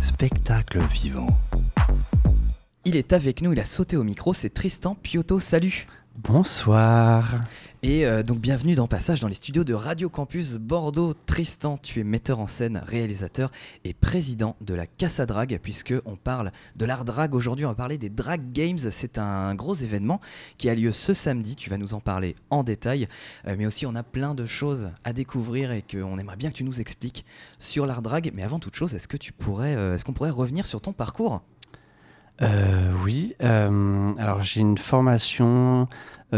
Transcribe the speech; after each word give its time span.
Spectacle 0.00 0.80
vivant. 0.90 1.28
Il 2.86 2.96
est 2.96 3.12
avec 3.12 3.42
nous, 3.42 3.52
il 3.52 3.60
a 3.60 3.64
sauté 3.64 3.98
au 3.98 4.02
micro, 4.02 4.32
c'est 4.32 4.48
Tristan 4.48 4.94
Piotto, 4.94 5.38
salut 5.38 5.86
Bonsoir. 6.16 7.42
Et 7.82 8.04
euh, 8.04 8.22
donc 8.22 8.40
bienvenue 8.40 8.74
dans 8.74 8.86
Passage 8.86 9.20
dans 9.20 9.28
les 9.28 9.32
studios 9.32 9.64
de 9.64 9.72
Radio 9.72 10.10
Campus 10.10 10.56
Bordeaux. 10.56 11.14
Tristan, 11.14 11.78
tu 11.78 12.00
es 12.00 12.04
metteur 12.04 12.38
en 12.38 12.46
scène, 12.46 12.82
réalisateur 12.84 13.50
et 13.84 13.94
président 13.94 14.54
de 14.60 14.74
la 14.74 14.86
Casa 14.86 15.24
Drag, 15.24 15.58
puisque 15.62 15.94
on 16.04 16.14
parle 16.16 16.52
de 16.76 16.84
l'art 16.84 17.06
drag 17.06 17.34
aujourd'hui, 17.34 17.64
on 17.64 17.70
va 17.70 17.74
parler 17.74 17.96
des 17.96 18.10
Drag 18.10 18.52
Games. 18.52 18.78
C'est 18.78 19.16
un 19.16 19.54
gros 19.54 19.72
événement 19.72 20.20
qui 20.58 20.68
a 20.68 20.74
lieu 20.74 20.92
ce 20.92 21.14
samedi, 21.14 21.56
tu 21.56 21.70
vas 21.70 21.78
nous 21.78 21.94
en 21.94 22.00
parler 22.00 22.36
en 22.50 22.64
détail, 22.64 23.08
Euh, 23.46 23.54
mais 23.56 23.64
aussi 23.64 23.86
on 23.86 23.94
a 23.94 24.02
plein 24.02 24.34
de 24.34 24.44
choses 24.44 24.90
à 25.04 25.14
découvrir 25.14 25.72
et 25.72 25.82
qu'on 25.82 26.18
aimerait 26.18 26.36
bien 26.36 26.50
que 26.50 26.56
tu 26.56 26.64
nous 26.64 26.82
expliques 26.82 27.24
sur 27.58 27.86
l'art 27.86 28.02
drag. 28.02 28.30
Mais 28.34 28.42
avant 28.42 28.58
toute 28.58 28.76
chose, 28.76 28.94
est-ce 28.94 29.08
que 29.08 29.16
tu 29.16 29.32
pourrais, 29.32 29.74
euh, 29.74 29.94
est-ce 29.94 30.04
qu'on 30.04 30.12
pourrait 30.12 30.28
revenir 30.28 30.66
sur 30.66 30.82
ton 30.82 30.92
parcours? 30.92 31.40
Oui, 33.04 33.34
alors 33.40 34.40
j'ai 34.40 34.60
une 34.62 34.78
formation 34.78 35.88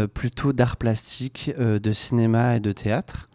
plutôt 0.07 0.53
d'art 0.53 0.77
plastique, 0.77 1.51
euh, 1.59 1.79
de 1.79 1.91
cinéma 1.91 2.55
et 2.55 2.59
de 2.59 2.71
théâtre. 2.71 3.29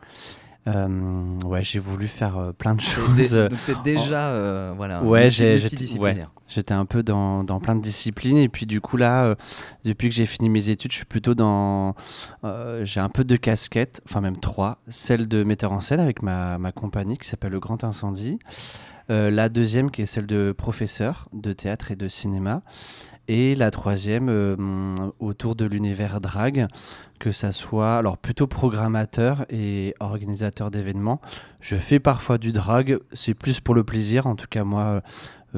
Euh, 0.67 1.39
ouais, 1.47 1.63
j'ai 1.63 1.79
voulu 1.79 2.09
faire 2.09 2.37
euh, 2.37 2.53
plein 2.53 2.75
de 2.75 2.81
choses. 2.83 3.15
Dé- 3.31 3.49
Donc 3.49 3.59
t'es 3.65 3.75
déjà, 3.83 4.29
euh, 4.29 4.75
voilà, 4.77 5.03
Ouais, 5.03 5.31
j'étais- 5.31 6.75
un 6.75 6.85
peu 6.85 7.03
dans, 7.03 7.43
dans 7.43 7.59
plein 7.59 7.75
de 7.75 7.81
disciplines 7.81 8.37
et 8.37 8.51
puis 8.51 8.67
du 8.67 8.83
coup 8.83 8.99
là, 8.99 9.25
euh, 9.25 9.35
depuis 9.85 10.11
que 10.11 10.15
j'ai 10.15 10.27
fini 10.27 10.51
mes 10.51 10.69
études, 10.69 10.91
je 10.93 10.97
suis 10.97 11.07
plutôt 11.07 11.35
dans... 11.35 11.95
euh, 12.45 12.85
j'ai 12.85 13.01
un 13.01 13.09
peu 13.09 13.25
de 13.25 13.37
casquettes, 13.37 14.03
enfin 14.05 14.21
même 14.21 14.37
trois. 14.39 14.79
Celle 14.89 15.27
de 15.27 15.43
metteur 15.43 15.73
en 15.73 15.81
scène 15.81 16.01
avec 16.01 16.23
ma, 16.23 16.59
ma 16.59 16.71
compagnie 16.73 17.17
qui 17.17 17.27
s'appelle 17.29 17.53
Le 17.53 17.61
Grand 17.61 17.83
Incendie. 17.85 18.39
Euh, 19.11 19.31
la 19.31 19.49
deuxième 19.49 19.91
qui 19.91 20.03
est 20.03 20.07
celle 20.07 20.27
de 20.27 20.53
professeur 20.53 21.31
de 21.33 21.55
théâtre 21.55 21.93
et 21.93 21.97
de 21.97 22.09
cinéma. 22.09 22.61
Et 23.31 23.55
la 23.55 23.71
troisième 23.71 24.29
euh, 24.31 24.57
autour 25.21 25.55
de 25.55 25.67
l'univers 25.67 26.21
drag, 26.21 26.67
que 27.19 27.31
ça 27.31 27.53
soit 27.53 27.97
alors 27.97 28.17
plutôt 28.17 28.47
programmateur 28.47 29.45
et 29.51 29.95
organisateur 30.01 30.71
d'événements. 30.71 31.21
Je 31.61 31.77
fais 31.77 31.99
parfois 31.99 32.39
du 32.39 32.53
drag, 32.53 32.99
c'est 33.13 33.35
plus 33.35 33.61
pour 33.61 33.75
le 33.75 33.85
plaisir. 33.85 34.27
En 34.27 34.35
tout 34.35 34.47
cas, 34.49 34.65
moi, 34.65 35.03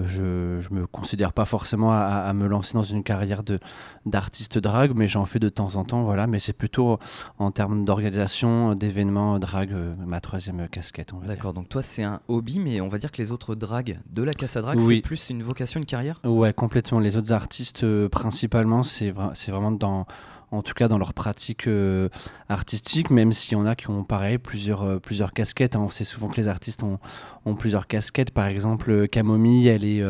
je 0.05 0.59
ne 0.73 0.81
me 0.81 0.87
considère 0.87 1.33
pas 1.33 1.45
forcément 1.45 1.93
à, 1.93 1.99
à 2.27 2.33
me 2.33 2.47
lancer 2.47 2.75
dans 2.75 2.83
une 2.83 3.03
carrière 3.03 3.43
de 3.43 3.59
d'artiste 4.07 4.59
drag, 4.59 4.93
mais 4.95 5.09
j'en 5.09 5.27
fais 5.27 5.39
de 5.39 5.49
temps 5.49 5.77
en 5.77 5.85
temps, 5.85 6.03
voilà. 6.03 6.27
Mais 6.27 6.39
c'est 6.39 6.53
plutôt 6.53 6.99
en 7.39 7.51
termes 7.51 7.85
d'organisation 7.85 8.75
d'événements 8.75 9.39
drag, 9.39 9.73
euh, 9.73 9.95
ma 10.07 10.21
troisième 10.21 10.69
casquette. 10.69 11.13
D'accord, 11.27 11.55
donc 11.55 11.69
toi 11.69 11.83
c'est 11.83 12.03
un 12.03 12.21
hobby, 12.29 12.59
mais 12.61 12.81
on 12.81 12.89
va 12.89 12.99
dire 12.99 13.11
que 13.13 13.19
les 13.21 13.33
autres 13.33 13.55
drags 13.55 13.99
de 14.11 14.23
la 14.23 14.33
Casa 14.35 14.61
Drag, 14.61 14.79
Oui. 14.81 14.97
c'est 14.97 15.03
plus 15.03 15.31
une 15.31 15.43
vocation, 15.43 15.81
une 15.81 15.87
carrière? 15.87 16.21
Ouais, 16.25 16.53
complètement. 16.53 16.99
Les 17.01 17.17
autres 17.17 17.33
artistes, 17.33 17.85
euh, 17.85 18.09
principalement, 18.09 18.83
c'est 18.83 19.11
vra- 19.11 19.33
c'est 19.35 19.51
vraiment 19.51 19.73
dans, 19.73 20.07
en 20.51 20.63
tout 20.63 20.75
cas 20.75 20.89
dans 20.89 20.99
leur 20.99 21.15
pratique 21.15 21.67
euh, 21.67 22.09
artistique, 22.49 23.11
même 23.11 23.33
s'il 23.33 23.53
y 23.53 23.61
en 23.61 23.67
a 23.67 23.77
qui 23.77 23.89
ont 23.91 24.05
pareil 24.05 24.39
plusieurs, 24.39 24.83
euh, 24.83 24.99
casquettes. 25.35 25.77
hein. 25.77 25.81
On 25.81 25.91
sait 25.91 26.05
souvent 26.05 26.29
que 26.29 26.37
les 26.37 26.49
artistes 26.49 26.83
ont, 26.83 26.99
ont 27.45 27.55
plusieurs 27.55 27.87
casquettes. 27.87 28.33
Par 28.33 28.47
exemple, 28.47 28.91
euh, 28.91 29.07
Camomille, 29.07 29.69
elle 29.69 29.85
est, 29.85 30.03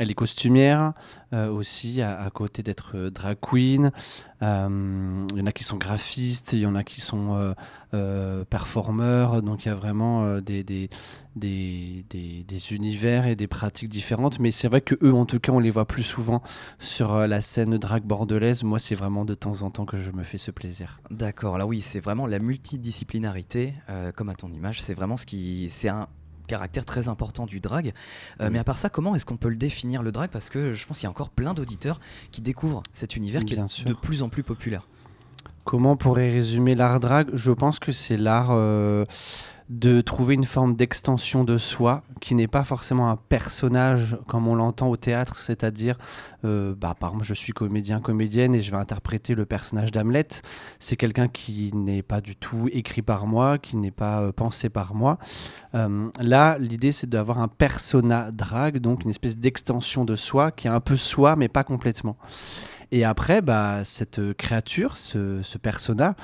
elle 0.00 0.10
est 0.10 0.14
costumière 0.14 0.94
euh, 1.34 1.50
aussi, 1.50 2.00
à, 2.00 2.28
côté 2.32 2.62
d'être 2.62 2.92
euh, 2.96 3.10
drag 3.10 3.36
queen. 3.38 3.92
Euh, 4.42 5.26
Il 5.32 5.38
y 5.38 5.42
en 5.42 5.46
a 5.46 5.52
qui 5.52 5.62
sont 5.62 5.76
graphistes, 5.76 6.54
il 6.54 6.60
y 6.60 6.66
en 6.66 6.74
a 6.74 6.82
qui 6.82 7.02
sont 7.02 7.54
performeurs. 8.48 9.42
Donc 9.42 9.66
il 9.66 9.68
y 9.68 9.70
a 9.70 9.74
vraiment 9.74 10.40
des, 10.40 10.88
univers 12.70 13.26
et 13.26 13.34
des 13.34 13.46
pratiques 13.46 13.90
différentes. 13.90 14.38
Mais 14.38 14.50
c'est 14.52 14.68
vrai 14.68 14.80
que 14.80 14.94
eux, 15.02 15.12
en 15.12 15.26
tout 15.26 15.38
cas, 15.38 15.52
on 15.52 15.58
les 15.58 15.70
voit 15.70 15.84
plus 15.84 16.02
souvent 16.02 16.40
sur 16.78 17.14
la 17.26 17.42
scène 17.42 17.76
drag 17.76 18.02
bordelaise. 18.02 18.62
Moi, 18.62 18.78
c'est 18.78 18.94
vraiment 18.94 19.26
de 19.26 19.34
temps 19.34 19.60
en 19.60 19.70
temps 19.70 19.84
que 19.84 20.00
je 20.00 20.10
me 20.12 20.24
fais 20.24 20.38
ce 20.38 20.50
plaisir. 20.50 20.98
D'accord, 21.10 21.58
là 21.58 21.66
oui, 21.66 21.82
c'est 21.82 22.00
vraiment 22.00 22.26
la 22.26 22.38
multidisciplinarité, 22.38 23.74
comme 24.16 24.30
à 24.30 24.34
ton 24.34 24.50
image, 24.50 24.80
c'est 24.80 24.94
vraiment 24.94 25.18
ce 25.18 25.26
qui. 25.26 25.68
C'est 25.68 25.90
caractère 26.50 26.84
très 26.84 27.08
important 27.08 27.46
du 27.46 27.60
drag. 27.60 27.92
Euh. 28.40 28.50
Mais 28.52 28.58
à 28.58 28.64
part 28.64 28.78
ça, 28.78 28.88
comment 28.88 29.14
est-ce 29.14 29.24
qu'on 29.24 29.36
peut 29.36 29.48
le 29.48 29.56
définir 29.56 30.02
le 30.02 30.10
drag? 30.10 30.30
Parce 30.30 30.50
que 30.50 30.74
je 30.74 30.86
pense 30.86 30.98
qu'il 30.98 31.04
y 31.04 31.06
a 31.06 31.10
encore 31.10 31.30
plein 31.30 31.54
d'auditeurs 31.54 32.00
qui 32.32 32.40
découvrent 32.42 32.82
cet 32.92 33.16
univers 33.16 33.44
qui 33.44 33.54
est 33.54 33.66
sûr. 33.68 33.86
de 33.86 33.94
plus 33.94 34.22
en 34.22 34.28
plus 34.28 34.42
populaire. 34.42 34.88
Comment 35.64 35.92
on 35.92 35.96
pourrait 35.96 36.30
résumer 36.30 36.74
l'art 36.74 36.98
drag? 36.98 37.28
Je 37.34 37.52
pense 37.52 37.78
que 37.78 37.92
c'est 37.92 38.16
l'art 38.16 38.48
euh, 38.50 39.04
de 39.70 40.00
trouver 40.00 40.34
une 40.34 40.46
forme 40.46 40.74
d'extension 40.74 41.44
de 41.44 41.56
soi 41.56 42.02
qui 42.20 42.34
n'est 42.34 42.48
pas 42.48 42.64
forcément 42.64 43.08
un 43.08 43.16
personnage 43.16 44.18
comme 44.26 44.48
on 44.48 44.56
l'entend 44.56 44.88
au 44.88 44.96
théâtre, 44.96 45.36
c'est-à-dire, 45.36 45.96
euh, 46.44 46.74
bah, 46.76 46.96
par 46.98 47.10
exemple, 47.10 47.24
je 47.24 47.34
suis 47.34 47.52
comédien, 47.52 48.00
comédienne 48.00 48.52
et 48.52 48.60
je 48.60 48.72
vais 48.72 48.76
interpréter 48.76 49.36
le 49.36 49.46
personnage 49.46 49.92
d'Hamlet. 49.92 50.26
C'est 50.80 50.96
quelqu'un 50.96 51.28
qui 51.28 51.70
n'est 51.72 52.02
pas 52.02 52.20
du 52.20 52.34
tout 52.34 52.68
écrit 52.72 53.02
par 53.02 53.28
moi, 53.28 53.58
qui 53.58 53.76
n'est 53.76 53.92
pas 53.92 54.22
euh, 54.22 54.32
pensé 54.32 54.70
par 54.70 54.96
moi. 54.96 55.18
Euh, 55.76 56.10
là, 56.18 56.58
l'idée, 56.58 56.90
c'est 56.90 57.08
d'avoir 57.08 57.38
un 57.38 57.48
persona 57.48 58.32
drag, 58.32 58.80
donc 58.80 59.04
une 59.04 59.10
espèce 59.10 59.38
d'extension 59.38 60.04
de 60.04 60.16
soi 60.16 60.50
qui 60.50 60.66
est 60.66 60.70
un 60.70 60.80
peu 60.80 60.96
soi, 60.96 61.36
mais 61.36 61.46
pas 61.46 61.62
complètement. 61.62 62.16
Et 62.92 63.04
après, 63.04 63.40
bah, 63.40 63.82
cette 63.84 64.18
euh, 64.18 64.34
créature, 64.34 64.96
ce, 64.96 65.58
persona, 65.58 66.16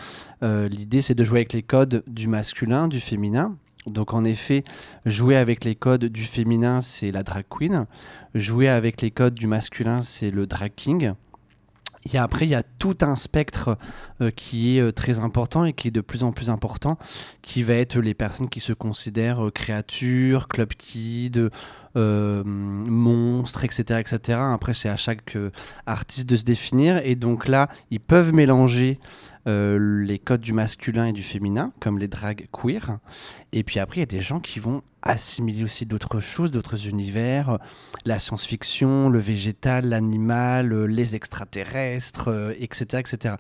euh, 0.43 0.69
l'idée 0.69 1.01
c'est 1.01 1.15
de 1.15 1.25
jouer 1.25 1.41
avec 1.41 1.53
les 1.53 1.63
codes 1.63 2.03
du 2.07 2.29
masculin, 2.29 2.89
du 2.89 3.01
féminin. 3.01 3.57
Donc 3.87 4.15
en 4.15 4.25
effet, 4.25 4.65
jouer 5.05 5.37
avec 5.37 5.65
les 5.65 5.77
codes 5.77 6.07
du 6.07 6.25
féminin, 6.25 6.81
c'est 6.81 7.13
la 7.13 7.23
drag 7.23 7.45
queen. 7.49 7.87
Jouer 8.35 8.69
avec 8.69 9.01
les 9.01 9.13
codes 9.13 9.35
du 9.35 9.47
masculin, 9.47 10.03
c'est 10.03 10.33
le 10.33 10.47
drag 10.47 10.73
king. 10.75 11.13
Et 12.13 12.19
après, 12.19 12.47
il 12.47 12.51
y 12.51 12.55
a 12.55 12.63
tout 12.63 12.99
un 13.01 13.17
spectre 13.17 13.79
euh, 14.21 14.31
qui 14.31 14.77
est 14.77 14.81
euh, 14.81 14.93
très 14.93 15.19
important 15.19 15.65
et 15.65 15.73
qui 15.73 15.89
est 15.89 15.93
de 15.93 16.01
plus 16.01 16.23
en 16.23 16.33
plus 16.33 16.51
important, 16.51 16.99
qui 17.43 17.63
va 17.63 17.75
être 17.75 17.99
les 17.99 18.15
personnes 18.15 18.49
qui 18.49 18.61
se 18.61 18.73
considèrent 18.73 19.47
euh, 19.47 19.51
créatures, 19.51 20.49
club 20.49 20.75
kid, 20.75 21.51
monstres, 21.95 23.65
etc., 23.65 24.01
etc. 24.01 24.39
Après, 24.53 24.75
c'est 24.75 24.91
à 24.91 24.97
chaque 24.97 25.35
artiste 25.87 26.29
de 26.29 26.37
se 26.37 26.45
définir. 26.45 26.99
Et 26.99 27.15
donc 27.15 27.49
là, 27.49 27.71
ils 27.91 28.01
peuvent 28.01 28.35
mélanger 28.35 29.01
les 29.47 30.21
codes 30.23 30.43
du 30.43 30.53
masculin 30.53 31.07
et 31.07 31.13
du 31.15 31.23
féminin, 31.23 31.73
comme 31.81 31.99
les 31.99 32.09
drags 32.09 32.49
queer. 32.53 32.99
Et 33.55 33.63
puis 33.63 33.81
après, 33.81 33.97
il 33.97 34.01
y 34.01 34.03
a 34.03 34.07
des 34.07 34.21
gens 34.21 34.41
qui 34.41 34.61
vont 34.61 34.83
assimiler 35.09 35.65
aussi 35.65 35.87
d'autres 35.87 36.21
choses, 36.21 36.51
d'autres 36.51 36.89
univers, 36.89 37.51
euh, 37.51 37.57
la 38.05 38.19
science-fiction, 38.19 39.09
le 39.09 39.19
végétal, 39.19 39.89
l'animal, 39.89 40.73
euh, 40.73 40.87
les 40.87 41.15
extraterrestres, 41.17 42.29
euh, 42.29 42.55
etc., 42.59 43.01
etc. 43.01 43.35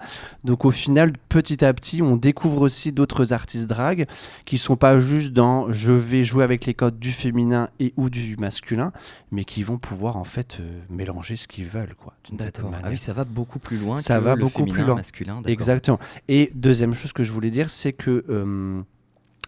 Donc 0.44 0.64
au 0.64 0.70
final, 0.70 1.12
petit 1.28 1.64
à 1.64 1.72
petit, 1.74 2.02
on 2.02 2.16
découvre 2.16 2.62
aussi 2.62 2.92
d'autres 2.92 3.32
artistes 3.32 3.66
drag 3.66 4.06
qui 4.44 4.58
sont 4.58 4.76
pas 4.76 4.98
juste 4.98 5.32
dans 5.32 5.70
je 5.72 5.92
vais 5.92 6.24
jouer 6.24 6.44
avec 6.44 6.66
les 6.66 6.74
codes 6.74 6.98
du 6.98 7.12
féminin 7.12 7.68
et 7.80 7.92
ou 7.96 8.10
du 8.10 8.36
masculin, 8.36 8.92
mais 9.30 9.44
qui 9.44 9.62
vont 9.62 9.78
pouvoir 9.78 10.16
en 10.16 10.24
fait 10.24 10.58
euh, 10.60 10.80
mélanger 10.90 11.36
ce 11.36 11.46
qu'ils 11.48 11.66
veulent, 11.66 11.94
quoi, 11.94 12.14
d'une 12.24 12.38
certaine 12.38 12.52
D'accord. 12.64 12.70
manière. 12.70 12.86
Ah 12.86 12.90
oui, 12.90 12.98
ça 12.98 13.12
va 13.12 13.24
beaucoup 13.24 13.58
plus 13.58 13.76
loin 13.78 13.96
Ça 13.96 14.18
que 14.18 14.24
va 14.24 14.34
le 14.34 14.40
beaucoup 14.40 14.64
plus 14.64 14.82
loin. 14.82 14.96
masculin. 14.96 15.42
Exactement. 15.46 15.98
Et 16.28 16.50
deuxième 16.54 16.94
chose 16.94 17.12
que 17.12 17.24
je 17.24 17.32
voulais 17.32 17.50
dire, 17.50 17.70
c'est 17.70 17.92
que 17.92 18.24
euh, 18.28 18.80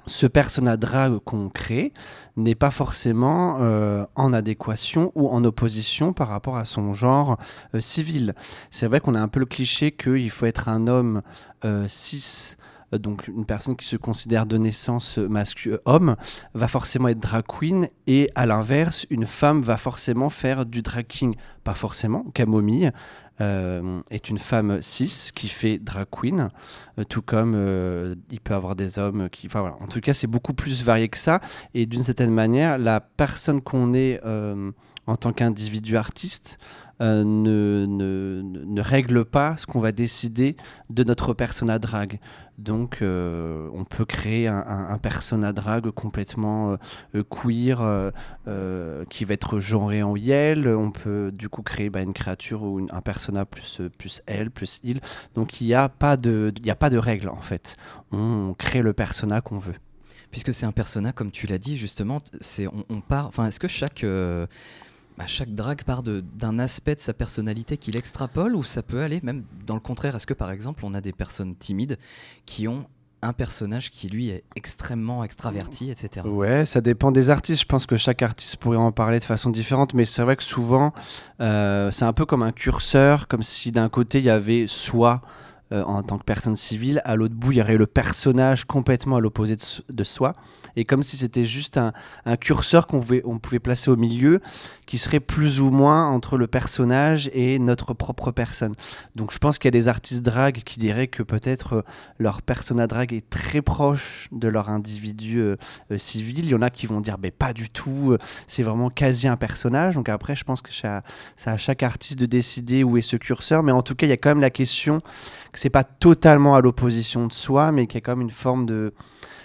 ce 0.09 0.27
personnage 0.27 0.79
drag 0.79 1.19
qu'on 1.19 1.49
crée 1.49 1.93
n'est 2.37 2.55
pas 2.55 2.71
forcément 2.71 3.59
euh, 3.61 4.05
en 4.15 4.33
adéquation 4.33 5.13
ou 5.15 5.29
en 5.29 5.45
opposition 5.45 6.13
par 6.13 6.29
rapport 6.29 6.57
à 6.57 6.65
son 6.65 6.93
genre 6.93 7.39
euh, 7.75 7.81
civil. 7.81 8.35
C'est 8.71 8.87
vrai 8.87 9.01
qu'on 9.01 9.15
a 9.15 9.21
un 9.21 9.29
peu 9.29 9.41
le 9.41 9.47
cliché 9.47 9.93
qu'il 9.93 10.31
faut 10.31 10.47
être 10.47 10.69
un 10.69 10.87
homme 10.87 11.23
euh, 11.65 11.87
cis. 11.89 12.57
Euh, 12.93 12.99
Donc 12.99 13.29
une 13.29 13.45
personne 13.45 13.77
qui 13.77 13.87
se 13.87 13.97
considère 13.97 14.47
de 14.47 14.59
naissance 14.59 15.19
mascu- 15.19 15.71
euh, 15.71 15.83
homme 15.85 16.17
va 16.55 16.69
forcément 16.69 17.09
être 17.09 17.21
drag 17.21 17.45
queen 17.47 17.89
et 18.07 18.31
à 18.35 18.47
l'inverse 18.47 19.07
une 19.11 19.27
femme 19.27 19.63
va 19.63 19.77
forcément 19.77 20.31
faire 20.31 20.67
du 20.67 20.83
drag 20.83 21.07
king. 21.07 21.35
Pas 21.65 21.75
forcément, 21.75 22.25
Camomille 22.35 22.93
euh, 23.41 24.01
est 24.11 24.29
une 24.31 24.39
femme 24.39 24.83
cis 24.83 25.31
qui 25.35 25.49
fait 25.49 25.79
drag 25.79 26.07
queen, 26.11 26.49
euh, 26.99 27.05
tout 27.05 27.23
comme 27.23 27.55
euh, 27.55 28.17
il 28.31 28.41
peut 28.41 28.55
avoir 28.55 28.75
des 28.75 28.99
hommes 28.99 29.29
qui... 29.31 29.49
En 29.55 29.87
tout 29.87 30.01
cas 30.01 30.13
c'est 30.15 30.27
beaucoup 30.27 30.55
plus 30.55 30.83
varié 30.83 31.09
que 31.09 31.19
ça, 31.19 31.41
et 31.75 31.87
d'une 31.87 32.03
certaine 32.03 32.33
manière, 32.33 32.79
la 32.79 33.01
personne 33.01 33.61
qu'on 33.61 33.95
est 33.95 34.21
euh, 34.25 34.73
en 35.07 35.17
tant 35.17 35.33
qu'individu 35.33 35.97
artiste 35.97 36.59
euh, 37.01 37.23
ne, 37.25 37.87
ne, 37.87 38.43
ne- 38.43 38.81
règle 38.81 39.25
pas 39.25 39.57
ce 39.57 39.67
qu'on 39.67 39.81
va 39.81 39.93
décider 39.93 40.57
de 40.91 41.05
notre 41.05 41.33
persona 41.35 41.79
drag. 41.79 42.19
Donc 42.59 43.03
euh, 43.03 43.69
on 43.73 43.85
peut 43.85 44.05
créer 44.05 44.49
un, 44.49 44.57
un, 44.67 44.99
persona 44.99 45.53
drag 45.53 45.91
complètement 45.91 46.77
euh, 47.15 47.23
queer 47.23 48.13
qui 49.11 49.25
va 49.25 49.35
être 49.35 49.59
genré 49.61 50.03
en 50.03 50.17
yel. 50.17 50.69
On 50.69 50.91
peut 50.91 51.31
du 51.33 51.49
coup 51.49 51.63
créer 51.63 51.89
bah, 51.91 52.03
une 52.03 52.13
créature 52.15 52.63
ou 52.63 52.85
un 52.91 53.01
persona 53.01 53.45
plus, 53.45 53.81
plus 53.97 54.23
elle, 54.27 54.51
plus 54.51 54.81
il. 54.83 55.01
Donc 55.35 55.61
il 55.61 55.67
n'y 55.69 55.75
a, 55.75 55.89
pas 55.89 56.17
de- 56.17 56.53
a 56.69 56.75
pas 56.75 56.91
de 56.91 56.99
règle 56.99 57.29
en 57.29 57.41
fait. 57.41 57.77
On 58.11 58.55
crée 58.59 58.83
le 58.83 58.93
persona 58.93 59.41
qu'on 59.41 59.59
veut. 59.59 59.75
Puisque 60.31 60.53
c'est 60.53 60.67
un 60.67 60.73
persona, 60.73 61.13
comme 61.13 61.31
tu 61.31 61.47
l'as 61.47 61.57
dit, 61.57 61.79
justement, 61.79 62.19
c'est 62.41 62.67
on, 62.67 62.85
on 62.91 63.01
part. 63.01 63.27
Enfin, 63.29 63.47
est-ce 63.47 63.59
que 63.59 63.69
chaque 63.69 64.05
bah, 65.19 65.25
chaque 65.27 65.53
drague 65.53 65.83
part 65.83 66.05
d'un 66.05 66.59
aspect 66.61 66.95
de 66.95 67.01
sa 67.01 67.13
personnalité 67.13 67.77
qu'il 67.77 67.97
extrapole 67.97 68.55
ou 68.55 68.63
ça 68.63 68.85
peut 68.85 69.03
aller 69.03 69.19
même 69.25 69.43
dans 69.67 69.75
le 69.75 69.81
contraire 69.81 70.15
Est-ce 70.15 70.29
que 70.29 70.35
par 70.35 70.53
exemple 70.53 70.85
on 70.85 70.95
a 70.95 71.01
des 71.01 71.13
personnes 71.13 71.57
timides 71.57 71.99
qui 72.47 72.69
ont 72.69 72.87
un 73.21 73.33
personnage 73.33 73.91
qui 73.91 74.09
lui 74.09 74.29
est 74.29 74.45
extrêmement 74.55 75.25
extraverti, 75.25 75.91
etc. 75.91 76.25
Ouais, 76.25 76.65
ça 76.65 76.81
dépend 76.81 77.11
des 77.11 77.31
artistes. 77.31 77.63
Je 77.63 77.67
pense 77.67 77.85
que 77.85 77.97
chaque 77.97 78.23
artiste 78.23 78.59
pourrait 78.59 78.77
en 78.77 78.93
parler 78.93 79.19
de 79.19 79.25
façon 79.25 79.51
différente, 79.51 79.93
mais 79.93 80.05
c'est 80.05 80.23
vrai 80.23 80.37
que 80.37 80.45
souvent, 80.45 80.93
euh, 81.41 81.91
c'est 81.91 82.05
un 82.05 82.13
peu 82.13 82.25
comme 82.25 82.45
un 82.45 82.53
curseur, 82.53 83.27
comme 83.27 83.43
si 83.43 83.73
d'un 83.73 83.89
côté 83.89 84.19
il 84.19 84.25
y 84.25 84.31
avait 84.31 84.67
soit 84.69 85.21
euh, 85.71 85.83
en 85.83 86.03
tant 86.03 86.17
que 86.17 86.25
personne 86.25 86.57
civile, 86.57 87.03
à 87.05 87.15
l'autre 87.15 87.35
bout 87.35 87.53
il 87.53 87.59
y 87.59 87.61
aurait 87.61 87.77
le 87.77 87.87
personnage 87.87 88.65
complètement 88.65 89.17
à 89.17 89.21
l'opposé 89.21 89.55
de, 89.91 90.05
soi 90.05 90.35
et 90.77 90.87
comme 90.87 91.03
si 91.03 91.19
c'était 91.19 91.45
juste 91.45 91.77
un, 91.77 91.93
curseur 92.41 92.87
qu'on 92.87 93.01
pouvait, 93.01 93.59
placer 93.59 93.91
au 93.91 93.97
milieu, 93.97 94.41
qui 94.87 94.97
serait 94.97 95.21
plus 95.21 95.61
ou 95.61 95.71
moins 95.71 96.07
entre 96.07 96.39
le 96.39 96.47
personnage 96.47 97.29
et 97.35 97.59
notre 97.59 97.93
propre 97.93 98.31
personne. 98.31 98.73
Donc 99.15 99.31
je 99.31 99.39
pense 99.39 99.59
qu'il 99.59 99.67
y 99.67 99.69
a 99.69 99.79
des 99.79 99.89
artistes 99.89 100.23
drag 100.23 100.63
qui 100.65 100.79
diraient 100.79 101.09
que 101.09 101.23
peut-être 101.23 101.73
euh, 101.75 101.83
leur 102.19 102.41
persona 102.41 102.87
drag 102.87 103.13
est 103.13 103.29
très 103.29 103.61
proche 103.61 104.29
de 104.33 104.49
leur 104.49 104.71
individu 104.71 105.41
euh, 105.41 105.57
civil. 105.97 106.47
Il 106.47 106.51
y 106.51 106.55
en 106.55 106.63
a 106.63 106.71
qui 106.71 106.87
vont 106.87 107.03
dire 107.03 107.17
mais 107.21 107.31
pas 107.31 107.53
du 107.53 107.69
tout, 107.69 108.17
c'est 108.47 108.63
vraiment 108.63 108.89
quasi 108.89 109.29
un 109.29 109.37
personnage. 109.37 109.97
Donc 109.97 110.09
après 110.09 110.35
je 110.35 110.45
pense 110.45 110.63
que 110.63 110.73
c'est 110.73 110.87
à 111.51 111.57
chaque 111.59 111.83
artiste 111.83 112.19
de 112.19 112.27
décider 112.27 112.85
où 112.85 112.97
est 112.97 113.03
ce 113.03 113.17
curseur, 113.17 113.63
mais 113.63 113.73
en 113.73 113.83
tout 113.83 113.95
cas 113.95 114.07
il 114.07 114.11
y 114.11 114.13
a 114.13 114.17
quand 114.17 114.31
même 114.31 114.41
la 114.41 114.51
question 114.51 115.03
que 115.59 115.63
c'est 115.63 115.71
pas 115.71 115.85
totalement 115.85 116.55
à 116.55 116.61
l'opposition 116.61 117.27
de 117.27 117.33
soi, 117.33 117.73
mais 117.73 117.87
qu'il 117.87 117.97
y 117.97 117.99
a 117.99 118.01
quand 118.01 118.13
même 118.13 118.23
une 118.23 118.31
forme 118.31 118.65
de 118.65 118.95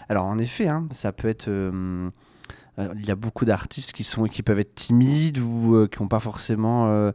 alors 0.10 0.26
en 0.26 0.38
effet, 0.38 0.68
hein, 0.68 0.86
ça 0.92 1.12
peut 1.12 1.28
être... 1.28 1.48
Euh, 1.48 2.10
euh, 2.80 2.94
il 2.98 3.06
y 3.06 3.12
a 3.12 3.16
beaucoup 3.16 3.46
d'artistes 3.46 3.94
qui, 3.94 4.04
sont, 4.04 4.26
qui 4.26 4.42
peuvent 4.42 4.60
être 4.60 4.74
timides 4.74 5.38
ou 5.38 5.76
euh, 5.76 5.88
qui 5.88 6.02
n'ont 6.02 6.08
pas 6.08 6.20
forcément 6.20 7.12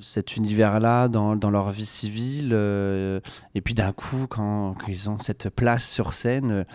cet 0.00 0.36
univers-là 0.36 1.08
dans, 1.08 1.34
dans, 1.34 1.50
leur 1.50 1.70
vie 1.70 1.86
civile. 1.86 2.52
et 2.52 3.60
puis 3.62 3.74
d'un 3.74 3.92
coup, 3.92 4.26
quand, 4.28 4.76
ils 4.86 5.08
ont 5.10 5.18
cette 5.18 5.50
place 5.50 5.88
sur 5.88 6.12
scène, 6.12 6.66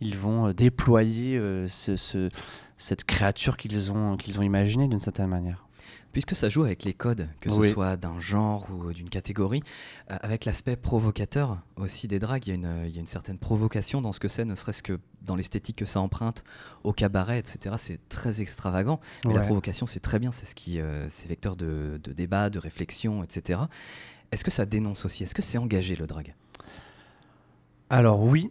ils 0.00 0.16
vont 0.16 0.52
déployer 0.52 1.40
ce, 1.66 2.28
cette 2.76 3.04
créature 3.04 3.56
qu'ils 3.56 3.90
ont, 3.92 4.16
qu'ils 4.16 4.38
ont 4.38 4.42
imaginée 4.42 4.86
d'une 4.86 5.00
certaine 5.00 5.28
manière. 5.28 5.66
Puisque 6.12 6.34
ça 6.34 6.48
joue 6.48 6.64
avec 6.64 6.82
les 6.82 6.92
codes, 6.92 7.28
que 7.40 7.50
ce 7.50 7.62
soit 7.72 7.96
d'un 7.96 8.18
genre 8.18 8.66
ou 8.72 8.92
d'une 8.92 9.08
catégorie, 9.08 9.62
euh, 10.10 10.16
avec 10.22 10.44
l'aspect 10.44 10.74
provocateur 10.74 11.58
aussi 11.76 12.08
des 12.08 12.18
dragues, 12.18 12.48
il 12.48 12.56
y, 12.56 12.60
y, 12.60 12.96
a 12.96 13.00
une 13.00 13.06
certaine 13.06 13.38
provocation 13.38 14.02
dans 14.02 14.12
ce 14.12 14.18
que 14.18 14.26
c'est, 14.26 14.44
ne 14.44 14.56
serait-ce 14.56 14.82
que 14.82 14.98
dans 15.22 15.36
l'esthétique 15.36 15.76
que 15.76 15.84
ça 15.84 16.00
emprunte 16.00 16.42
au 16.82 16.92
cabaret, 16.92 17.38
etc. 17.38 17.76
C'est 17.78 18.08
très 18.08 18.40
extravagant, 18.40 18.98
mais 19.24 19.34
la 19.34 19.42
provocation, 19.42 19.86
c'est 19.86 20.00
très 20.00 20.18
bien, 20.18 20.32
c'est 20.32 20.46
ce 20.46 20.56
qui, 20.56 20.80
euh, 20.80 21.08
c'est 21.10 21.28
vecteur 21.28 21.54
de, 21.54 22.00
de, 22.02 22.12
débat, 22.12 22.50
de 22.50 22.58
réflexion, 22.58 23.22
etc. 23.22 23.60
Est-ce 24.32 24.42
que 24.42 24.50
ça 24.50 24.66
dénonce 24.66 25.04
aussi 25.04 25.22
Est-ce 25.22 25.34
que 25.34 25.42
c'est 25.42 25.58
engagé 25.58 25.94
le 25.94 26.06
drag? 26.06 26.34
Alors 27.88 28.22
oui, 28.22 28.50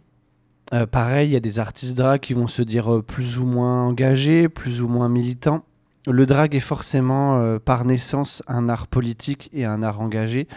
euh, 0.72 0.86
pareil, 0.86 1.28
il 1.28 1.32
y 1.32 1.36
a 1.36 1.40
des 1.40 1.58
artistes 1.58 1.96
drag 1.96 2.20
qui 2.20 2.32
vont 2.32 2.46
se 2.46 2.62
dire 2.62 3.02
plus 3.06 3.38
ou 3.38 3.44
moins 3.44 3.86
engagés, 3.86 4.48
plus 4.48 4.80
ou 4.80 4.88
moins 4.88 5.08
militants 5.10 5.64
le 6.06 6.26
drag 6.26 6.54
est 6.54 6.60
forcément 6.60 7.38
euh, 7.38 7.58
par 7.58 7.84
naissance 7.84 8.42
un 8.46 8.68
art 8.68 8.86
politique 8.86 9.50
et 9.52 9.64
un 9.64 9.82
art 9.82 10.00
engagé. 10.00 10.48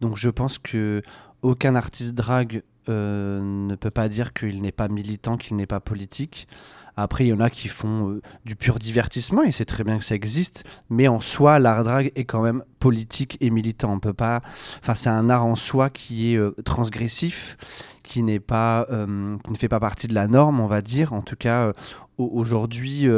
Donc 0.00 0.16
je 0.16 0.30
pense 0.30 0.58
que 0.58 1.02
aucun 1.42 1.74
artiste 1.74 2.14
drag 2.14 2.62
euh, 2.88 3.40
ne 3.42 3.74
peut 3.74 3.90
pas 3.90 4.08
dire 4.08 4.32
qu'il 4.32 4.62
n'est 4.62 4.72
pas 4.72 4.88
militant, 4.88 5.36
qu'il 5.36 5.56
n'est 5.56 5.66
pas 5.66 5.80
politique. 5.80 6.46
Après, 6.94 7.24
il 7.24 7.28
y 7.28 7.32
en 7.32 7.40
a 7.40 7.48
qui 7.48 7.68
font 7.68 8.10
euh, 8.10 8.22
du 8.44 8.54
pur 8.54 8.78
divertissement 8.78 9.42
et 9.42 9.50
c'est 9.50 9.64
très 9.64 9.82
bien 9.82 9.98
que 9.98 10.04
ça 10.04 10.14
existe, 10.14 10.64
mais 10.90 11.08
en 11.08 11.20
soi, 11.20 11.58
l'art 11.58 11.84
drag 11.84 12.12
est 12.16 12.24
quand 12.24 12.42
même 12.42 12.62
politique 12.80 13.38
et 13.40 13.50
militant. 13.50 13.92
On 13.92 13.98
peut 13.98 14.12
pas. 14.12 14.42
Enfin, 14.80 14.94
c'est 14.94 15.08
un 15.08 15.30
art 15.30 15.46
en 15.46 15.54
soi 15.56 15.88
qui 15.88 16.34
est 16.34 16.64
transgressif, 16.64 17.56
qui 18.02 18.22
n'est 18.22 18.40
pas, 18.40 18.86
qui 18.90 19.50
ne 19.50 19.56
fait 19.56 19.68
pas 19.68 19.80
partie 19.80 20.06
de 20.06 20.14
la 20.14 20.28
norme, 20.28 20.60
on 20.60 20.66
va 20.66 20.82
dire. 20.82 21.14
En 21.14 21.22
tout 21.22 21.36
cas, 21.36 21.72
aujourd'hui. 22.18 23.08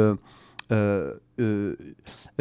Euh, 0.71 1.13
euh, 1.39 1.75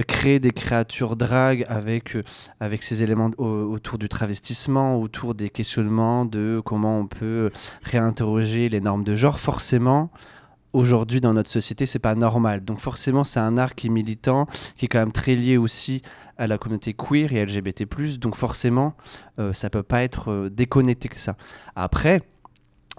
créer 0.06 0.38
des 0.38 0.52
créatures 0.52 1.16
drag 1.16 1.66
avec, 1.68 2.16
euh, 2.16 2.22
avec 2.58 2.82
ces 2.82 3.02
éléments 3.02 3.30
autour 3.36 3.98
du 3.98 4.08
travestissement, 4.08 4.96
autour 4.98 5.34
des 5.34 5.50
questionnements 5.50 6.24
de 6.24 6.62
comment 6.64 7.00
on 7.00 7.06
peut 7.06 7.50
réinterroger 7.82 8.68
les 8.68 8.80
normes 8.80 9.04
de 9.04 9.14
genre, 9.14 9.40
forcément, 9.40 10.10
aujourd'hui 10.72 11.20
dans 11.20 11.34
notre 11.34 11.50
société, 11.50 11.86
c'est 11.86 11.98
pas 11.98 12.14
normal. 12.14 12.64
Donc 12.64 12.78
forcément, 12.78 13.24
c'est 13.24 13.40
un 13.40 13.58
art 13.58 13.74
qui 13.74 13.88
est 13.88 13.90
militant, 13.90 14.46
qui 14.76 14.86
est 14.86 14.88
quand 14.88 15.00
même 15.00 15.12
très 15.12 15.34
lié 15.34 15.56
aussi 15.56 16.00
à 16.38 16.46
la 16.46 16.56
communauté 16.56 16.94
queer 16.94 17.32
et 17.32 17.44
LGBT+. 17.44 17.84
Donc 18.18 18.36
forcément, 18.36 18.94
ça 19.52 19.70
peut 19.70 19.82
pas 19.82 20.02
être 20.02 20.48
déconnecté 20.48 21.08
que 21.08 21.18
ça. 21.18 21.36
Après, 21.76 22.22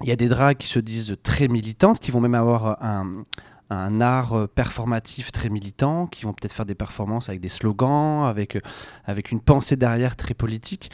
il 0.04 0.10
y 0.10 0.12
a 0.12 0.16
des 0.16 0.28
drags 0.28 0.58
qui 0.58 0.68
se 0.68 0.80
disent 0.80 1.16
très 1.24 1.48
militantes, 1.48 2.00
qui 2.00 2.12
vont 2.12 2.22
même 2.22 2.36
avoir 2.36 2.84
un, 2.84 3.24
un 3.70 4.02
art 4.02 4.34
euh, 4.34 4.48
performatif 4.48 5.32
très 5.32 5.50
militant, 5.50 6.08
qui 6.08 6.24
vont 6.24 6.34
peut-être 6.34 6.54
faire 6.54 6.66
des 6.66 6.76
performances 6.76 7.30
avec 7.30 7.42
des 7.42 7.50
slogans, 7.50 8.24
avec, 8.26 8.56
euh, 8.56 8.62
avec 9.06 9.32
une 9.32 9.42
pensée 9.42 9.76
derrière 9.76 10.16
très 10.16 10.34
politique. 10.34 10.92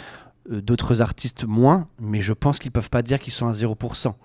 Euh, 0.52 0.62
d'autres 0.62 1.02
artistes 1.02 1.44
moins, 1.44 1.88
mais 2.00 2.22
je 2.22 2.34
pense 2.34 2.60
qu'ils 2.60 2.70
ne 2.70 2.74
peuvent 2.74 2.90
pas 2.90 3.04
dire 3.04 3.20
qu'ils 3.20 3.34
sont 3.34 3.48
à 3.48 3.52
0%. 3.52 4.16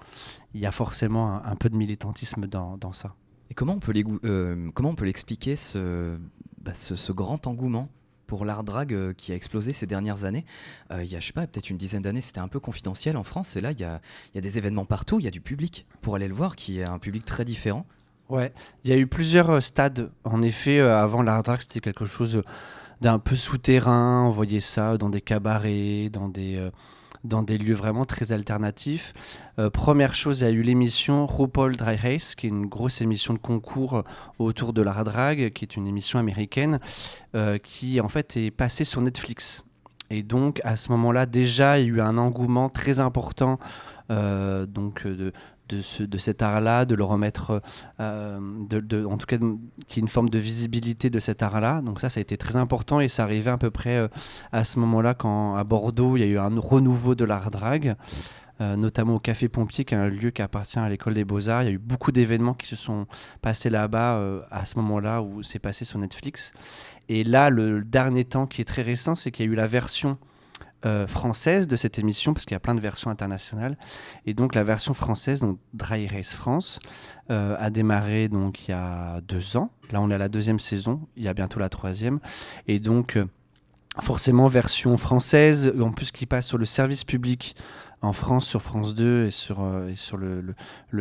Il 0.54 0.60
y 0.60 0.66
a 0.66 0.72
forcément 0.72 1.44
un, 1.44 1.56
peu 1.56 1.69
de 1.69 1.76
militantisme 1.76 2.46
dans, 2.46 2.76
dans, 2.78 2.93
ça. 2.93 3.14
Et 3.50 3.54
comment 3.54 3.75
on 3.75 4.94
peut 4.94 5.04
l'expliquer 5.04 5.56
ce, 5.56 6.19
bah, 6.62 6.72
ce, 6.72 6.96
ce, 6.96 7.12
grand 7.12 7.46
engouement 7.46 7.90
pour 8.26 8.46
l'art 8.46 8.64
drag 8.64 9.12
qui 9.16 9.32
a 9.32 9.34
explosé 9.34 9.75
ces 9.75 9.87
dernières 9.87 10.25
années? 10.25 10.46
il 10.90 11.04
y 11.04 11.14
a, 11.14 11.20
je 11.20 11.26
sais 11.26 11.34
pas, 11.34 11.46
peut-être 11.46 11.69
une 11.69 11.76
dizaine 11.76 12.00
d'années, 12.00 12.22
c'était 12.22 12.40
un 12.40 12.48
peu 12.48 12.58
confidentiel 12.58 13.19
en 13.19 13.22
France. 13.22 13.54
Et 13.56 13.60
là, 13.60 13.72
il 13.72 13.78
y 13.78 13.84
a, 13.84 14.00
il 14.32 14.37
y 14.37 14.38
a 14.38 14.40
des 14.40 14.56
événements 14.56 14.87
partout, 14.87 15.20
il 15.20 15.25
y 15.25 15.28
a 15.28 15.31
du 15.31 15.43
public 15.43 15.87
pour 16.00 16.14
aller 16.14 16.26
le 16.26 16.34
voir, 16.34 16.56
qui 16.56 16.81
est 16.81 16.84
un 16.84 16.98
public 16.98 17.26
très 17.26 17.44
différent. 17.44 17.84
Ouais, 18.28 18.52
il 18.82 18.90
y 18.90 18.93
a 18.93 18.96
eu 18.96 19.06
plusieurs 19.06 19.50
euh, 19.50 19.61
stades. 19.61 20.11
En 20.25 20.43
effet, 20.43 20.81
euh, 20.81 20.96
avant 20.96 21.23
l'art 21.23 21.43
drag, 21.44 21.61
c'était 21.61 21.81
quelque 21.81 22.05
chose 22.05 22.37
euh, 22.37 22.43
d'un 23.00 23.20
peu 23.20 23.37
souterrain. 23.37 24.25
On 24.26 24.31
voyait 24.31 24.61
ça 24.61 24.96
dans 24.99 25.11
des 25.11 25.20
cabarets, 25.20 26.11
dans 26.12 26.28
des, 26.28 26.70
dans 27.25 27.43
des 27.43 27.58
lieux 27.58 27.75
vraiment 27.75 28.06
très 28.06 28.32
alternatifs. 28.32 29.12
première 29.75 30.14
chose, 30.14 30.40
il 30.40 30.44
y 30.44 30.46
a 30.46 30.50
eu 30.50 30.62
l'émission 30.62 31.26
RuPaul 31.26 31.76
Dry 31.76 31.96
Race, 31.96 32.34
qui 32.34 32.46
est 32.46 32.49
une 32.49 32.67
grosse 32.67 33.02
émission 33.02 33.34
de 33.34 33.38
concours 33.38 34.02
autour 34.38 34.72
de 34.72 34.81
l'art 34.81 35.05
drag, 35.05 35.52
qui 35.52 35.67
est 35.67 35.76
une 35.76 35.87
émission 35.87 36.19
américaine, 36.19 36.81
qui 37.62 38.00
en 38.00 38.08
fait 38.08 38.39
est 38.39 38.50
passée 38.50 38.86
sur 38.86 39.03
Netflix. 39.03 39.66
Et 40.10 40.22
donc, 40.22 40.60
à 40.65 40.77
ce 40.77 40.91
moment-là, 40.93 41.27
déjà, 41.27 41.79
il 41.79 41.86
y 41.86 41.91
a 41.91 41.94
eu 41.94 42.01
un 42.01 42.19
engouement 42.19 42.69
très 42.69 43.01
important 43.01 43.58
donc, 44.08 45.05
de, 45.05 45.32
de, 45.69 45.81
ce, 45.82 46.03
de 46.03 46.19
cet 46.19 46.43
art-là, 46.43 46.84
de 46.84 46.94
le 46.94 47.05
remettre, 47.05 47.63
euh, 48.01 48.39
de, 48.69 49.05
en 49.05 49.17
tout 49.17 49.27
cas, 49.27 49.39
qui 49.89 50.01
est 50.01 50.03
une 50.03 50.08
forme 50.08 50.29
de 50.29 50.39
visibilité 50.39 51.10
de 51.10 51.20
cet 51.20 51.43
art-là. 51.43 51.82
Donc 51.82 52.01
ça, 52.01 52.08
ça 52.08 52.19
a 52.19 52.22
été 52.22 52.36
très 52.36 52.56
important 52.56 53.01
et 53.01 53.08
ça 53.08 53.25
arrivait 53.25 53.51
à 53.51 53.58
peu 53.58 53.70
près 53.70 53.96
euh, 53.96 54.08
à 54.53 54.65
ce 54.65 54.79
moment-là 54.79 55.15
quand 55.15 55.55
à 55.56 55.65
Bordeaux, 55.65 56.17
il 56.17 56.20
y 56.20 56.22
a 56.25 56.27
eu 56.27 56.39
un 56.39 56.58
renouveau 56.58 57.15
de 57.15 57.25
l'art 57.25 57.51
drag. 57.51 57.96
Euh, 58.63 58.75
notamment 58.77 59.17
au 59.17 59.19
Café 59.19 59.48
Pompier, 59.48 59.84
qui 59.84 59.93
est 59.93 59.98
un 59.98 60.08
lieu 60.08 60.31
qui 60.31 60.41
appartient 60.41 60.79
à 60.79 60.89
l'école 60.89 61.13
des 61.13 61.27
beaux-arts. 61.27 61.63
Il 61.65 61.67
y 61.67 61.69
a 61.69 61.72
eu 61.75 61.79
beaucoup 61.79 62.10
d'événements 62.10 62.55
qui 62.55 62.67
se 62.67 62.77
sont 62.77 63.06
passés 63.43 63.69
là-bas 63.69 64.19
à 64.51 64.65
ce 64.65 64.79
moment-là 64.79 65.20
où 65.20 65.43
c'est 65.43 65.58
passé 65.58 65.84
sur 65.84 65.98
Netflix. 65.98 66.55
Et 67.10 67.22
là, 67.22 67.51
le 67.51 67.84
dernier 67.84 68.25
temps 68.25 68.46
qui 68.46 68.63
est 68.63 68.65
très 68.65 68.81
récent, 68.81 69.15
c'est 69.15 69.31
qu'il 69.31 69.44
y 69.44 69.48
a 69.48 69.53
eu 69.53 69.56
la 69.56 69.67
version 69.67 70.17
euh, 70.84 71.06
française 71.06 71.67
de 71.67 71.75
cette 71.75 71.98
émission, 71.98 72.32
parce 72.32 72.44
qu'il 72.44 72.55
y 72.55 72.56
a 72.56 72.60
plein 72.60 72.75
de 72.75 72.81
versions 72.81 73.10
internationales. 73.10 73.77
Et 74.25 74.34
donc 74.34 74.55
la 74.55 74.63
version 74.63 74.94
française, 74.94 75.41
donc 75.41 75.58
Dry 75.75 76.06
Race 76.06 76.34
France, 76.34 76.79
euh, 77.31 77.56
a 77.58 77.70
démarré 77.70 78.29
donc 78.29 78.69
il 78.69 78.72
y 78.72 78.75
a 78.75 79.20
deux 79.22 79.56
ans. 79.56 79.70
Là, 79.91 80.01
on 80.01 80.10
est 80.10 80.15
à 80.15 80.19
la 80.19 80.29
deuxième 80.29 80.60
saison. 80.60 81.01
Il 81.17 81.25
y 81.25 81.29
a 81.29 81.34
bientôt 81.34 81.58
la 81.58 81.70
troisième. 81.70 82.20
Et 82.69 82.79
donc, 82.79 83.17
euh, 83.17 83.25
forcément, 84.01 84.46
version 84.48 84.96
française, 84.96 85.72
en 85.81 85.91
plus 85.93 86.13
qui 86.13 86.27
passe 86.27 86.46
sur 86.46 86.58
le 86.58 86.67
service 86.67 87.05
public 87.05 87.56
en 88.03 88.12
France 88.12 88.46
sur 88.46 88.62
France 88.62 88.94
2 88.94 89.26
et 89.26 89.31
sur, 89.31 89.60
euh, 89.60 89.93
sur 89.94 90.17
le, 90.17 90.55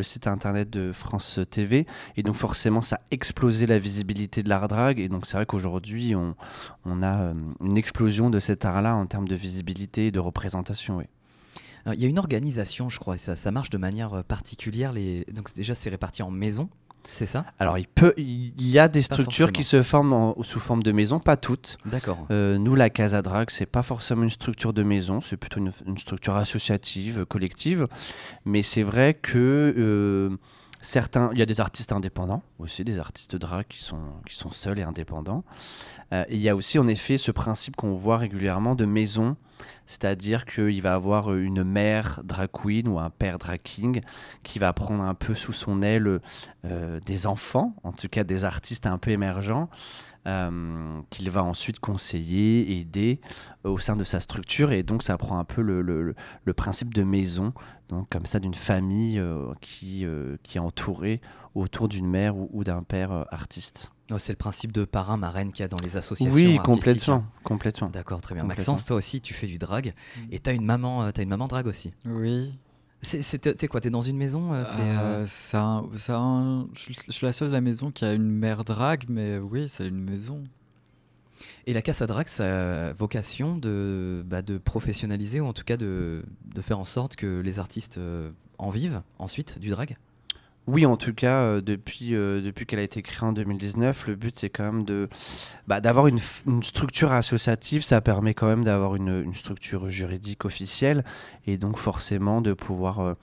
site 0.03 0.27
internet 0.27 0.69
de 0.69 0.91
France 0.91 1.39
TV. 1.49 1.85
Et 2.15 2.23
donc 2.23 2.35
forcément, 2.35 2.81
ça 2.81 2.97
a 2.97 2.99
explosé 3.11 3.65
la 3.65 3.79
visibilité 3.79 4.43
de 4.43 4.49
l'art 4.49 4.67
drag. 4.67 4.99
Et 4.99 5.09
donc 5.09 5.25
c'est 5.25 5.37
vrai 5.37 5.45
qu'aujourd'hui, 5.45 6.15
on, 6.15 6.35
on, 6.85 7.01
a 7.03 7.21
euh, 7.21 7.33
une 7.61 7.77
explosion 7.77 8.29
de 8.29 8.39
cet 8.39 8.65
art-là 8.65 8.95
en 8.95 9.05
termes 9.05 9.27
de 9.27 9.35
visibilité 9.35 10.07
et 10.07 10.11
de 10.11 10.19
représentation. 10.19 11.01
Il 11.93 12.01
y 12.01 12.05
a 12.05 12.07
une 12.07 12.17
organisation, 12.19 12.89
je 12.89 12.99
crois, 12.99 13.15
et 13.15 13.19
ça, 13.19 13.35
ça 13.35 13.51
marche 13.51 13.69
de 13.69 13.77
manière 13.77 14.13
euh, 14.15 14.23
particulière. 14.23 14.93
Donc 15.31 15.53
déjà, 15.53 15.75
c'est 15.75 15.89
réparti 15.89 16.23
en 16.23 16.31
maisons. 16.31 16.69
C'est 17.09 17.25
ça 17.25 17.45
Alors, 17.59 17.77
il, 17.77 17.87
peut, 17.87 18.13
il 18.17 18.67
y 18.67 18.79
a 18.79 18.87
des 18.87 19.01
structures 19.01 19.51
qui 19.51 19.63
se 19.63 19.81
forment 19.81 20.33
sous 20.41 20.59
forme 20.59 20.83
de 20.83 20.91
maison, 20.91 21.19
pas 21.19 21.37
toutes. 21.37 21.77
D'accord. 21.85 22.17
Euh, 22.31 22.57
nous, 22.57 22.75
la 22.75 22.89
Casa 22.89 23.21
Drag, 23.21 23.49
c'est 23.49 23.65
pas 23.65 23.83
forcément 23.83 24.23
une 24.23 24.29
structure 24.29 24.73
de 24.73 24.83
maison, 24.83 25.21
c'est 25.21 25.37
plutôt 25.37 25.59
une, 25.59 25.97
structure 25.97 26.35
associative, 26.35 27.25
collective. 27.25 27.87
Mais 28.43 28.61
c'est 28.61 28.83
vrai 28.83 29.13
que 29.13 29.73
euh, 29.77 30.37
certains, 30.85 31.29
il 31.33 31.39
y 31.39 31.41
a 31.41 31.45
des 31.45 31.59
artistes 31.59 31.91
indépendants 31.91 32.43
aussi, 32.59 32.83
des 32.83 32.99
artistes 32.99 33.35
drag 33.35 33.65
qui 33.67 33.83
sont, 33.83 33.99
qui 34.27 34.35
sont 34.35 34.51
seuls 34.51 34.79
et 34.79 34.83
indépendants. 34.83 35.43
Euh, 36.13 36.23
il 36.29 36.39
y 36.39 36.49
a 36.49 36.55
aussi 36.55 36.77
en 36.77 36.87
effet 36.87 37.17
ce 37.17 37.31
principe 37.31 37.75
qu'on 37.75 37.93
voit 37.93 38.17
régulièrement 38.17 38.75
de 38.75 38.85
maison, 38.85 39.35
c'est-à-dire 39.87 40.45
qu'il 40.45 40.81
va 40.81 40.93
avoir 40.93 41.33
une 41.33 41.63
mère 41.63 42.21
drag 42.23 42.49
queen 42.51 42.87
ou 42.87 42.99
un 42.99 43.09
père 43.09 43.39
drag 43.39 43.61
king 43.63 44.01
qui 44.43 44.59
va 44.59 44.71
prendre 44.73 45.03
un 45.03 45.15
peu 45.15 45.33
sous 45.33 45.53
son 45.53 45.81
aile 45.81 46.19
euh, 46.65 46.99
des 46.99 47.25
enfants, 47.25 47.75
en 47.83 47.91
tout 47.91 48.07
cas 48.07 48.23
des 48.23 48.43
artistes 48.43 48.85
un 48.85 48.99
peu 48.99 49.11
émergents. 49.11 49.69
Euh, 50.27 51.01
qu'il 51.11 51.29
va 51.29 51.43
ensuite 51.43 51.79
conseiller, 51.79 52.79
aider 52.79 53.19
au 53.63 53.77
sein 53.77 53.95
de 53.95 54.03
sa 54.03 54.19
structure. 54.19 54.71
Et 54.71 54.81
donc, 54.81 55.03
ça 55.03 55.17
prend 55.17 55.37
un 55.37 55.43
peu 55.43 55.61
le, 55.61 55.83
le, 55.83 56.15
le 56.43 56.53
principe 56.53 56.95
de 56.95 57.03
maison, 57.03 57.53
donc 57.89 58.09
comme 58.09 58.25
ça, 58.25 58.39
d'une 58.39 58.55
famille 58.55 59.21
qui, 59.61 60.03
qui 60.41 60.57
est 60.57 60.59
entourée 60.59 61.21
autour 61.53 61.87
d'une 61.87 62.07
mère 62.07 62.35
ou, 62.35 62.49
ou 62.53 62.63
d'un 62.63 62.81
père 62.81 63.25
artiste. 63.29 63.91
Oh, 64.11 64.19
c'est 64.19 64.33
le 64.33 64.37
principe 64.37 64.71
de 64.71 64.85
parrain 64.85 65.17
marraine 65.17 65.51
qu'il 65.51 65.63
y 65.63 65.65
a 65.65 65.67
dans 65.67 65.83
les 65.83 65.97
associations. 65.97 66.33
Oui, 66.35 66.59
complètement, 66.63 67.25
complètement. 67.43 67.89
D'accord, 67.89 68.21
très 68.21 68.35
bien. 68.35 68.43
Maxence, 68.43 68.85
toi 68.85 68.97
aussi, 68.97 69.19
tu 69.19 69.33
fais 69.33 69.47
du 69.47 69.57
drag 69.57 69.93
mm. 70.17 70.21
et 70.31 70.39
tu 70.39 70.49
as 70.49 70.53
une 70.53 70.65
maman, 70.65 71.01
as 71.01 71.21
une 71.21 71.29
maman 71.29 71.47
drag 71.47 71.65
aussi. 71.65 71.91
Oui. 72.05 72.53
T'es 73.11 73.67
quoi 73.67 73.81
T'es 73.81 73.89
dans 73.89 74.01
une 74.01 74.17
maison 74.17 74.53
euh, 74.53 74.63
euh, 74.79 75.25
Je 75.25 77.11
suis 77.11 77.25
la 77.25 77.33
seule 77.33 77.49
de 77.49 77.53
la 77.53 77.61
maison 77.61 77.91
qui 77.91 78.05
a 78.05 78.13
une 78.13 78.29
mère 78.29 78.63
drag, 78.63 79.05
mais 79.09 79.37
oui, 79.37 79.69
c'est 79.69 79.87
une 79.87 80.01
maison. 80.01 80.43
Et 81.67 81.73
la 81.73 81.81
Casa 81.81 82.05
Drag, 82.05 82.27
ça 82.27 82.89
a 82.89 82.93
vocation 82.93 83.57
de, 83.57 84.23
bah, 84.25 84.41
de 84.41 84.57
professionnaliser 84.57 85.41
ou 85.41 85.45
en 85.45 85.53
tout 85.53 85.63
cas 85.63 85.77
de, 85.77 86.23
de, 86.45 86.61
faire 86.61 86.79
en 86.79 86.85
sorte 86.85 87.15
que 87.15 87.39
les 87.39 87.59
artistes 87.59 87.97
euh, 87.97 88.29
en 88.57 88.69
vivent 88.69 89.01
ensuite 89.17 89.59
du 89.59 89.69
drag? 89.69 89.97
Oui, 90.67 90.85
en 90.87 90.97
tout 90.97 91.13
cas, 91.13 91.41
euh, 91.41 91.61
depuis, 91.61 92.15
euh, 92.15 92.41
depuis 92.41 92.65
qu'elle 92.65 92.79
a 92.79 92.83
été 92.83 93.03
créée 93.03 93.27
en 93.27 93.33
2019, 93.33 94.07
le 94.07 94.15
but 94.15 94.35
c'est 94.35 94.49
quand 94.49 94.63
même 94.63 94.83
de 94.83 95.07
bah, 95.67 95.79
d'avoir 95.79 96.07
une, 96.07 96.17
structure 96.63 97.11
associative. 97.11 97.83
Ça 97.83 98.01
permet 98.01 98.33
quand 98.33 98.47
même 98.47 98.63
d'avoir 98.63 98.95
une, 98.95 99.23
une, 99.25 99.33
structure 99.35 99.89
juridique 99.89 100.43
officielle 100.43 101.03
et 101.45 101.57
donc 101.57 101.77
forcément 101.77 102.41
de 102.41 102.53
pouvoir, 102.53 102.99
euh, 102.99 103.13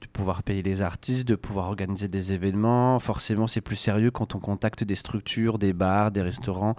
de 0.00 0.06
pouvoir 0.06 0.44
payer 0.44 0.62
les 0.62 0.80
artistes, 0.80 1.26
de 1.26 1.34
pouvoir 1.34 1.66
organiser 1.66 2.06
des 2.06 2.32
événements. 2.32 3.00
Forcément, 3.00 3.48
c'est 3.48 3.60
plus 3.60 3.76
sérieux 3.76 4.12
quand 4.12 4.36
on 4.36 4.38
contacte 4.38 4.84
des 4.84 4.94
structures, 4.94 5.58
des 5.58 5.72
bars, 5.72 6.12
des 6.12 6.22
restaurants, 6.22 6.76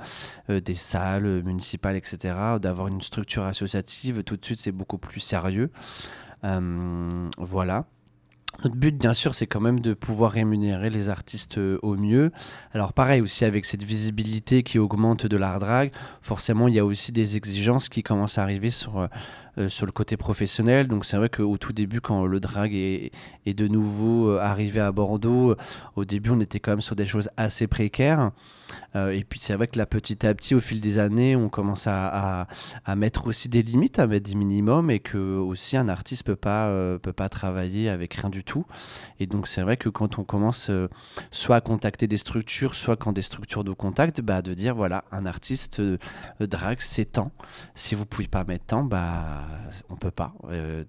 des 0.47 0.73
salles 0.73 1.43
municipales, 1.43 1.97
etc. 1.97 2.33
D'avoir 2.61 2.87
une 2.87 3.01
structure 3.01 3.43
associative, 3.43 4.23
tout 4.23 4.37
de 4.37 4.45
suite, 4.45 4.59
c'est 4.59 4.71
beaucoup 4.71 4.99
plus 4.99 5.19
sérieux. 5.19 5.69
voilà. 7.37 7.85
Notre 8.63 8.75
but, 8.75 8.97
bien 8.97 9.13
sûr, 9.13 9.35
c'est 9.35 9.45
quand 9.45 9.59
même 9.59 9.79
de 9.81 9.93
pouvoir 9.93 10.31
rémunérer 10.31 10.89
les 10.89 11.09
artistes 11.09 11.59
euh, 11.59 11.77
au 11.83 11.95
mieux. 11.95 12.31
Alors 12.73 12.91
pareil, 12.91 13.21
aussi 13.21 13.45
avec 13.45 13.65
cette 13.65 13.83
visibilité 13.83 14.63
qui 14.63 14.79
augmente 14.79 15.27
de 15.27 15.37
l'art 15.37 15.59
drag, 15.59 15.91
forcément, 16.23 16.67
il 16.67 16.73
y 16.73 16.79
a 16.79 16.85
aussi 16.85 17.11
des 17.11 17.37
exigences 17.37 17.87
qui 17.87 18.01
commencent 18.01 18.39
à 18.39 18.41
arriver 18.41 18.71
sur, 18.71 18.97
euh, 18.97 19.07
euh, 19.59 19.69
sur 19.69 19.85
le 19.85 19.91
côté 19.91 20.17
professionnel. 20.17 20.87
Donc 20.87 21.05
c'est 21.05 21.17
vrai 21.17 21.29
qu'au 21.29 21.57
tout 21.57 21.71
début, 21.71 22.01
quand 22.01 22.25
le 22.25 22.39
drag 22.39 22.73
est, 22.73 23.11
est 23.45 23.53
de 23.53 23.67
nouveau 23.67 24.35
arrivé 24.37 24.79
à 24.79 24.91
Bordeaux, 24.91 25.55
au 25.95 26.05
début, 26.05 26.31
on 26.31 26.39
était 26.39 26.59
quand 26.59 26.71
même 26.71 26.81
sur 26.81 26.95
des 26.95 27.05
choses 27.05 27.29
assez 27.37 27.67
précaires. 27.67 28.31
Euh, 28.95 29.11
et 29.11 29.23
puis 29.23 29.39
c'est 29.39 29.55
vrai 29.55 29.67
que 29.67 29.77
là, 29.77 29.85
petit 29.85 30.25
à 30.25 30.33
petit, 30.33 30.55
au 30.55 30.59
fil 30.59 30.81
des 30.81 30.97
années, 30.97 31.35
on 31.35 31.49
commence 31.49 31.87
à, 31.87 32.47
à, 32.85 32.95
mettre 32.95 33.27
aussi 33.27 33.49
des 33.49 33.61
limites, 33.61 33.99
à 33.99 34.07
mettre 34.07 34.29
des 34.29 34.35
minimums, 34.35 34.89
et 34.89 34.99
que 34.99 35.17
aussi 35.37 35.77
un 35.77 35.89
artiste 35.89 36.23
peut 36.23 36.37
euh, 36.45 36.97
peut 36.99 37.13
pas 37.13 37.29
travailler 37.29 37.89
avec 37.89 38.13
rien 38.15 38.29
du 38.29 38.43
tout. 38.43 38.65
Et 39.19 39.27
donc 39.27 39.47
c'est 39.47 39.61
vrai 39.61 39.77
que 39.77 39.89
quand 39.89 40.19
on 40.19 40.23
commence 40.23 40.69
euh, 40.69 40.87
soit 41.31 41.57
à 41.57 41.61
contacter 41.61 42.07
des 42.07 42.17
structures, 42.17 42.75
soit 42.75 42.95
quand 42.95 43.13
des 43.13 43.21
structures 43.21 43.63
nous 43.63 43.75
contactent, 43.75 44.21
bah, 44.21 44.41
de 44.41 44.53
dire 44.53 44.75
voilà, 44.75 45.03
un 45.11 45.25
artiste 45.25 45.81
drag, 46.39 46.77
c'est 46.79 47.05
temps. 47.05 47.31
Si 47.75 47.95
vous 47.95 48.05
pouvez 48.05 48.27
pas 48.27 48.43
mettre 48.43 48.65
temps, 48.65 48.83
bah 48.83 49.45
on 49.89 49.95
peut 49.95 50.11
pas. 50.11 50.33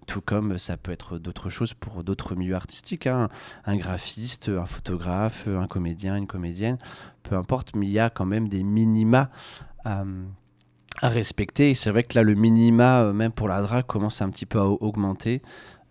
tout 0.07 0.21
comme 0.21 0.59
ça 0.59 0.77
peut 0.77 0.93
être 0.93 1.19
d'autres 1.19 1.51
choses 1.51 1.75
pour 1.75 2.05
d'autres 2.05 2.35
milieux 2.35 2.55
artistiques, 2.55 3.07
hein. 3.07 3.29
un 3.65 3.77
graphiste, 3.77 4.49
un 4.49 4.67
photographe, 4.67 5.47
un 5.47 5.67
comédien, 5.67 6.17
une 6.17 6.27
comédienne 6.27 6.79
peu 7.23 7.37
importe, 7.37 7.75
mais 7.75 7.87
il 7.87 7.93
y 7.93 7.99
a 7.99 8.11
quand 8.11 8.27
même 8.27 8.49
des 8.49 8.63
minima 8.63 9.31
à, 9.85 10.05
respecter. 11.03 11.71
Et 11.71 11.75
c'est 11.75 11.91
vrai 11.91 12.03
que 12.03 12.15
là, 12.15 12.23
le 12.23 12.35
minima, 12.35 13.03
euh, 13.03 13.13
même 13.13 13.33
pour 13.33 13.49
la 13.49 13.63
drague, 13.63 13.87
commence 13.87 14.21
un 14.21 14.31
petit 14.31 14.47
peu 14.47 14.59
à 14.59 14.67
augmenter 14.67 15.43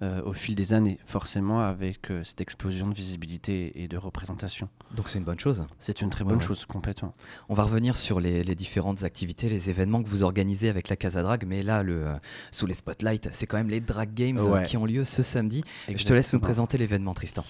euh, 0.04 0.22
au 0.26 0.34
fil 0.34 0.54
des 0.54 0.74
années, 0.74 1.00
forcément 1.06 1.62
avec 1.62 2.12
euh, 2.12 2.24
cette 2.24 2.40
explosion 2.40 2.88
de 2.88 2.94
visibilité 2.94 3.82
et 3.82 3.88
de 3.88 3.98
représentation. 3.98 4.70
Donc 4.96 5.10
c'est 5.10 5.18
une 5.18 5.24
bonne 5.24 5.40
chose. 5.40 5.66
C'est 5.80 6.02
une 6.02 6.12
très 6.12 6.24
bonne 6.24 6.40
chose, 6.40 6.66
complètement. 6.66 7.14
On 7.50 7.56
va 7.56 7.64
revenir 7.64 7.98
sur 7.98 8.20
les, 8.20 8.44
différentes 8.54 9.04
activités, 9.04 9.50
les 9.50 9.72
événements 9.72 10.04
que 10.04 10.08
vous 10.08 10.22
organisez 10.22 10.70
avec 10.70 10.90
la 10.90 10.98
Casa 10.98 11.24
Drag, 11.24 11.46
mais 11.48 11.64
là, 11.64 11.82
le, 11.82 12.14
sous 12.52 12.68
les 12.68 12.76
spotlights, 12.76 13.30
c'est 13.32 13.48
quand 13.48 13.58
même 13.58 13.70
les 13.70 13.82
Drag 13.82 14.14
Games 14.14 14.40
qui 14.66 14.78
ont 14.78 14.86
lieu 14.86 15.04
ce 15.04 15.24
samedi. 15.24 15.64
Je 15.88 16.06
te 16.06 16.14
laisse 16.14 16.32
nous 16.32 16.40
présenter 16.40 16.78
l'événement, 16.78 17.16
Tristan. 17.16 17.44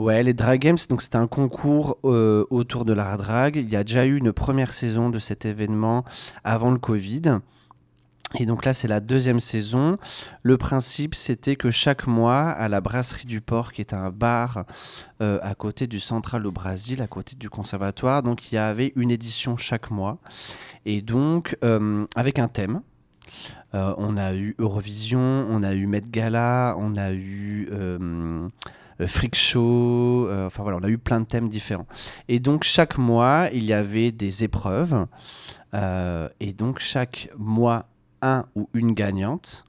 Ouais, 0.00 0.24
les 0.24 0.34
Drag 0.34 0.60
Games, 0.60 0.78
donc 0.88 1.02
c'était 1.02 1.18
un 1.18 1.28
concours 1.28 1.98
euh, 2.04 2.44
autour 2.50 2.84
de 2.84 2.92
la 2.92 3.16
drag. 3.16 3.54
Il 3.54 3.72
y 3.72 3.76
a 3.76 3.84
déjà 3.84 4.04
eu 4.06 4.16
une 4.16 4.32
première 4.32 4.72
saison 4.72 5.08
de 5.08 5.20
cet 5.20 5.44
événement 5.44 6.04
avant 6.42 6.72
le 6.72 6.78
Covid. 6.78 7.38
Et 8.36 8.44
donc 8.44 8.64
là, 8.64 8.74
c'est 8.74 8.88
la 8.88 8.98
deuxième 8.98 9.38
saison. 9.38 9.96
Le 10.42 10.58
principe, 10.58 11.14
c'était 11.14 11.54
que 11.54 11.70
chaque 11.70 12.08
mois, 12.08 12.40
à 12.40 12.68
la 12.68 12.80
Brasserie 12.80 13.26
du 13.26 13.40
Port, 13.40 13.72
qui 13.72 13.82
est 13.82 13.92
un 13.92 14.10
bar 14.10 14.64
euh, 15.22 15.38
à 15.42 15.54
côté 15.54 15.86
du 15.86 16.00
Central 16.00 16.44
au 16.44 16.50
Brésil, 16.50 17.00
à 17.00 17.06
côté 17.06 17.36
du 17.36 17.48
Conservatoire, 17.48 18.24
donc 18.24 18.50
il 18.50 18.56
y 18.56 18.58
avait 18.58 18.92
une 18.96 19.12
édition 19.12 19.56
chaque 19.56 19.92
mois. 19.92 20.18
Et 20.86 21.02
donc, 21.02 21.56
euh, 21.62 22.04
avec 22.16 22.40
un 22.40 22.48
thème. 22.48 22.80
on 23.72 24.16
a 24.16 24.34
eu 24.34 24.56
Eurovision, 24.58 25.46
on 25.48 25.62
a 25.62 25.72
eu 25.72 25.86
Met 25.86 26.10
Gala, 26.10 26.74
on 26.80 26.96
a 26.96 27.12
eu 27.12 27.68
freak 29.00 29.34
show, 29.34 30.28
euh, 30.28 30.46
enfin 30.46 30.62
voilà, 30.62 30.78
on 30.80 30.84
a 30.84 30.88
eu 30.88 30.98
plein 30.98 31.20
de 31.20 31.26
thèmes 31.26 31.48
différents. 31.48 31.86
Et 32.28 32.40
donc 32.40 32.64
chaque 32.64 32.98
mois, 32.98 33.48
il 33.52 33.64
y 33.64 33.72
avait 33.72 34.12
des 34.12 34.44
épreuves, 34.44 35.06
euh, 35.74 36.28
et 36.40 36.52
donc 36.52 36.78
chaque 36.78 37.30
mois, 37.36 37.86
un 38.22 38.46
ou 38.54 38.68
une 38.72 38.92
gagnante. 38.92 39.64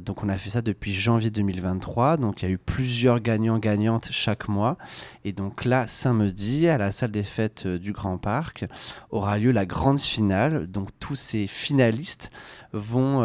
donc 0.00 0.22
on 0.22 0.30
a 0.30 0.38
fait 0.38 0.48
ça 0.48 0.62
depuis 0.62 0.94
janvier 0.94 1.30
2023. 1.30 2.16
Donc 2.18 2.40
il 2.40 2.44
y 2.46 2.48
a 2.48 2.50
eu 2.52 2.58
plusieurs 2.58 3.20
gagnants-gagnantes 3.20 4.08
chaque 4.12 4.48
mois. 4.48 4.78
Et 5.24 5.32
donc 5.32 5.64
là, 5.64 5.86
samedi, 5.86 6.68
à 6.68 6.78
la 6.78 6.92
salle 6.92 7.10
des 7.10 7.24
fêtes 7.24 7.66
du 7.66 7.92
Grand 7.92 8.16
Parc, 8.16 8.64
aura 9.10 9.38
lieu 9.38 9.50
la 9.50 9.66
grande 9.66 10.00
finale. 10.00 10.68
Donc 10.68 10.88
tous 11.00 11.16
ces 11.16 11.46
finalistes 11.46 12.30
vont 12.72 13.20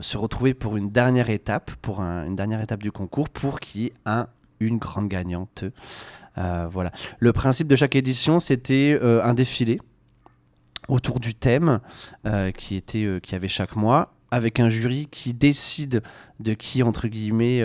se 0.00 0.18
retrouver 0.18 0.54
pour 0.54 0.76
une 0.76 0.90
dernière 0.90 1.30
étape, 1.30 1.72
pour 1.82 2.00
une 2.00 2.36
dernière 2.36 2.60
étape 2.60 2.82
du 2.82 2.92
concours, 2.92 3.30
pour 3.30 3.58
qu'il 3.58 3.80
y 3.80 3.86
ait 3.86 3.94
un 4.04 4.28
une 4.60 4.78
grande 4.78 5.08
gagnante. 5.08 5.64
Euh, 6.38 6.68
voilà. 6.70 6.92
Le 7.18 7.32
principe 7.32 7.68
de 7.68 7.76
chaque 7.76 7.96
édition, 7.96 8.40
c'était 8.40 8.98
euh, 9.02 9.22
un 9.24 9.34
défilé 9.34 9.80
autour 10.88 11.20
du 11.20 11.34
thème 11.34 11.80
euh, 12.26 12.50
qui 12.50 12.76
était 12.76 13.20
qui 13.22 13.34
avait 13.34 13.48
chaque 13.48 13.76
mois 13.76 14.14
avec 14.30 14.60
un 14.60 14.68
jury 14.68 15.08
qui 15.10 15.34
décide 15.34 16.02
de 16.40 16.54
qui 16.54 16.82
entre 16.82 17.08
guillemets 17.08 17.62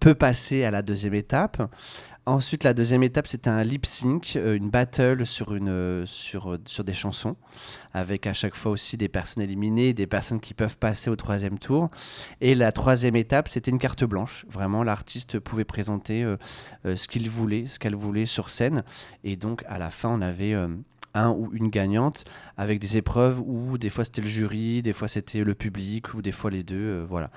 peut 0.00 0.14
passer 0.14 0.64
à 0.64 0.70
la 0.70 0.82
deuxième 0.82 1.14
étape 1.14 1.62
Ensuite, 2.30 2.62
la 2.62 2.74
deuxième 2.74 3.02
étape, 3.02 3.26
c'était 3.26 3.50
un 3.50 3.64
lip 3.64 3.84
sync, 3.84 4.34
euh, 4.36 4.54
une 4.54 4.70
battle 4.70 5.26
sur, 5.26 5.52
une, 5.52 5.68
euh, 5.68 6.06
sur, 6.06 6.52
euh, 6.52 6.58
sur 6.64 6.84
des 6.84 6.92
chansons, 6.92 7.34
avec 7.92 8.24
à 8.28 8.34
chaque 8.34 8.54
fois 8.54 8.70
aussi 8.70 8.96
des 8.96 9.08
personnes 9.08 9.42
éliminées, 9.42 9.94
des 9.94 10.06
personnes 10.06 10.38
qui 10.38 10.54
peuvent 10.54 10.76
passer 10.76 11.10
au 11.10 11.16
troisième 11.16 11.58
tour. 11.58 11.90
Et 12.40 12.54
la 12.54 12.70
troisième 12.70 13.16
étape, 13.16 13.48
c'était 13.48 13.72
une 13.72 13.80
carte 13.80 14.04
blanche. 14.04 14.46
Vraiment, 14.48 14.84
l'artiste 14.84 15.40
pouvait 15.40 15.64
présenter 15.64 16.24
ce 16.84 17.08
qu'il 17.08 17.28
voulait, 17.28 17.66
ce 17.66 17.80
qu'elle 17.80 17.96
voulait 17.96 18.26
sur 18.26 18.48
scène. 18.48 18.84
Et 19.24 19.34
donc, 19.34 19.64
à 19.66 19.78
la 19.78 19.90
fin, 19.90 20.10
on 20.10 20.20
avait 20.20 20.54
un 21.14 21.30
ou 21.30 21.50
une 21.52 21.68
gagnante 21.68 22.24
avec 22.56 22.78
des 22.78 22.96
épreuves 22.96 23.40
où 23.44 23.76
des 23.76 23.90
fois 23.90 24.04
c'était 24.04 24.20
le 24.20 24.28
jury, 24.28 24.82
des 24.82 24.92
fois 24.92 25.08
c'était 25.08 25.42
le 25.42 25.56
public 25.56 26.14
ou 26.14 26.22
des 26.22 26.30
fois 26.30 26.52
les 26.52 26.62
deux, 26.62 27.02
voilà, 27.02 27.32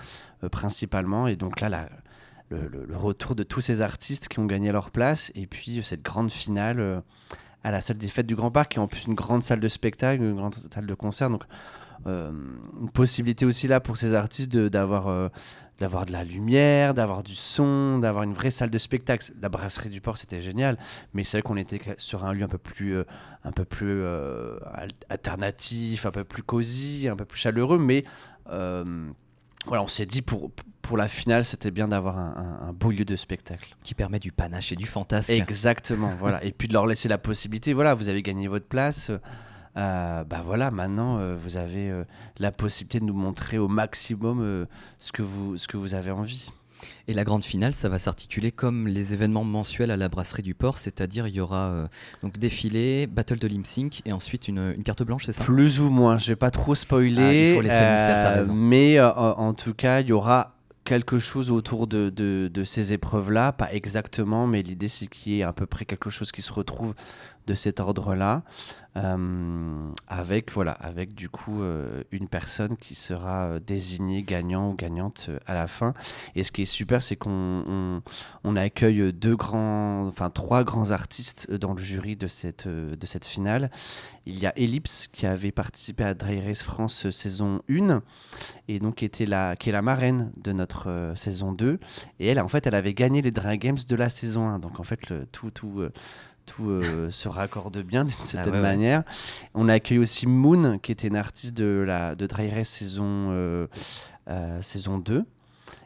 principalement. 0.52 1.26
Et 1.26 1.36
donc 1.36 1.62
là, 1.62 1.70
la, 1.70 1.90
le, 2.50 2.98
retour 2.98 3.36
de 3.36 3.44
tous 3.44 3.62
ces 3.62 3.82
artistes 3.82 4.28
qui 4.28 4.40
ont 4.40 4.46
gagné 4.46 4.72
leur 4.72 4.92
place 4.92 5.32
et 5.36 5.48
puis 5.48 5.82
cette 5.84 6.02
grande 6.02 6.32
finale 6.32 6.80
euh, 6.80 7.00
à 7.64 7.72
la 7.72 7.82
salle 7.82 7.98
des 7.98 8.08
fêtes 8.08 8.28
du 8.28 8.36
Grand 8.36 8.52
Parc 8.52 8.72
qui 8.72 8.78
est 8.78 8.82
en 8.82 8.88
plus 8.88 9.06
une 9.06 9.16
grande 9.16 9.44
salle 9.44 9.60
de 9.60 9.68
spectacle, 9.68 10.22
une 10.22 10.36
grande 10.36 10.56
salle 10.74 10.86
de 10.86 10.94
concert. 10.94 11.30
Donc 11.30 11.44
euh, 12.06 12.32
une 12.82 12.90
possibilité 12.90 13.46
aussi 13.46 13.68
là 13.68 13.80
pour 13.80 13.98
ces 13.98 14.14
artistes 14.14 14.56
d'avoir 14.56 15.08
euh, 15.08 15.30
d'avoir 15.80 16.06
de 16.06 16.12
la 16.12 16.24
lumière, 16.24 16.94
d'avoir 16.94 17.24
du 17.24 17.34
son, 17.34 17.98
d'avoir 17.98 18.24
une 18.24 18.34
vraie 18.34 18.52
salle 18.52 18.70
de 18.70 18.78
spectacle. 18.78 19.32
La 19.42 19.50
brasserie 19.50 19.90
du 19.90 20.02
port, 20.02 20.18
c'était 20.18 20.40
génial, 20.40 20.78
mais 21.14 21.24
c'est 21.24 21.38
vrai 21.38 21.42
qu'on 21.42 21.58
était 21.58 21.82
sur 21.98 22.26
un 22.26 22.34
lieu 22.34 22.44
un 22.44 22.48
peu 22.48 22.60
plus, 22.60 22.96
un 23.44 23.52
peu 23.52 23.66
plus 23.66 24.06
alternatif, 25.10 26.06
un 26.06 26.12
peu 26.12 26.24
plus 26.24 26.44
cosy, 26.44 27.08
un 27.10 27.16
peu 27.16 27.26
plus 27.26 27.40
chaleureux, 27.40 27.80
mais 27.80 28.06
voilà, 29.66 29.84
on 29.84 29.88
s'est 29.88 30.06
dit 30.06 30.22
pour, 30.22 30.52
pour 30.82 30.98
la 30.98 31.08
finale, 31.08 31.46
c'était 31.46 31.72
bien 31.72 31.88
d'avoir 31.88 32.18
un, 32.18 32.34
un- 32.62 32.68
un 32.70 32.74
beau 32.74 32.92
lieu 32.92 33.06
de 33.06 33.16
spectacle. 33.16 33.76
Qui 33.84 33.94
permet 33.94 34.20
du 34.20 34.32
panache 34.32 34.72
et 34.72 34.76
du 34.76 34.86
fantasque. 34.86 35.30
Exactement, 35.32 36.12
voilà. 36.20 36.44
Et 36.46 36.52
puis 36.52 36.68
de 36.68 36.74
leur 36.74 36.86
laisser 36.86 37.08
la 37.08 37.18
possibilité, 37.18 37.74
voilà, 37.74 37.94
vous 37.94 38.10
avez 38.10 38.22
gagné 38.22 38.48
votre 38.48 38.68
place. 38.68 39.10
euh, 39.78 40.24
bah 40.24 40.42
voilà, 40.46 40.70
maintenant 40.72 41.18
euh, 41.20 41.36
vous 41.36 41.58
avez 41.58 41.90
euh, 41.90 42.04
la 42.38 42.52
possibilité 42.52 43.00
de 43.00 43.06
nous 43.06 43.14
montrer 43.14 43.58
au 43.58 43.68
maximum 43.68 44.42
euh, 44.42 44.66
ce, 45.00 45.12
que 45.12 45.22
vous, 45.24 45.58
ce 45.58 45.68
que 45.68 45.78
vous 45.78 45.94
avez 45.96 46.12
envie. 46.12 46.50
Et 47.08 47.14
la 47.14 47.24
grande 47.24 47.44
finale, 47.44 47.74
ça 47.74 47.90
va 47.90 48.00
s'articuler 48.00 48.52
comme 48.52 48.88
les 48.88 49.14
événements 49.14 49.44
mensuels 49.44 49.92
à 49.92 49.98
la 49.98 50.10
brasserie 50.10 50.44
du 50.44 50.54
port, 50.56 50.78
c'est-à-dire 50.78 51.28
il 51.28 51.36
y 51.36 51.40
aura 51.40 51.68
euh, 51.70 51.88
donc 52.22 52.38
défilé, 52.38 53.08
battle 53.08 53.40
de 53.40 53.48
lip 53.48 53.66
sync 53.68 54.02
et 54.06 54.14
ensuite 54.14 54.48
une, 54.48 54.74
une 54.76 54.84
carte 54.84 55.04
blanche, 55.04 55.26
c'est 55.26 55.34
ça? 55.34 55.44
Plus 55.44 55.80
ou 55.82 55.90
moins, 55.90 56.18
je 56.18 56.28
vais 56.28 56.36
pas 56.36 56.52
trop 56.52 56.76
spoiler. 56.76 57.22
Ah, 57.22 57.34
il 57.34 57.56
faut 57.56 57.62
laisser 57.62 57.80
le 57.86 57.92
mystère, 57.92 58.24
t'as 58.24 58.30
raison. 58.36 58.54
Mais 58.54 58.98
euh, 59.00 59.12
en 59.12 59.54
tout 59.54 59.74
cas, 59.74 60.02
il 60.02 60.08
y 60.08 60.12
aura 60.14 60.56
quelque 60.86 61.18
chose 61.18 61.50
autour 61.50 61.88
de, 61.88 62.10
de- 62.10 62.50
de 62.54 62.64
ces 62.66 62.92
épreuves-là, 62.92 63.54
pas 63.54 63.74
exactement, 63.74 64.48
mais 64.48 64.62
l'idée 64.62 64.90
c'est 64.90 65.08
qu'il 65.08 65.32
y 65.34 65.40
ait 65.40 65.44
à 65.44 65.54
peu 65.54 65.66
près 65.66 65.86
quelque 65.86 66.10
chose 66.10 66.34
qui 66.34 66.42
se 66.42 66.52
retrouve 66.52 66.94
de 67.48 67.54
cet 67.54 67.80
ordre-là, 67.80 68.42
euh, 68.46 68.83
avec 68.96 70.52
voilà, 70.52 70.72
avec 70.74 71.16
du 71.16 71.30
coup 71.30 71.64
euh, 71.64 72.04
une 72.12 72.28
personne 72.28 72.78
qui 72.78 72.96
sera 72.96 73.46
euh, 73.46 73.60
désignée 73.60 74.24
gagnant 74.24 74.72
ou 74.72 74.76
gagnante 74.76 75.28
euh, 75.30 75.40
à 75.48 75.54
la 75.54 75.68
fin. 75.68 75.94
Et 76.36 76.44
ce 76.44 76.52
qui 76.52 76.64
est 76.64 76.66
super, 76.66 77.02
c'est 77.02 77.16
qu'on 77.16 78.02
on, 78.44 78.56
accueille 78.56 79.12
deux 79.12 79.36
grands, 79.36 80.06
enfin 80.06 80.30
trois 80.30 80.64
grands 80.64 80.92
artistes 80.92 81.48
euh, 81.50 81.58
dans 81.58 81.74
le 81.74 81.82
jury 81.82 82.16
de 82.16 82.28
cette 82.28 82.68
euh, 82.68 82.96
de 82.96 83.06
cette 83.06 83.26
finale. 83.26 83.72
Il 84.26 84.40
y 84.40 84.46
a 84.46 84.58
Ellipse 84.58 85.10
qui 85.12 85.26
avait 85.26 85.52
participé 85.52 86.04
à 86.04 86.14
Dry 86.14 86.40
Race 86.40 86.64
France 86.64 87.08
euh, 87.08 87.12
saison 87.12 87.62
1 87.70 88.02
et 88.70 88.80
donc 88.80 89.04
était 89.04 89.26
la 89.26 89.58
qui 89.58 89.68
est 89.68 89.74
la 89.74 89.82
marraine 89.82 90.32
de 90.38 90.54
notre 90.54 90.90
euh, 90.90 91.16
saison 91.16 91.52
2 91.52 91.78
et 92.20 92.28
elle 92.28 92.40
en 92.40 92.48
fait 92.48 92.66
elle 92.66 92.76
avait 92.76 92.94
gagné 92.94 93.22
les 93.22 93.32
Dry 93.32 93.58
Games 93.58 93.78
de 93.86 93.96
la 93.98 94.10
saison 94.10 94.48
1 94.48 94.60
donc 94.60 94.80
en 94.80 94.84
fait 94.84 95.00
tout 95.34 95.52
tout 95.52 95.82
euh, 95.82 95.92
tout 96.46 96.70
euh, 96.70 97.10
se 97.12 97.28
raccorde 97.28 97.78
bien 97.84 98.06
d'une 98.06 98.14
certaine 98.14 98.52
ouais, 98.54 98.58
ouais. 98.60 98.62
manière. 98.62 99.04
On 99.54 99.70
a 99.70 99.74
accueilli 99.74 100.00
aussi 100.00 100.28
Moon 100.28 100.78
qui 100.80 100.92
était 100.92 101.08
une 101.08 101.16
artiste 101.16 101.56
de 101.56 101.84
la 101.86 102.16
de 102.16 102.26
Dry 102.28 102.50
Race 102.50 102.70
saison 102.70 103.30
euh, 103.32 103.68
euh, 104.30 104.62
saison 104.62 104.98
2 104.98 105.26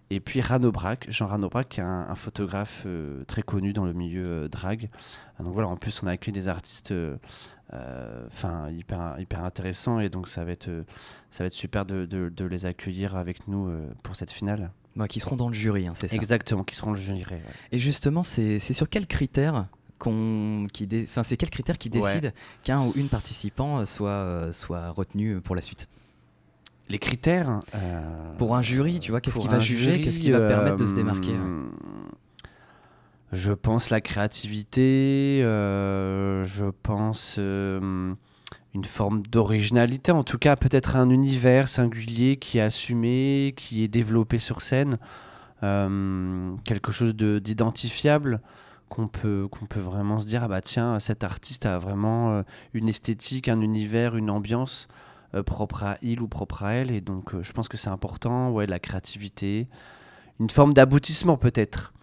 et 0.09 0.19
puis 0.21 0.39
Rano 0.39 0.71
Braque, 0.71 1.05
Jean 1.09 1.27
Rano 1.27 1.49
Braque, 1.49 1.67
qui 1.69 1.79
est 1.81 1.83
un, 1.83 2.07
un 2.09 2.15
photographe 2.15 2.85
très 3.27 3.41
connu 3.41 3.73
dans 3.73 3.83
le 3.83 3.91
milieu 3.91 4.47
drag. 4.47 4.89
Ah, 5.37 5.43
Donc 5.43 5.53
voilà, 5.53 5.67
en 5.67 5.75
plus, 5.75 6.01
on 6.01 6.07
a 6.07 6.11
accueilli 6.11 6.31
des 6.31 6.47
artistes 6.47 6.93
enfin 7.73 8.69
hyper, 8.69 9.15
hyper 9.19 9.43
intéressants 9.43 9.99
et 9.99 10.07
donc 10.09 10.27
ça 10.29 10.45
va 10.45 10.51
être, 10.51 10.69
ça 11.29 11.43
va 11.43 11.47
être 11.47 11.53
super 11.53 11.85
de, 11.85 12.05
de- 12.05 12.29
de 12.29 12.45
les 12.45 12.65
accueillir 12.65 13.15
avec 13.17 13.47
nous 13.49 13.69
pour 14.03 14.15
cette 14.15 14.31
finale. 14.31 14.71
Bah, 14.95 15.07
Qui 15.07 15.19
seront 15.19 15.35
dans 15.35 15.47
le 15.49 15.53
jury, 15.53 15.87
hein, 15.87 15.91
c'est 15.93 16.07
ça. 16.07 16.15
Exactement, 16.15 16.63
qui 16.63 16.75
seront 16.75 16.91
le 16.91 16.97
jury. 16.97 17.23
ouais. 17.29 17.41
Et 17.71 17.77
justement, 17.77 18.23
c'est 18.23 18.59
sur 18.59 18.89
quels 18.89 19.07
critères 19.07 19.67
qu'on 19.99 20.67
qui 20.71 20.87
dé- 20.87 21.05
enfin 21.07 21.23
c'est 21.23 21.37
quels 21.37 21.49
critères 21.49 21.77
qui 21.77 21.89
Ouais. 21.89 22.01
décident 22.01 22.29
qu'un 22.63 22.81
ou 22.85 22.93
une 22.95 23.09
participant 23.09 23.79
euh, 23.79 23.85
soit 23.85 24.09
euh, 24.09 24.51
soit 24.53 24.89
retenu 24.91 25.39
pour 25.41 25.55
la 25.55 25.61
suite? 25.61 25.87
Les 26.89 26.99
critères. 26.99 27.59
euh, 27.75 28.35
Pour 28.37 28.55
un 28.55 28.61
jury, 28.61 28.99
tu 29.01 29.11
vois, 29.11 29.19
qu'est-ce 29.19 29.39
qui 29.39 29.47
va 29.49 29.59
juger, 29.59 29.99
qu'est-ce 30.01 30.19
qui 30.21 30.31
va 30.31 30.39
permettre 30.47 30.77
de 30.77 30.85
se 30.85 30.93
démarquer 30.93 31.33
hein? 31.35 31.65
Je 33.33 33.51
pense 33.51 33.89
la 33.89 33.99
créativité, 33.99 35.41
euh, 35.43 36.45
je 36.45 36.65
pense 36.81 37.35
euh, 37.39 38.13
une 38.73 38.85
forme 38.85 39.21
d'originalité, 39.23 40.13
en 40.13 40.23
tout 40.23 40.37
cas 40.37 40.55
peut-être 40.55 40.95
un 40.95 41.09
univers 41.09 41.67
singulier 41.67 42.37
qui 42.37 42.57
est 42.59 42.61
assumé, 42.61 43.53
qui 43.57 43.83
est 43.83 43.89
développé 43.89 44.37
sur 44.39 44.61
scène, 44.61 44.97
quelque 45.59 46.91
chose 46.91 47.15
de- 47.15 47.39
d'identifiable 47.39 48.39
qu'on 48.89 49.07
peut, 49.07 49.47
peut 49.69 49.79
vraiment 49.79 50.19
se 50.19 50.25
dire, 50.25 50.43
ah 50.43 50.47
bah 50.47 50.61
tiens, 50.61 50.99
cet 50.99 51.23
artiste 51.23 51.65
a 51.65 51.79
vraiment 51.79 52.31
euh, 52.31 52.43
une 52.73 52.89
esthétique, 52.89 53.49
un 53.49 53.61
univers, 53.61 54.15
une 54.15 54.29
ambiance 54.29 54.87
euh, 55.35 55.43
propre 55.43 55.83
à 55.83 55.97
il 56.01 56.21
ou 56.21 56.27
propre 56.27 56.63
à 56.63 56.73
elle, 56.73 56.91
et 56.91 57.01
donc 57.01 57.33
euh, 57.33 57.43
je 57.43 57.51
pense 57.51 57.67
que 57.67 57.77
c'est 57.77 57.89
important, 57.89 58.51
ouais, 58.51 58.65
la 58.65 58.79
créativité, 58.79 59.67
une 60.39 60.49
forme 60.49 60.73
d'aboutissement 60.73 61.37
peut-être. 61.37 61.93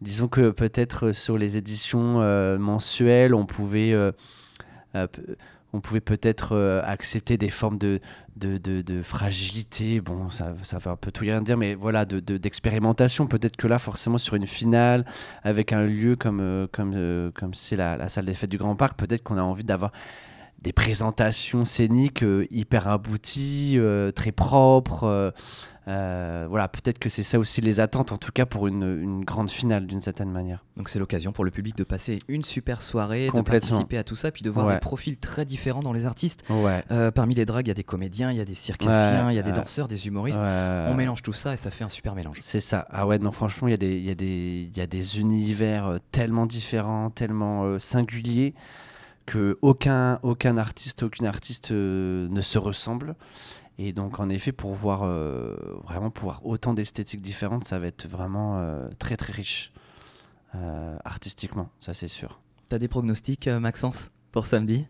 Disons 0.00 0.28
que 0.28 0.50
peut-être 0.50 1.12
sur 1.12 1.38
les 1.38 1.56
éditions 1.56 2.18
mensuelles, 2.58 3.34
on 3.34 3.46
pouvait, 3.46 3.94
on 5.74 5.80
pouvait 5.80 6.00
peut-être 6.00 6.52
euh, 6.54 6.80
accepter 6.84 7.36
des 7.36 7.50
formes 7.50 7.78
de, 7.78 8.00
de, 8.36 8.58
de- 8.58 9.02
fragilité. 9.02 10.00
Bon, 10.00 10.30
ça, 10.30 10.54
ça 10.62 10.78
veut 10.78 10.90
un 10.90 10.96
peu 10.96 11.10
tout 11.10 11.22
rien 11.22 11.42
dire, 11.42 11.56
mais 11.56 11.74
voilà, 11.74 12.04
de- 12.04 12.20
de- 12.20 12.38
d'expérimentation. 12.38 13.26
peut-être 13.26 13.56
que 13.56 13.66
là, 13.66 13.78
forcément, 13.80 14.18
sur 14.18 14.34
une 14.36 14.46
finale, 14.46 15.04
avec 15.42 15.72
un 15.72 15.84
lieu 15.84 16.14
comme 16.16 16.40
euh, 16.40 16.66
comme 16.70 16.92
euh, 16.94 17.30
comme 17.34 17.54
c'est 17.54 17.76
la, 17.76 17.96
la 17.96 18.08
salle 18.08 18.26
des 18.26 18.34
fêtes 18.34 18.50
du 18.50 18.56
Grand 18.58 18.76
Parc, 18.76 18.96
peut-être 18.96 19.24
qu'on 19.24 19.36
a 19.36 19.42
envie 19.42 19.64
d'avoir 19.64 19.90
des 20.62 20.72
présentations 20.72 21.64
scéniques 21.64 22.22
euh, 22.22 22.46
hyper 22.50 22.88
abouties, 22.88 23.74
euh, 23.76 24.10
très 24.10 24.32
propres. 24.32 25.32
euh, 25.86 26.46
voilà, 26.48 26.68
peut-être 26.68 26.98
que 26.98 27.10
c'est 27.10 27.22
ça 27.22 27.38
aussi 27.38 27.60
les 27.60 27.78
attentes, 27.78 28.10
en 28.12 28.16
tout 28.16 28.32
cas 28.32 28.46
pour 28.46 28.66
une, 28.66 28.84
une 29.02 29.22
grande 29.22 29.50
finale 29.50 29.86
d'une 29.86 30.00
certaine 30.00 30.30
manière. 30.30 30.64
Donc 30.78 30.88
c'est 30.88 30.98
l'occasion 30.98 31.32
pour 31.32 31.44
le 31.44 31.50
public 31.50 31.76
de 31.76 31.84
passer 31.84 32.18
une 32.28 32.42
super 32.42 32.80
soirée, 32.80 33.26
de 33.34 33.40
participer 33.42 33.98
à 33.98 34.04
tout 34.04 34.14
ça, 34.16 34.30
puis 34.30 34.40
de 34.42 34.48
voir 34.48 34.66
Ouais. 34.68 34.74
des 34.74 34.80
profils 34.80 35.18
très 35.18 35.44
différents 35.44 35.82
dans 35.82 35.92
les 35.92 36.06
artistes. 36.06 36.42
Ouais. 36.48 36.82
Euh, 36.90 37.10
parmi 37.10 37.34
les 37.34 37.44
dragues, 37.44 37.66
il 37.66 37.68
y 37.68 37.72
a 37.72 37.74
des 37.74 37.84
comédiens, 37.84 38.30
il 38.30 38.38
y 38.38 38.40
a 38.40 38.46
des 38.46 38.54
circassiens, 38.54 39.30
il 39.30 39.36
y 39.36 39.38
a 39.38 39.42
des 39.42 39.52
danseurs, 39.52 39.86
des 39.88 40.06
humoristes. 40.06 40.38
On 40.40 40.94
mélange 40.94 41.20
tout 41.20 41.34
ça 41.34 41.52
et 41.52 41.58
ça 41.58 41.70
fait 41.70 41.84
un 41.84 41.90
super 41.90 42.14
mélange. 42.14 42.38
C'est 42.40 42.62
ça. 42.62 42.86
Ah 42.90 43.06
ouais, 43.06 43.18
non, 43.18 43.30
franchement, 43.32 43.68
il 43.68 43.72
y, 43.72 43.74
a 43.74 43.76
des- 43.76 43.98
y, 44.00 44.10
a 44.10 44.14
des- 44.14 44.70
il 44.72 44.78
y 44.78 44.80
a 44.80 44.86
des 44.86 45.18
univers 45.20 45.98
tellement 46.12 46.46
différents, 46.46 47.10
tellement 47.10 47.64
euh, 47.64 47.78
singuliers, 47.78 48.54
que 49.26 49.58
aucun, 49.62 50.18
aucun 50.22 50.56
artiste, 50.56 51.02
aucune 51.02 51.26
artiste 51.26 51.70
euh, 51.70 52.28
ne 52.28 52.40
se 52.42 52.58
ressemble. 52.58 53.14
Et 53.78 53.92
donc, 53.92 54.20
en 54.20 54.28
effet, 54.28 54.52
pour 54.52 54.74
voir 54.74 55.02
euh, 55.02 55.56
vraiment 55.84 56.10
pour 56.10 56.24
voir 56.24 56.46
autant 56.46 56.74
d'esthétiques 56.74 57.22
différentes, 57.22 57.64
ça 57.64 57.78
va 57.78 57.86
être 57.88 58.06
vraiment 58.06 58.58
euh, 58.58 58.88
très 58.98 59.16
très 59.16 59.32
riche 59.32 59.72
euh, 60.54 60.96
artistiquement, 61.04 61.68
ça 61.78 61.94
c'est 61.94 62.08
sûr. 62.08 62.40
T'as 62.68 62.78
des 62.78 62.86
pronostics, 62.88 63.48
Maxence, 63.48 64.10
pour 64.30 64.46
samedi? 64.46 64.86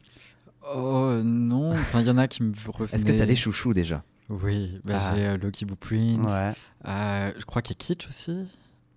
Oh 0.74 1.12
non, 1.22 1.72
enfin, 1.72 2.00
il 2.00 2.06
y 2.06 2.10
en 2.10 2.18
a 2.18 2.28
qui 2.28 2.42
me 2.42 2.52
revenaient. 2.72 2.94
Est-ce 2.94 3.06
que 3.06 3.12
t'as 3.12 3.26
des 3.26 3.36
chouchous 3.36 3.72
déjà? 3.74 4.02
Oui, 4.28 4.78
bah, 4.84 4.98
Ah. 5.00 5.14
j'ai 5.14 5.26
euh, 5.26 5.36
Loki 5.38 5.64
Blueprint. 5.64 6.28
Ouais. 6.28 6.52
Euh, 6.86 7.32
je 7.38 7.44
crois 7.44 7.62
qu'il 7.62 7.74
y 7.74 7.78
a 7.78 7.80
Kitsch 7.82 8.08
aussi. 8.08 8.46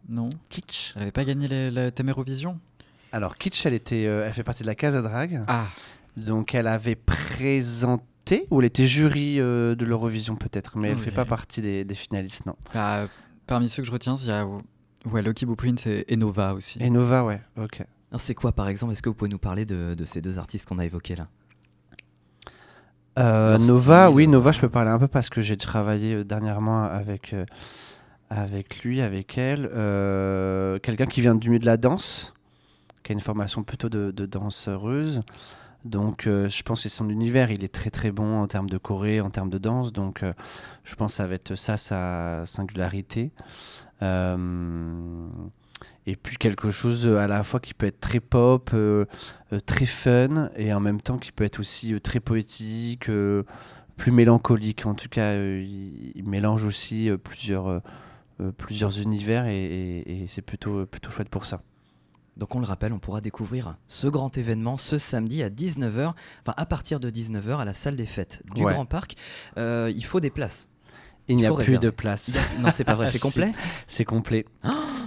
Non? 0.09 0.29
Kitsch. 0.49 0.93
Elle 0.95 1.01
avait 1.03 1.11
pas 1.11 1.25
gagné 1.25 1.47
thème 1.93 2.09
Eurovision 2.09 2.59
Alors, 3.11 3.37
Kitsch, 3.37 3.65
elle, 3.65 3.73
était, 3.73 4.05
euh, 4.05 4.25
elle 4.25 4.33
fait 4.33 4.43
partie 4.43 4.63
de 4.63 4.67
la 4.67 4.75
Casa 4.75 5.01
Drag. 5.01 5.41
Ah 5.47 5.65
Donc 6.17 6.53
elle 6.55 6.67
avait 6.67 6.95
présenté, 6.95 8.47
ou 8.51 8.59
elle 8.59 8.65
était 8.65 8.87
jury 8.87 9.39
euh, 9.39 9.75
de 9.75 9.85
l'Eurovision 9.85 10.35
peut-être, 10.35 10.77
mais 10.77 10.89
elle 10.89 10.97
Oui. 10.97 11.03
fait 11.03 11.11
pas 11.11 11.25
partie 11.25 11.61
des, 11.61 11.85
des 11.85 11.95
finalistes, 11.95 12.45
non. 12.45 12.55
bah, 12.73 13.07
Parmi 13.45 13.69
ceux 13.69 13.81
que 13.81 13.87
je 13.87 13.91
retiens, 13.93 14.15
il 14.15 14.27
y 14.27 14.31
a 14.31 14.45
ouais, 15.05 15.21
Loki 15.21 15.45
Blueprint 15.45 15.87
et 15.87 16.05
Enova 16.13 16.53
aussi. 16.53 16.79
Et 16.81 16.89
Nova, 16.89 17.23
ouais, 17.23 17.41
ok. 17.57 17.83
C'est 18.17 18.35
quoi 18.35 18.51
par 18.51 18.67
exemple? 18.67 18.91
Est-ce 18.93 19.01
que 19.01 19.09
vous 19.09 19.15
pouvez 19.15 19.29
nous 19.31 19.37
parler 19.37 19.65
de, 19.65 19.93
de 19.93 20.05
ces 20.05 20.21
deux 20.21 20.37
artistes 20.39 20.65
qu'on 20.65 20.79
a 20.79 20.85
évoqués 20.85 21.15
là? 21.15 21.27
Euh, 23.19 23.57
Nova, 23.57 24.05
style, 24.05 24.15
oui, 24.15 24.25
euh, 24.25 24.29
Nova, 24.31 24.51
je 24.51 24.59
peux 24.59 24.69
parler 24.69 24.91
un 24.91 24.99
peu 24.99 25.07
parce 25.07 25.29
que 25.29 25.41
j'ai 25.41 25.57
travaillé 25.57 26.23
dernièrement 26.23 26.83
avec, 26.83 27.33
euh, 27.33 27.45
avec 28.29 28.83
lui, 28.83 29.01
avec 29.01 29.37
elle. 29.37 29.69
Euh, 29.73 30.77
Quelqu'un 30.79 31.05
qui 31.07 31.21
vient 31.21 31.33
du 31.35 31.49
milieu 31.49 31.59
de 31.59 31.65
la 31.65 31.77
danse, 31.77 32.33
qui 33.07 33.13
a 33.13 33.15
une 33.15 33.21
formation 33.21 33.63
plutôt 33.63 33.87
de, 33.87 34.11
de 34.11 34.25
danseuse. 34.25 35.21
Donc, 35.85 36.27
euh, 36.27 36.49
je 36.49 36.61
pense 36.63 36.83
que 36.83 36.89
son 36.89 37.09
univers, 37.09 37.51
il 37.51 37.63
est 37.63 37.73
très 37.73 37.89
très 37.89 38.11
bon 38.11 38.39
en 38.41 38.47
termes 38.47 38.69
de 38.69 38.77
choré, 38.77 39.21
en 39.21 39.29
termes 39.29 39.49
de 39.49 39.57
danse. 39.57 39.93
Donc, 39.93 40.23
euh, 40.23 40.33
je 40.83 40.93
pense 40.95 41.13
que 41.13 41.17
ça 41.17 41.27
va 41.27 41.35
être 41.35 41.55
ça 41.55 41.77
sa 41.77 42.45
singularité. 42.45 43.31
Euh, 44.01 44.35
et 46.05 46.17
puis 46.17 46.35
quelque 46.35 46.69
chose 46.69 47.07
à 47.07 47.27
la 47.27 47.43
fois 47.43 47.61
qui 47.61 47.73
peut 47.73 47.85
être 47.85 48.01
très 48.01 48.19
pop, 48.19 48.71
très 49.65 49.85
fun, 49.85 50.49
et 50.57 50.73
en 50.73 50.81
même 50.81 50.99
temps 50.99 51.17
qui 51.17 51.31
peut 51.31 51.45
être 51.45 51.59
aussi 51.61 51.99
très 52.01 52.19
poétique, 52.19 53.09
plus 53.95 54.11
mélancolique. 54.11 54.85
En 54.85 54.95
tout 54.95 55.07
cas, 55.09 55.33
il, 55.35 56.23
mélange 56.25 56.65
aussi 56.65 57.09
plusieurs, 57.23 57.81
plusieurs 58.57 58.99
univers, 58.99 59.45
et, 59.47 59.63
et- 59.65 60.23
et 60.23 60.27
c'est 60.27 60.41
plutôt, 60.41 60.85
plutôt 60.85 61.09
chouette 61.11 61.29
pour 61.29 61.45
ça. 61.45 61.61
Donc 62.37 62.55
on 62.55 62.59
le 62.59 62.65
rappelle, 62.65 62.93
on 62.93 62.99
pourra 62.99 63.19
découvrir 63.21 63.75
ce 63.87 64.07
grand 64.07 64.37
événement 64.37 64.77
ce 64.77 64.97
samedi 64.97 65.41
à 65.43 65.49
19h, 65.49 66.13
enfin 66.43 66.53
à 66.55 66.65
partir 66.65 66.99
de 66.99 67.09
19h 67.09 67.57
à 67.57 67.65
la 67.65 67.73
salle 67.73 67.95
des 67.95 68.05
fêtes 68.05 68.43
du 68.53 68.63
Ouais. 68.63 68.73
Grand 68.73 68.85
Parc. 68.85 69.15
Euh, 69.57 69.91
il 69.95 70.05
faut 70.05 70.19
des 70.19 70.29
places. 70.29 70.67
Il 71.29 71.35
n'y 71.35 71.45
a 71.45 71.49
plus 71.49 71.57
réserver. 71.57 71.85
de 71.87 71.89
place. 71.89 72.31
Non, 72.61 72.69
c'est 72.71 72.85
pas 72.85 72.95
vrai, 72.95 73.09
c'est 73.09 73.19
complet 73.27 73.51
C'est 73.85 74.05
complet. 74.05 74.45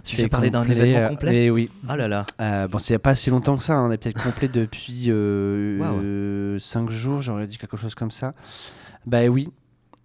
Tu 0.05 0.17
C'est 0.17 0.23
veux 0.23 0.29
parler 0.29 0.51
d'un 0.51 0.65
événement 0.69 0.99
euh, 0.99 1.09
complet 1.09 1.45
Et 1.47 1.51
oui. 1.51 1.71
Ah 1.89 1.97
là 1.97 2.09
là 2.09 2.27
Euh, 2.41 2.69
bon, 2.69 2.79
c'est 2.79 2.99
pas 2.99 3.15
si 3.15 3.31
longtemps 3.31 3.57
que 3.57 3.63
ça. 3.63 3.77
hein. 3.79 3.89
On 3.89 3.93
est 3.93 3.97
peut-être 3.97 4.23
complet 4.23 4.49
depuis 4.53 5.11
Waouh. 5.11 6.59
5 6.59 6.91
jours, 6.91 7.21
j'aurais 7.23 7.47
dit 7.47 7.57
quelque 7.59 7.77
chose 7.79 7.95
comme 7.95 8.11
ça. 8.11 8.35
Bah 9.07 9.25
oui. 9.29 9.49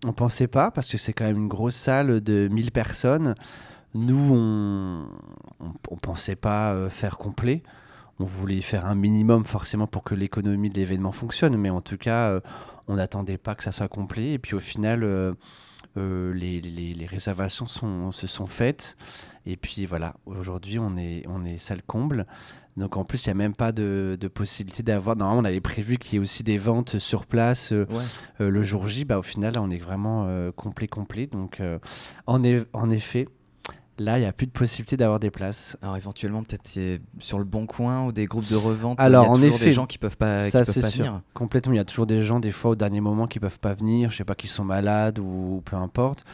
on 0.06 0.14
pensait 0.14 0.48
pas, 0.48 0.72
parce 0.72 0.88
que 0.88 0.98
c'est 0.98 1.12
quand 1.12 1.26
même 1.26 1.38
une 1.38 1.48
grosse 1.50 1.76
salle 1.76 2.22
de 2.22 2.48
1000 2.50 2.72
personnes. 2.72 3.36
Nous, 3.96 4.30
on, 4.34 5.08
on, 5.90 5.96
pensait 5.96 6.36
pas 6.36 6.74
euh, 6.74 6.90
faire 6.90 7.18
complet. 7.18 7.64
On 8.20 8.26
voulait 8.26 8.60
faire 8.60 8.86
un 8.86 8.96
minimum 8.96 9.46
forcément 9.46 9.88
pour 9.88 10.04
que 10.04 10.14
l'économie 10.14 10.70
de 10.70 10.76
l'événement 10.76 11.14
fonctionne, 11.14 11.56
mais 11.56 11.70
en 11.70 11.80
tout 11.80 11.96
cas, 11.96 12.30
euh, 12.30 12.42
on 12.90 12.96
n'attendait 12.96 13.38
pas 13.38 13.56
que 13.56 13.64
ça 13.64 13.72
soit 13.72 13.88
complet. 13.88 14.34
Et 14.34 14.38
puis 14.38 14.54
au 14.54 14.60
final, 14.60 15.06
euh, 15.06 15.34
les, 15.96 16.60
les, 16.60 16.94
les, 16.94 17.06
réservations 17.06 17.68
sont, 17.68 18.12
se 18.12 18.28
sont 18.28 18.48
faites. 18.48 18.98
Et 19.46 19.56
puis 19.56 19.86
voilà, 19.86 20.16
aujourd'hui, 20.26 20.78
on 20.78 20.98
est, 20.98 21.24
on 21.30 21.46
est 21.46 21.58
salle 21.58 21.82
comble. 21.82 22.28
Donc 22.76 22.98
en 22.98 23.06
plus, 23.06 23.26
il 23.26 23.30
n'y 23.30 23.32
a 23.32 23.36
même 23.36 23.56
pas 23.56 23.72
de, 23.72 24.18
de 24.20 24.28
possibilité 24.28 24.84
d'avoir. 24.84 25.16
Normalement, 25.16 25.42
on 25.42 25.46
avait 25.46 25.62
prévu 25.62 25.98
qu'il 25.98 26.16
y 26.16 26.18
ait 26.18 26.20
aussi 26.22 26.44
des 26.44 26.58
ventes 26.58 27.00
sur 27.00 27.26
place 27.26 27.72
le 28.40 28.62
jour 28.62 28.90
J. 28.90 29.06
Bah, 29.06 29.18
au 29.20 29.24
final, 29.24 29.58
on 29.58 29.72
est 29.72 29.78
vraiment 29.78 30.28
complet, 30.52 30.90
complet. 30.90 31.28
Donc 31.28 31.62
en, 32.28 32.44
en 32.74 32.90
effet, 32.90 33.28
Là, 33.98 34.18
il 34.18 34.22
n'y 34.22 34.28
a 34.28 34.34
plus 34.34 34.48
de 34.48 34.52
possibilité 34.52 34.98
d'avoir 34.98 35.20
des 35.20 35.32
places. 35.32 35.78
Alors 35.82 35.96
éventuellement, 35.96 36.44
peut-être 36.44 37.00
sur 37.20 37.38
le 37.38 37.46
bon 37.46 37.66
coin 37.66 38.06
ou 38.06 38.12
des 38.12 38.26
groupes 38.26 38.50
de 38.50 38.56
revente. 38.56 39.00
Alors 39.00 39.26
y 39.26 39.28
a 39.28 39.32
en 39.32 39.42
effet, 39.42 39.66
des 39.66 39.72
gens 39.72 39.86
qui 39.86 39.98
peuvent 39.98 40.18
pas, 40.18 40.40
ça 40.42 40.64
qui 40.64 40.74
peuvent 40.74 40.84
pas 40.84 40.90
sûr. 40.90 41.06
venir. 41.06 41.22
Complètement, 41.34 41.74
il 41.74 41.78
y 41.78 41.80
a 41.80 41.86
toujours 41.86 42.06
des 42.06 42.22
gens 42.22 42.40
des 42.40 42.52
fois 42.52 42.72
au 42.72 42.76
dernier 42.76 43.00
moment 43.00 43.28
qui 43.28 43.40
peuvent 43.40 43.60
pas 43.60 43.74
venir. 43.74 44.12
Je 44.12 44.18
sais 44.18 44.26
pas, 44.26 44.36
qui 44.36 44.48
sont 44.48 44.66
malades 44.66 45.20
ou 45.20 45.62
peu 45.64 45.78
importe. 45.78 46.26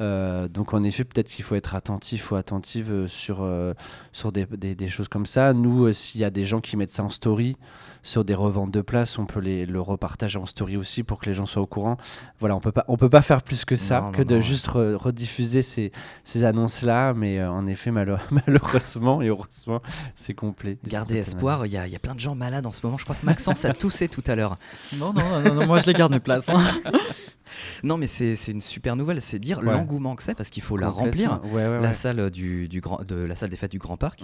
Euh, 0.00 0.48
donc 0.48 0.74
en 0.74 0.82
effet, 0.82 1.04
peut-être 1.04 1.28
qu'il 1.28 1.44
faut 1.44 1.54
être 1.54 1.74
attentif 1.74 2.30
ou 2.30 2.36
attentive 2.36 2.90
euh, 2.90 3.08
sur, 3.08 3.42
euh, 3.42 3.74
sur 4.12 4.32
des, 4.32 4.46
des, 4.46 4.88
choses 4.88 5.08
comme 5.08 5.26
ça. 5.26 5.52
Nous, 5.52 5.92
s'il 5.92 6.20
y 6.20 6.24
a 6.24 6.30
des 6.30 6.44
gens 6.44 6.60
qui 6.60 6.76
mettent 6.76 6.90
ça 6.90 7.04
en 7.04 7.10
story 7.10 7.56
sur 8.02 8.24
des 8.24 8.34
reventes 8.34 8.70
de 8.70 8.80
places, 8.80 9.18
on 9.18 9.26
peut 9.26 9.40
les, 9.40 9.66
le 9.66 9.80
repartager 9.80 10.38
en 10.38 10.46
story 10.46 10.76
aussi 10.76 11.02
pour 11.02 11.20
que 11.20 11.26
les 11.26 11.34
gens 11.34 11.46
soient 11.46 11.62
au 11.62 11.66
courant. 11.66 11.96
Voilà, 12.38 12.56
on 12.56 12.60
peut 12.60 12.72
pas, 12.72 12.84
on 12.88 12.96
peut 12.96 13.08
pas 13.08 13.22
faire 13.22 13.42
plus 13.42 13.64
que 13.64 13.76
ça, 13.76 14.10
que 14.12 14.22
de 14.22 14.40
juste 14.40 14.66
rediffuser 14.68 15.62
ces, 15.62 15.92
ces 16.24 16.44
annonces-là. 16.44 17.14
Mais 17.14 17.42
en 17.44 17.66
effet, 17.66 17.90
malheureusement 17.92 19.22
et 19.22 19.28
heureusement, 19.28 19.80
c'est 20.14 20.34
complet. 20.34 20.78
Gardez 20.84 21.18
espoir, 21.18 21.66
il 21.66 21.70
y, 21.70 21.76
y, 21.76 21.96
a 21.96 21.98
plein 21.98 22.14
de 22.14 22.20
gens 22.20 22.34
malades 22.34 22.66
en 22.66 22.72
ce 22.72 22.84
moment. 22.84 22.98
Je 22.98 23.04
crois 23.04 23.16
que 23.16 23.24
Maxence 23.24 23.64
a 23.64 23.72
toussé 23.74 24.08
tout 24.08 24.24
à 24.26 24.34
l'heure. 24.34 24.58
Non, 24.96 25.12
non, 25.12 25.40
non, 25.42 25.54
non, 25.54 25.66
moi 25.66 25.78
je 25.78 25.86
les 25.86 25.92
garde 25.92 26.12
mes 26.12 26.20
places. 26.20 26.48
Hein. 26.48 26.60
Non, 27.82 27.96
mais 27.96 28.06
c'est 28.06 28.34
une 28.48 28.60
super 28.60 28.96
nouvelle, 28.96 29.20
c'est 29.20 29.38
dire 29.38 29.60
l'engouement 29.60 30.16
que 30.16 30.22
c'est 30.22 30.34
parce 30.34 30.50
qu'il 30.50 30.62
faut 30.62 30.76
la 30.76 30.88
remplir, 30.88 31.40
la 31.54 31.92
salle 31.92 32.30
du, 32.30 32.68
du, 32.68 32.80
grand, 32.80 33.04
de 33.04 33.16
la 33.16 33.36
salle 33.36 33.50
des 33.50 33.56
fêtes 33.56 33.72
du 33.72 33.78
Grand 33.78 33.96
Parc. 33.96 34.22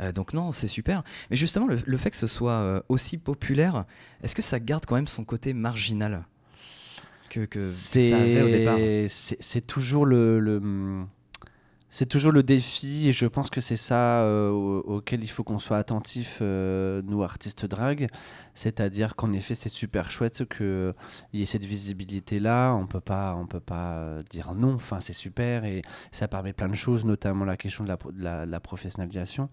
Euh, 0.00 0.12
donc 0.12 0.32
non, 0.32 0.52
c'est 0.52 0.68
super. 0.68 1.02
Mais 1.30 1.36
justement, 1.36 1.66
le, 1.66 1.96
fait 1.96 2.10
que 2.10 2.16
ce 2.16 2.26
soit 2.26 2.52
euh, 2.52 2.80
aussi 2.88 3.18
populaire, 3.18 3.84
est-ce 4.22 4.34
que 4.34 4.42
ça 4.42 4.60
garde 4.60 4.86
quand 4.86 4.94
même 4.94 5.06
son 5.06 5.24
côté 5.24 5.52
marginal? 5.52 6.24
Que, 7.28 7.44
que 7.44 7.68
ça 7.68 7.98
avait 7.98 8.42
au 8.42 8.48
départ? 8.48 8.78
C'est 9.08 9.66
toujours 9.66 10.06
le, 10.06 10.40
le 10.40 10.60
c'est 11.90 12.06
toujours 12.06 12.30
le 12.30 12.44
défi 12.44 13.08
et 13.08 13.12
je 13.12 13.26
pense 13.26 13.50
que 13.50 13.60
c'est 13.60 13.76
ça 13.76 14.22
euh, 14.22 14.50
auquel 14.50 15.24
il 15.24 15.28
faut 15.28 15.42
qu'on 15.42 15.58
soit 15.58 15.76
attentif, 15.76 16.38
euh, 16.40 17.02
nous 17.04 17.24
artistes 17.24 17.66
drag. 17.66 18.08
C'est-à-dire 18.54 19.16
qu'en 19.16 19.32
effet, 19.32 19.56
c'est 19.56 19.68
super 19.68 20.10
chouette 20.10 20.44
qu'il 20.56 20.94
y 21.32 21.42
ait 21.42 21.46
cette 21.46 21.64
visibilité-là. 21.64 22.74
On 22.74 22.86
peut 22.86 23.00
pas, 23.00 23.34
on 23.36 23.46
peut 23.46 23.60
pas 23.60 23.94
euh, 23.94 24.22
dire 24.30 24.54
non. 24.54 24.74
Enfin, 24.74 25.00
c'est 25.00 25.14
super 25.14 25.64
et 25.64 25.82
ça 26.12 26.28
permet 26.28 26.52
plein 26.52 26.68
de 26.68 26.76
choses, 26.76 27.04
notamment 27.04 27.44
la 27.44 27.56
question 27.56 27.82
de 27.82 27.88
la, 27.88 27.96
de 27.96 28.50
la, 28.50 28.60
professionnalisation. 28.60 29.48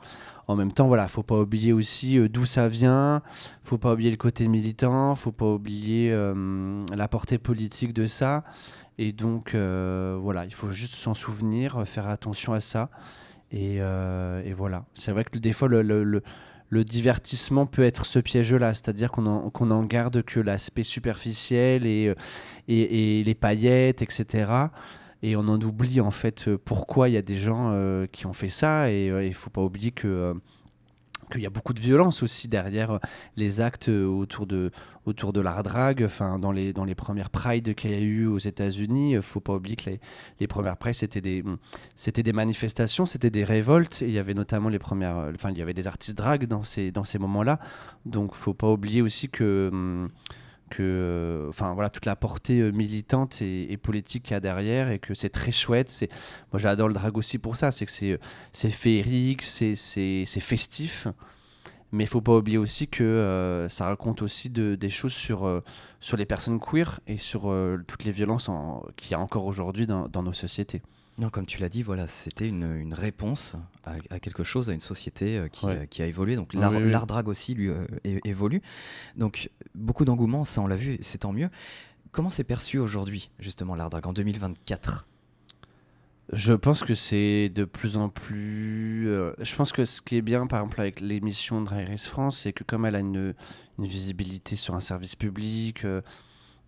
En 0.47 0.56
même 0.56 0.71
temps, 0.71 0.88
voilà, 0.88 1.08
faut 1.08 1.23
pas 1.23 1.39
oublier 1.39 1.73
aussi 1.73 2.19
d'où 2.30 2.45
ça 2.45 2.67
vient. 2.67 3.23
Faut 3.63 3.80
pas 3.80 3.93
oublier 3.93 4.12
le 4.12 4.17
côté 4.17 4.47
militant. 4.47 5.15
Faut 5.15 5.32
pas 5.32 5.47
oublier 5.47 6.15
la 6.95 7.08
portée 7.08 7.39
politique 7.39 7.93
de 7.93 8.06
ça. 8.06 8.43
Et 8.97 9.12
donc, 9.12 9.53
euh, 9.53 10.17
voilà, 10.21 10.45
il 10.45 10.53
faut 10.53 10.71
juste 10.71 10.95
s'en 10.95 11.13
souvenir, 11.13 11.88
faire 11.88 12.07
attention 12.07 12.53
à 12.53 12.62
ça. 12.62 12.89
Et, 13.51 13.77
euh, 13.79 14.41
voilà. 14.57 14.86
C'est 14.93 15.12
vrai 15.12 15.23
que 15.23 15.38
des 15.38 15.53
fois, 15.53 15.67
le, 15.67 16.83
divertissement 16.83 17.65
peut 17.65 17.83
être 17.83 18.05
ce 18.05 18.19
piège-là, 18.19 18.73
c'est-à-dire 18.73 19.12
qu'on 19.12 19.25
en, 19.27 19.49
qu'on 19.51 19.71
en, 19.71 19.83
garde 19.83 20.23
que 20.23 20.39
l'aspect 20.39 20.83
superficiel 20.83 21.86
et, 21.86 22.07
euh, 22.07 23.23
les 23.23 23.36
paillettes, 23.36 24.01
etc. 24.01 24.51
Et 25.23 25.36
on 25.36 25.41
en 25.41 25.60
oublie 25.62 26.01
en 26.01 26.12
fait 26.12 26.49
pourquoi 26.57 27.10
il 27.10 27.13
y 27.13 27.17
a 27.17 27.23
des 27.23 27.38
gens 27.38 27.73
qui 28.12 28.25
ont 28.25 28.33
fait 28.33 28.49
ça. 28.49 28.91
Et 28.91 29.07
il 29.07 29.29
ne 29.29 29.31
faut 29.31 29.49
pas 29.49 29.62
oublier 29.62 29.91
que 29.91 30.36
qu'il 31.32 31.42
y 31.42 31.46
a 31.46 31.50
beaucoup 31.50 31.74
de 31.74 31.80
violence 31.80 32.24
aussi 32.24 32.48
derrière 32.48 32.92
euh, 32.92 33.00
les 33.36 33.62
actes 33.62 33.90
euh, 33.90 34.06
autour 34.06 34.48
de, 34.48 34.72
autour 35.06 35.34
de 35.34 35.42
l'art 35.42 35.63
drag. 35.63 36.04
Enfin, 36.04 36.40
dans 36.40 36.52
les, 36.52 36.74
dans 36.74 36.86
les 36.86 36.96
premières 36.96 37.30
prides 37.30 37.76
qu'il 37.76 37.92
y 37.92 37.94
a 37.94 38.00
eu 38.00 38.28
aux 38.28 38.38
États-Unis, 38.38 39.12
il 39.12 39.18
euh, 39.18 39.22
faut 39.22 39.40
pas 39.40 39.54
oublier 39.54 39.76
que 39.76 39.90
les, 39.90 40.00
les 40.40 40.48
premières 40.48 40.78
prides, 40.78 40.96
c'était 40.96 41.22
des, 41.22 41.44
c'était 41.96 42.24
des 42.24 42.34
manifestations, 42.34 43.06
c'était 43.06 43.30
des 43.30 43.44
révoltes. 43.44 44.02
Il 44.02 44.12
y 44.12 44.20
avait 44.20 44.34
notamment 44.34 44.70
les 44.70 44.80
premières. 44.80 45.32
Enfin, 45.34 45.52
il 45.52 45.58
y 45.58 45.62
avait 45.62 45.74
des 45.74 45.88
artistes 45.88 46.18
drag 46.18 46.46
dans 46.46 46.63
ces, 46.63 46.92
dans 46.92 47.04
ces 47.04 47.20
moments-là. 47.20 47.60
Donc, 48.06 48.34
faut 48.34 48.54
pas 48.54 48.72
oublier 48.72 49.02
aussi 49.02 49.30
que. 49.30 49.70
Hum, 49.72 50.10
que 50.69 50.84
euh, 50.84 51.49
enfin 51.49 51.73
voilà 51.73 51.89
toute 51.89 52.06
la 52.06 52.15
portée 52.15 52.60
euh, 52.60 52.71
militante 52.71 53.41
et, 53.41 53.77
politique 53.77 54.23
qu'il 54.23 54.32
y 54.32 54.36
a 54.36 54.39
derrière 54.39 54.91
et 54.91 54.99
que 54.99 55.13
c'est 55.13 55.30
très 55.30 55.51
chouette 55.51 55.89
c'est 55.89 56.10
moi 56.51 56.60
j'adore 56.60 56.88
le 56.88 56.93
drag 56.93 57.15
aussi 57.17 57.38
pour 57.38 57.56
ça 57.56 57.71
c'est 57.71 57.86
que 57.86 57.91
c'est 57.91 58.13
euh, 58.13 58.17
c'est 58.53 58.69
féerique 58.69 59.43
c'est 59.43 59.75
c'est 59.75 60.25
festif 60.39 61.08
mais 61.91 62.03
il 62.03 62.08
faut 62.08 62.21
pas 62.21 62.36
oublier 62.36 62.58
aussi 62.58 62.88
que 62.88 63.65
ça 63.69 63.86
raconte 63.86 64.21
aussi 64.21 64.49
de, 64.49 64.75
des 64.75 64.89
choses 64.89 65.13
sur 65.13 65.63
sur 66.01 66.17
les 66.17 66.25
personnes 66.25 66.60
queer 66.60 66.99
et 67.08 67.17
sur 67.17 67.53
toutes 67.88 68.03
les 68.03 68.12
violences 68.12 68.49
qu'il 68.97 69.12
y 69.12 69.13
a 69.13 69.19
encore 69.19 69.45
aujourd'hui 69.45 69.88
dans, 69.88 70.10
dans 70.10 70.23
nos 70.23 70.34
sociétés 70.34 70.82
non, 71.19 71.32
comme 71.32 71.47
tu 71.47 71.60
l'as 71.60 71.69
dit, 71.69 71.82
voilà, 71.82 72.06
c'était 72.06 72.47
une, 72.47 72.75
une, 72.75 72.93
réponse 72.93 73.56
à, 73.84 74.19
quelque 74.19 74.43
chose, 74.43 74.69
à 74.69 74.73
une 74.73 74.82
société 74.82 75.47
qui, 75.51 75.65
qui, 75.89 76.03
a 76.03 76.06
évolué. 76.06 76.36
Donc 76.36 76.53
l'art 76.53 77.08
drag 77.08 77.27
aussi 77.27 77.56
lui 77.56 77.71
évolue. 78.23 78.62
Donc 79.15 79.49
beaucoup 79.78 80.06
d'engouement, 80.06 80.44
ça 80.44 80.62
on 80.62 80.68
l'a 80.68 80.76
vu, 80.76 80.98
c'est 81.02 81.20
tant 81.20 81.32
mieux. 81.32 81.50
Comment 82.12 82.30
c'est 82.30 82.44
perçu 82.44 82.80
aujourd'hui, 82.80 83.30
justement, 83.40 83.76
l'art 83.76 83.90
drag 83.90 84.06
en 84.08 84.13
2024 84.13 85.08
je 86.34 86.54
pense 86.54 86.84
que 86.84 86.94
c'est 86.94 87.48
de 87.48 87.63
plus 87.63 87.96
en 87.96 88.10
plus. 88.10 89.08
je 89.40 89.56
pense 89.56 89.72
que 89.72 89.86
ce 89.86 90.02
qui 90.02 90.18
est 90.18 90.22
bien, 90.22 90.46
par 90.46 90.60
exemple, 90.60 90.82
avec 90.82 91.00
l'émission 91.00 91.62
Drag 91.62 91.88
Race 91.88 92.06
France, 92.06 92.40
c'est 92.40 92.52
que 92.52 92.66
comme 92.66 92.86
elle 92.86 92.98
a 92.98 93.00
une, 93.00 93.34
visibilité 93.80 94.58
sur 94.58 94.76
un 94.76 94.82
service 94.82 95.16
public, 95.16 95.86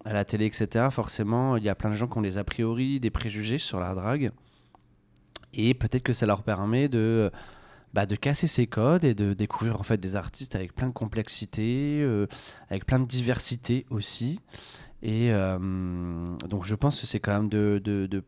à 0.06 0.14
la 0.14 0.24
télé, 0.24 0.46
etc., 0.46 0.88
forcément, 0.92 1.58
il 1.58 1.64
y 1.64 1.70
a 1.70 1.76
plein 1.76 1.90
de 1.90 1.96
gens 1.96 2.08
qui 2.08 2.18
ont 2.18 2.22
des 2.22 2.38
a 2.38 2.46
priori, 2.46 3.02
des 3.02 3.10
préjugés 3.10 3.58
sur 3.58 3.82
la 3.82 3.94
drague. 3.94 4.32
Et 5.54 5.74
peut-être 5.74 6.04
que 6.04 6.14
ça 6.14 6.26
leur 6.26 6.44
permet 6.44 6.88
de, 6.88 7.30
bah, 7.94 8.06
de 8.06 8.16
casser 8.16 8.48
ces 8.48 8.68
codes 8.68 9.04
et 9.04 9.14
de 9.14 9.34
découvrir 9.34 9.80
en 9.80 9.84
fait 9.84 9.98
des 9.98 10.16
artistes 10.16 10.56
avec 10.56 10.76
plein 10.76 10.88
de 10.88 10.94
complexité, 10.94 12.00
euh, 12.02 12.28
avec 12.70 12.86
plein 12.86 13.00
de 13.00 13.08
diversité 13.08 13.86
aussi. 13.90 14.40
Et 15.02 15.32
euh, 15.32 15.58
donc 16.48 16.66
je 16.66 16.76
pense 16.76 17.02
que 17.02 17.08
c'est 17.08 17.20
quand 17.20 17.34
même 17.34 17.50
de, 17.50 17.82
de, 17.84 18.06
de, 18.06 18.24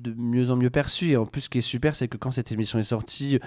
de, 0.00 0.14
mieux 0.16 0.50
en 0.50 0.56
mieux 0.56 0.70
perçu. 0.70 1.10
Et 1.10 1.16
en 1.16 1.26
plus, 1.26 1.42
ce 1.42 1.48
qui 1.48 1.58
est 1.58 1.62
super, 1.62 1.94
c'est 1.94 2.08
que 2.08 2.16
quand 2.16 2.30
cette 2.30 2.52
émission 2.52 2.78
est 2.78 2.84
sortie, 2.84 3.38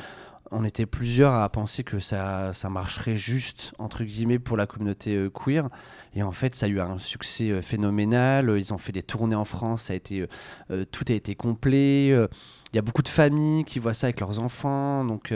on 0.51 0.63
était 0.63 0.85
plusieurs 0.85 1.33
à 1.33 1.47
penser 1.49 1.83
que 1.83 1.99
ça, 1.99 2.53
ça 2.53 2.69
marcherait 2.69 3.17
juste, 3.17 3.73
entre 3.77 4.03
guillemets, 4.03 4.39
pour 4.39 4.57
la 4.57 4.65
communauté 4.65 5.15
euh, 5.15 5.29
queer. 5.29 5.69
Et 6.15 6.23
en 6.23 6.31
fait, 6.31 6.55
ça 6.55 6.65
a 6.65 6.69
eu 6.69 6.79
un 6.79 6.97
succès 6.97 7.49
euh, 7.49 7.62
phénoménal. 7.62 8.53
Ils 8.57 8.73
ont 8.73 8.77
fait 8.77 8.91
des 8.91 9.03
tournées 9.03 9.35
en 9.35 9.45
France, 9.45 9.83
ça 9.83 9.93
a 9.93 9.95
été, 9.95 10.25
euh, 10.71 10.85
tout 10.91 11.05
a 11.09 11.13
été 11.13 11.35
complet. 11.35 12.07
Il 12.07 12.75
y 12.75 12.79
a 12.79 12.81
beaucoup 12.81 13.03
de 13.03 13.07
familles 13.07 13.63
qui 13.63 13.79
voient 13.79 13.93
ça 13.93 14.07
avec 14.07 14.19
leurs 14.19 14.39
enfants. 14.39 15.05
Donc, 15.05 15.33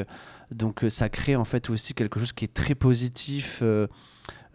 donc 0.51 0.85
ça 0.89 1.09
crée 1.09 1.35
en 1.35 1.45
fait 1.45 1.69
aussi 1.69 1.93
quelque 1.93 2.19
chose 2.19 2.33
qui 2.33 2.45
est 2.45 2.53
très 2.53 2.75
positif. 2.75 3.59
Euh, 3.61 3.87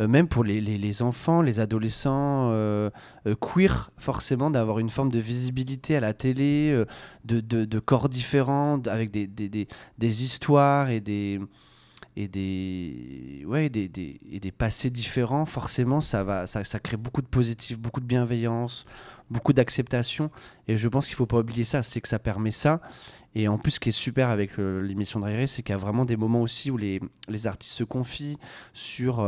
même 0.06 0.28
pour 0.28 0.44
les, 0.44 0.60
les, 0.60 1.02
enfants, 1.02 1.42
les 1.42 1.60
adolescents 1.60 2.50
euh, 2.52 2.90
euh, 3.26 3.34
queer, 3.34 3.90
forcément, 3.96 4.50
d'avoir 4.50 4.78
une 4.78 4.90
forme 4.90 5.10
de 5.10 5.18
visibilité 5.18 5.96
à 5.96 6.00
la 6.00 6.14
télé, 6.14 6.84
de, 7.24 7.40
de, 7.40 7.78
corps 7.80 8.08
différents, 8.08 8.80
avec 8.86 9.10
des, 9.10 9.26
des, 9.26 9.48
des, 9.48 9.66
des 9.98 10.24
histoires 10.24 10.90
et 10.90 11.00
des 11.00 11.40
et 12.16 12.26
des 12.26 13.44
ouais 13.46 13.68
des, 13.68 13.88
des, 13.88 14.20
et 14.28 14.40
des 14.40 14.50
passés 14.50 14.90
différents 14.90 15.46
forcément 15.46 16.00
ça 16.00 16.24
va 16.24 16.48
ça, 16.48 16.64
ça 16.64 16.80
crée 16.80 16.96
beaucoup 16.96 17.22
de 17.22 17.28
positif 17.28 17.78
beaucoup 17.78 18.00
de 18.00 18.06
bienveillance 18.06 18.86
beaucoup 19.30 19.52
d'acceptation. 19.52 20.30
Et 20.66 20.76
je 20.76 20.88
pense 20.88 21.06
qu'il 21.06 21.16
faut 21.16 21.26
pas 21.26 21.38
oublier 21.38 21.64
ça 21.64 21.82
c'est 21.82 22.00
que 22.00 22.08
ça 22.08 22.18
permet 22.18 22.50
ça. 22.50 22.80
Et 23.34 23.46
en 23.46 23.58
plus 23.58 23.72
ce 23.72 23.80
qui 23.80 23.90
est 23.90 23.92
super 23.92 24.30
avec 24.30 24.56
l'émission 24.56 25.20
de 25.20 25.46
c'est 25.46 25.62
qu'il 25.62 25.72
y 25.72 25.74
a 25.74 25.78
vraiment 25.78 26.04
des 26.04 26.16
moments 26.16 26.42
aussi 26.42 26.70
où 26.70 26.76
les, 26.76 27.00
les 27.28 27.46
artistes 27.46 27.74
se 27.74 27.84
confient 27.84 28.38
sur 28.72 29.20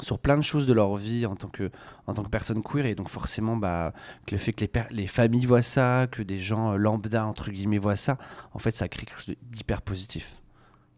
sur 0.00 0.18
plein 0.18 0.36
de 0.36 0.42
choses 0.42 0.66
de 0.66 0.72
leur 0.72 0.96
vie 0.96 1.26
en 1.26 1.36
tant 1.36 1.48
que, 1.48 1.70
en 2.06 2.14
tant 2.14 2.22
que 2.22 2.28
personne 2.28 2.62
queer 2.62 2.86
et 2.86 2.94
donc 2.94 3.08
forcément 3.08 3.56
bah, 3.56 3.92
que 4.26 4.34
le 4.34 4.38
fait 4.38 4.52
que 4.52 4.64
les, 4.64 4.70
les 4.90 5.06
familles 5.06 5.46
voient 5.46 5.62
ça, 5.62 6.06
que 6.10 6.22
des 6.22 6.38
gens 6.38 6.72
euh, 6.72 6.76
lambda 6.76 7.26
entre 7.26 7.50
guillemets 7.50 7.78
voient 7.78 7.96
ça, 7.96 8.18
en 8.52 8.58
fait 8.58 8.72
ça 8.72 8.88
crée 8.88 9.06
quelque 9.06 9.20
chose 9.20 9.36
d'hyper 9.42 9.82
positif. 9.82 10.36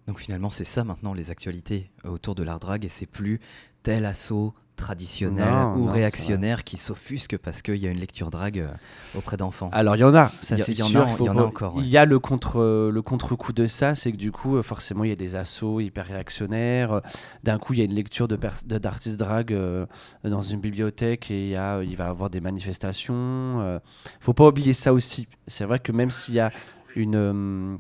Donc 0.07 0.21
finalement 0.21 0.51
c'est 0.51 0.65
ça 0.65 0.85
maintenant 0.85 1.15
les 1.15 1.31
actualités 1.31 1.91
autour 2.05 2.35
de 2.35 2.43
l'art 2.43 2.61
drag 2.61 2.85
et 2.85 2.89
c'est 2.89 3.07
plus 3.07 3.41
tel 3.83 4.05
assaut, 4.05 4.55
traditionnels 4.77 5.45
Non, 5.53 5.75
ou 5.77 5.87
non, 5.87 5.93
réactionnaires 5.93 6.65
qui 6.65 6.77
s'offusquent 6.77 7.39
parce 7.39 7.63
qu'il 7.63 7.77
y 7.77 7.87
a 7.87 7.91
une 7.91 7.99
lecture 7.99 8.31
drague 8.31 8.59
euh, 8.61 8.69
auprès 9.17 9.37
d'enfants. 9.37 9.71
Alors 9.73 9.97
il 9.97 10.01
y 10.01 10.05
en 10.05 10.15
a, 10.15 10.27
ça 10.29 10.57
Il 10.57 10.59
y 10.59 10.63
a- 10.63 10.65
c'est 10.65 10.73
il 10.73 10.79
y 10.79 10.83
en 10.83 10.87
a 10.87 10.91
sûr. 10.91 11.17
il 11.21 11.25
y 11.25 11.29
en 11.29 11.37
a 11.39 11.43
encore, 11.43 11.77
ouais. 11.77 11.83
Il 11.83 11.89
y 11.89 11.97
a 11.97 12.05
le 12.05 12.19
contre 12.19 12.91
le 12.93 13.03
contre-coup 13.03 13.53
de 13.53 13.67
ça, 13.67 13.95
c'est 13.95 14.13
que 14.13 14.17
du 14.17 14.33
coup 14.33 14.57
euh, 14.57 14.63
forcément 14.63 15.05
il 15.05 15.11
y 15.11 15.13
a 15.13 15.17
des 15.17 15.37
assauts 15.37 15.81
hyper 15.81 16.07
réactionnaires. 16.07 16.93
Euh, 16.93 17.01
D'un 17.45 17.59
coup 17.59 17.73
il 17.73 17.79
y 17.79 17.83
a 17.83 17.85
une 17.85 17.95
lecture 17.95 18.29
de 18.29 18.39
d'artistes 18.67 19.19
drag 19.19 19.53
euh, 19.53 19.87
dans 20.25 20.43
une 20.43 20.61
bibliothèque 20.61 21.31
et 21.31 21.51
il 21.51 21.57
a 21.57 21.83
il 21.83 21.97
va 21.97 22.05
y 22.07 22.09
avoir 22.09 22.31
des 22.31 22.41
manifestations. 22.41 23.61
euh. 23.61 23.79
Faut 24.21 24.35
pas 24.35 24.47
oublier 24.49 24.73
ça 24.73 24.93
aussi. 24.93 25.29
C'est 25.47 25.65
vrai 25.65 25.79
que 25.79 25.93
même 25.93 26.11
s'il 26.11 26.35
y 26.35 26.41
a 26.41 26.51
une 26.97 27.15
euh, 27.17 27.77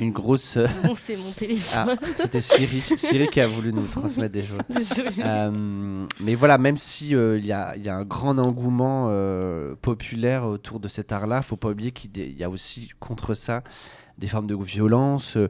une 0.00 0.12
grosse 0.12 0.58
Bon, 0.84 0.94
c'est 0.94 1.16
mon 1.16 1.30
ah 1.30 1.38
téléphone. 1.38 1.98
c'était 2.18 2.40
Siri 2.40 2.80
Siri 2.80 3.28
qui 3.28 3.40
a 3.40 3.46
voulu 3.46 3.72
nous 3.72 3.86
transmettre 3.86 4.32
des 4.32 4.42
choses. 4.42 4.58
Euh, 5.18 6.06
mais 6.20 6.34
voilà, 6.34 6.58
même 6.58 6.76
si 6.76 7.14
euh, 7.14 7.38
il 7.38 7.46
y, 7.46 7.52
a, 7.52 7.74
il 7.76 7.82
y 7.82 7.88
a 7.88 7.96
un 7.96 8.04
grand 8.04 8.38
engouement 8.38 9.06
euh, 9.10 9.74
populaire 9.80 10.44
autour 10.44 10.80
de 10.80 10.88
cet 10.88 11.12
art-là, 11.12 11.42
faut 11.42 11.56
pas 11.56 11.68
oublier 11.70 11.92
qu'il 11.92 12.10
y 12.36 12.44
a 12.44 12.50
aussi 12.50 12.90
contre 13.00 13.34
ça 13.34 13.62
des 14.18 14.26
formes 14.26 14.46
de 14.46 14.54
violence. 14.56 15.36
euh, 15.36 15.48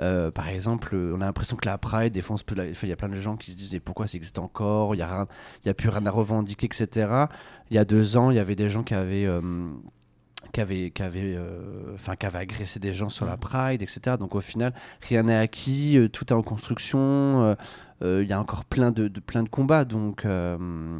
euh, 0.00 0.30
par 0.32 0.48
exemple, 0.48 0.90
euh, 0.94 1.14
on 1.16 1.20
a 1.20 1.24
l'impression 1.26 1.56
que 1.56 1.66
la 1.66 1.78
Pride, 1.78 2.12
des 2.12 2.20
fois, 2.22 2.34
enfin, 2.36 2.64
il 2.82 2.88
y 2.88 2.92
a 2.92 2.96
plein 2.96 3.08
de 3.08 3.14
gens 3.14 3.36
qui 3.36 3.52
se 3.52 3.56
disent 3.56 3.72
mais 3.72 3.80
pourquoi 3.80 4.06
ça 4.08 4.16
existe 4.16 4.38
encore? 4.40 4.94
Il 4.94 4.98
n'y 4.98 5.02
a, 5.04 5.08
rien- 5.08 5.26
il 5.64 5.68
y 5.68 5.70
a 5.70 5.74
plus 5.74 5.88
rien 5.88 6.04
à 6.06 6.10
revendiquer, 6.10 6.66
etc. 6.66 7.26
Il 7.70 7.76
y 7.76 7.78
a 7.78 7.84
deux 7.84 8.16
ans, 8.16 8.30
il 8.32 8.36
y 8.36 8.40
avait 8.40 8.56
des 8.56 8.68
gens 8.68 8.82
qui 8.82 8.94
avaient, 8.94 9.24
euh, 9.24 9.40
qui 10.54 11.02
avaient, 11.02 11.34
euh, 11.36 11.96
qui 12.18 12.26
agressé 12.26 12.78
des 12.80 12.92
gens 12.92 13.08
sur 13.08 13.26
la 13.26 13.36
Pride, 13.36 13.82
etc. 13.82 14.16
Donc 14.18 14.34
au 14.34 14.40
final, 14.40 14.72
rien 15.08 15.24
n'est 15.24 15.36
acquis, 15.36 15.98
euh, 15.98 16.08
tout 16.08 16.26
est 16.26 16.32
en 16.36 16.42
construction. 16.42 16.98
euh, 17.42 17.54
euh, 18.02 18.22
Il 18.22 18.28
y 18.28 18.32
a 18.32 18.40
encore 18.40 18.64
plein 18.64 18.90
de, 18.90 19.08
de- 19.08 19.20
plein 19.20 19.42
de 19.42 19.48
combats, 19.48 19.84
donc, 19.84 20.24
euh, 20.24 20.98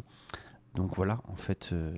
donc 0.74 0.94
voilà, 0.96 1.18
en 1.28 1.36
fait, 1.36 1.70
euh, 1.72 1.92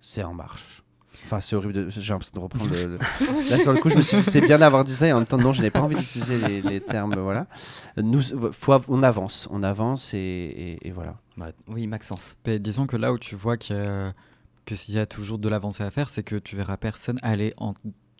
c'est 0.00 0.22
en 0.24 0.34
marche. 0.34 0.82
Enfin, 1.24 1.40
c'est 1.40 1.56
horrible, 1.56 1.72
de- 1.72 1.88
j'ai 1.90 2.12
l'impression 2.12 2.36
de 2.38 2.42
reprendre 2.44 2.70
le, 2.70 2.86
le- 2.86 2.98
Là, 3.50 3.58
sur 3.58 3.72
le 3.72 3.80
coup, 3.80 3.88
je 3.88 3.96
me 3.96 4.02
suis 4.02 4.18
dit, 4.18 4.22
c'est 4.22 4.40
bien 4.40 4.58
d'avoir 4.58 4.84
dit 4.84 4.92
ça, 4.94 5.06
et 5.08 5.12
en 5.12 5.16
même 5.18 5.26
temps, 5.26 5.36
non, 5.38 5.52
je 5.52 5.62
n'ai 5.62 5.70
pas 5.70 5.80
envie 5.80 5.96
d'utiliser 5.96 6.38
les, 6.38 6.62
les 6.62 6.80
termes, 6.80 7.14
voilà. 7.16 7.46
Nous, 7.96 8.20
faut 8.52 8.72
av- 8.72 8.84
on 8.88 9.02
avance, 9.02 9.48
on 9.50 9.62
avance, 9.62 10.14
et, 10.14 10.18
et- 10.18 10.86
et 10.88 10.90
voilà. 10.92 11.16
Ouais, 11.36 11.52
oui, 11.66 11.86
Maxence. 11.86 12.36
Mais 12.46 12.58
disons 12.58 12.86
que 12.86 12.96
là 12.96 13.12
où 13.12 13.18
tu 13.18 13.34
vois 13.36 13.56
qu'il 13.56 13.74
y 13.76 13.78
a- 13.80 14.12
que 14.68 14.76
s'il 14.76 14.94
y 14.94 14.98
a 14.98 15.06
toujours 15.06 15.38
de 15.38 15.48
l'avancée 15.48 15.82
à 15.82 15.90
faire, 15.90 16.10
c'est 16.10 16.22
que 16.22 16.36
tu 16.36 16.54
verras 16.56 16.76
personne 16.76 17.18
aller 17.22 17.54
en, 17.56 17.72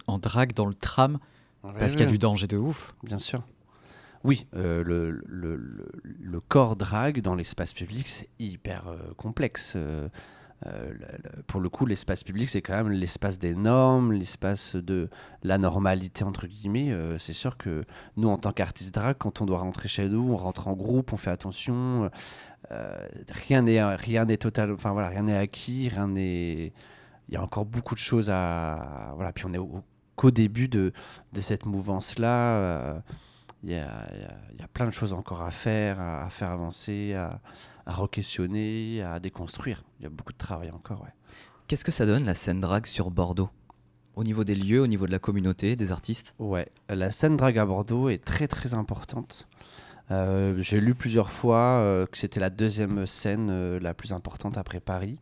en 0.07 0.19
drague 0.19 0.55
dans 0.55 0.67
le 0.67 0.75
tram 0.75 1.19
parce 1.79 1.93
qu'il 1.93 2.01
y 2.01 2.05
a 2.05 2.07
du 2.13 2.19
danger 2.19 2.47
de 2.47 2.57
ouf. 2.57 2.95
Bien 3.03 3.19
sûr. 3.19 3.43
Oui, 4.25 4.47
euh, 4.57 4.83
le, 4.83 5.11
le, 5.27 5.57
le- 5.57 5.93
le 6.21 6.41
corps 6.41 6.75
drague 6.77 7.21
dans 7.21 7.35
l'espace 7.35 7.73
public, 7.75 8.09
c'est 8.09 8.29
hyper 8.39 8.89
euh, 8.89 8.99
complexe. 9.17 9.75
Euh, 9.77 10.09
euh, 10.67 10.93
pour 11.47 11.61
le 11.61 11.69
coup, 11.69 11.87
l'espace 11.87 12.25
public, 12.25 12.49
c'est 12.49 12.63
quand 12.63 12.75
même 12.77 12.91
l'espace 12.91 13.39
des 13.39 13.55
normes, 13.55 14.13
l'espace 14.13 14.75
de 14.77 15.09
la 15.43 15.57
normalité, 15.59 16.25
entre 16.25 16.47
guillemets. 16.47 16.91
Euh, 16.93 17.17
c'est 17.19 17.33
sûr 17.33 17.57
que 17.57 17.85
nous, 18.17 18.29
en 18.29 18.39
tant 18.39 18.53
qu'artistes 18.53 18.95
drague, 18.95 19.17
quand 19.19 19.41
on 19.41 19.47
doit 19.47 19.59
rentrer 19.61 19.89
chez 19.89 20.09
nous, 20.09 20.33
on 20.33 20.37
rentre 20.37 20.67
en 20.69 20.73
groupe, 20.75 21.13
on 21.13 21.17
fait 21.17 21.31
attention. 21.31 22.11
euh, 22.73 23.09
rien 23.31 23.63
n'est 23.63 24.37
total, 24.37 24.73
enfin 24.73 24.93
voilà, 24.93 25.09
rien 25.09 25.23
n'est 25.23 25.37
acquis, 25.37 25.89
rien 25.89 26.09
n'est. 26.09 26.73
Il 27.29 27.35
y 27.35 27.37
a 27.37 27.43
encore 27.43 27.65
beaucoup 27.67 27.95
de 27.95 28.01
choses 28.01 28.31
à 28.31 29.13
voilà. 29.15 29.33
Puis 29.33 29.45
on 29.47 29.53
est 29.55 29.59
au- 29.59 29.83
qu'au 30.17 30.31
début 30.33 30.69
de, 30.69 30.93
de 31.33 31.41
cette 31.41 31.67
mouvance-là. 31.67 32.57
euh, 32.57 32.99
il 33.65 33.71
y, 33.71 33.75
a, 33.75 34.09
il 34.53 34.63
y 34.63 34.67
plein 34.73 34.87
de 34.87 34.93
choses 34.93 35.13
encore 35.13 35.43
à 35.43 35.51
faire, 35.51 36.01
à, 36.01 36.25
à 36.25 36.29
faire 36.31 36.51
avancer, 36.51 37.15
à, 37.15 37.41
à 37.87 37.93
re-questionner, 37.93 39.03
à 39.03 39.19
déconstruire. 39.19 39.83
Il 39.99 40.05
y 40.05 40.07
a 40.07 40.11
beaucoup 40.11 40.33
de 40.33 40.39
travail 40.39 40.71
encore, 40.71 41.03
ouais. 41.03 41.13
Qu'est-ce 41.67 41.85
que 41.85 41.93
ça 41.93 42.07
donne 42.07 42.25
la 42.25 42.35
scène 42.35 42.61
drague 42.61 42.87
sur 42.87 43.11
Bordeaux? 43.11 43.51
Au 44.15 44.25
niveau 44.25 44.43
des 44.45 44.55
lieux, 44.55 44.81
au 44.81 44.87
niveau 44.87 45.07
de 45.07 45.13
la 45.13 45.19
communauté, 45.19 45.77
des 45.77 45.93
artistes? 45.93 46.35
Ouais, 46.39 46.69
la 46.89 47.11
scène 47.11 47.37
drague 47.37 47.59
à 47.59 47.67
Bordeaux 47.67 48.09
est 48.09 48.25
très 48.25 48.49
très 48.49 48.75
importante. 48.75 49.47
Euh, 50.11 50.55
J'ai 50.59 50.81
lu 50.81 50.95
plusieurs 50.95 51.31
fois 51.31 51.59
euh, 51.59 52.07
que 52.07 52.17
c'était 52.17 52.41
la 52.41 52.51
deuxième 52.51 53.07
scène 53.07 53.49
euh, 53.51 53.79
la 53.81 53.93
plus 53.93 54.13
importante 54.13 54.57
après 54.57 54.81
Paris. 54.81 55.19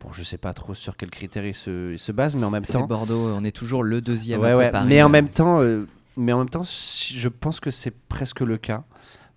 Bon, 0.00 0.12
je 0.12 0.22
sais 0.22 0.38
pas 0.38 0.54
trop 0.54 0.74
sur 0.74 0.96
quels 0.96 1.10
critères 1.10 1.44
il 1.44 1.54
se, 1.54 1.92
il 1.92 1.98
se 1.98 2.12
base, 2.12 2.36
mais 2.36 2.44
en 2.44 2.50
même 2.50 2.62
C'est 2.62 2.74
temps, 2.74 2.86
Bordeaux, 2.86 3.34
on 3.34 3.42
est 3.42 3.50
toujours 3.54 3.82
le 3.82 4.00
deuxième 4.00 4.40
Ouais, 4.40 4.52
après 4.52 4.66
ouais, 4.66 4.70
Paris. 4.70 4.86
Mais 4.88 5.02
en 5.02 5.08
même 5.08 5.28
temps, 5.28 5.60
mais 6.18 6.32
en 6.32 6.38
même 6.38 6.50
temps, 6.50 6.64
je 6.64 7.28
pense 7.28 7.60
que 7.60 7.70
c'est 7.70 7.90
presque 7.90 8.40
le 8.40 8.58
cas 8.58 8.84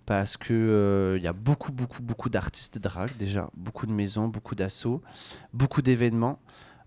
parce 0.04 0.36
que 0.36 0.52
euh, 0.52 1.16
il 1.16 1.22
y 1.22 1.28
a 1.28 1.32
beaucoup, 1.32 1.72
beaucoup, 1.72 2.02
beaucoup 2.02 2.28
d'artistes 2.28 2.78
drag 2.78 3.10
déjà, 3.18 3.48
beaucoup 3.54 3.86
de 3.86 3.92
maisons, 3.92 4.28
beaucoup 4.28 4.54
d'assauts, 4.54 5.02
beaucoup 5.52 5.80
d'événements. 5.80 6.40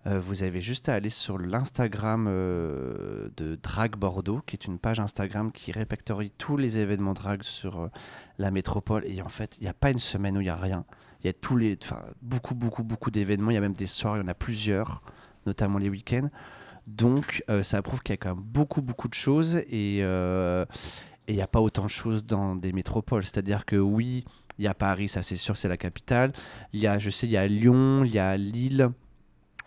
Euh, 0.06 0.20
vous 0.20 0.44
avez 0.44 0.60
juste 0.60 0.88
à 0.88 0.94
aller 0.94 1.10
sur 1.10 1.36
l'Instagram 1.36 2.26
euh, 2.28 3.28
de 3.36 3.56
Drag 3.56 3.96
Bordeaux, 3.96 4.40
qui 4.46 4.54
est 4.54 4.66
une 4.66 4.78
page 4.78 5.00
Instagram 5.00 5.50
qui 5.50 5.72
répertorie 5.72 6.30
tous 6.38 6.56
les 6.56 6.78
événements 6.78 7.12
drag 7.12 7.42
sur 7.42 7.80
euh, 7.80 7.88
la 8.38 8.52
métropole. 8.52 9.04
Et 9.06 9.20
en 9.20 9.28
fait, 9.28 9.56
il 9.58 9.64
n'y 9.64 9.68
a 9.68 9.74
pas 9.74 9.90
une 9.90 9.98
semaine 9.98 10.36
où 10.36 10.40
il 10.40 10.44
n'y 10.44 10.50
a 10.50 10.56
rien. 10.56 10.84
Il 11.24 11.26
y 11.26 11.30
a 11.30 11.32
tous 11.32 11.56
les, 11.56 11.76
beaucoup, 12.22 12.54
beaucoup, 12.54 12.84
beaucoup 12.84 13.10
d'événements. 13.10 13.50
Il 13.50 13.54
y 13.54 13.56
a 13.56 13.60
même 13.60 13.72
des 13.72 13.88
soirs, 13.88 14.16
il 14.16 14.20
y 14.20 14.22
en 14.22 14.28
a 14.28 14.34
plusieurs, 14.34 15.02
notamment 15.44 15.78
les 15.78 15.88
week-ends. 15.88 16.28
Donc, 16.86 17.42
euh, 17.50 17.62
ça 17.62 17.82
prouve 17.82 18.00
qu'il 18.02 18.12
y 18.12 18.14
a 18.14 18.16
quand 18.16 18.34
même 18.34 18.44
beaucoup, 18.44 18.80
beaucoup 18.80 19.08
de 19.08 19.14
choses 19.14 19.56
et 19.68 19.98
euh, 20.02 20.64
il 21.26 21.34
n'y 21.34 21.42
a 21.42 21.48
pas 21.48 21.60
autant 21.60 21.84
de 21.84 21.90
choses 21.90 22.24
dans 22.24 22.54
des 22.54 22.72
métropoles. 22.72 23.24
C'est-à-dire 23.24 23.64
que 23.64 23.76
oui, 23.76 24.24
il 24.58 24.64
y 24.64 24.68
a 24.68 24.74
Paris, 24.74 25.08
ça 25.08 25.22
c'est 25.22 25.36
sûr, 25.36 25.56
c'est 25.56 25.68
la 25.68 25.76
capitale. 25.76 26.32
Il 26.72 26.80
y 26.80 26.86
a, 26.86 26.98
je 26.98 27.10
sais, 27.10 27.26
il 27.26 27.32
y 27.32 27.36
a 27.36 27.46
Lyon, 27.48 28.04
il 28.04 28.12
y 28.12 28.20
a 28.20 28.36
Lille, 28.36 28.90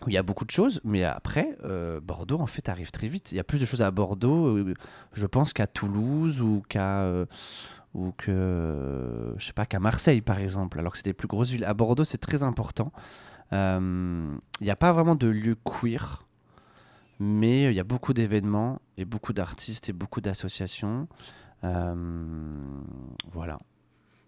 où 0.06 0.08
il 0.08 0.14
y 0.14 0.16
a 0.16 0.22
beaucoup 0.22 0.46
de 0.46 0.50
choses. 0.50 0.80
Mais 0.82 1.04
après, 1.04 1.58
euh, 1.64 2.00
Bordeaux, 2.00 2.40
en 2.40 2.46
fait, 2.46 2.70
arrive 2.70 2.90
très 2.90 3.08
vite. 3.08 3.32
Il 3.32 3.36
y 3.36 3.40
a 3.40 3.44
plus 3.44 3.60
de 3.60 3.66
choses 3.66 3.82
à 3.82 3.90
Bordeaux, 3.90 4.58
je 5.12 5.26
pense, 5.26 5.52
qu'à 5.52 5.66
Toulouse 5.66 6.40
ou 6.40 6.62
qu'à. 6.70 7.06
que 8.16 9.34
je 9.36 9.44
sais 9.44 9.52
qu'à 9.68 9.80
Marseille 9.80 10.22
par 10.22 10.38
exemple 10.38 10.78
alors 10.78 10.92
que 10.92 10.98
c'est 10.98 11.04
des 11.04 11.12
plus 11.12 11.26
grosses 11.26 11.50
villes 11.50 11.64
à 11.64 11.74
Bordeaux 11.74 12.04
c'est 12.04 12.18
très 12.18 12.44
important 12.44 12.92
il 13.50 14.38
n'y 14.60 14.70
a 14.70 14.76
pas 14.76 14.92
vraiment 14.92 15.16
de 15.16 15.26
lieu 15.26 15.56
queer 15.64 16.24
mais 17.20 17.64
il 17.64 17.74
y 17.74 17.80
a 17.80 17.84
beaucoup 17.84 18.14
d'événements 18.14 18.80
et 18.96 19.04
beaucoup 19.04 19.32
d'artistes 19.32 19.90
et 19.90 19.92
beaucoup 19.92 20.20
d'associations. 20.20 21.06
Euh, 21.62 21.94
voilà. 23.30 23.58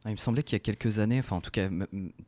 Ah, 0.04 0.10
Il 0.10 0.14
me 0.14 0.16
semblait 0.16 0.42
qu'il 0.42 0.54
y 0.54 0.56
a 0.56 0.60
quelques 0.60 0.98
années, 0.98 1.20
enfin 1.20 1.36
en 1.36 1.40
tout 1.40 1.52
cas 1.52 1.68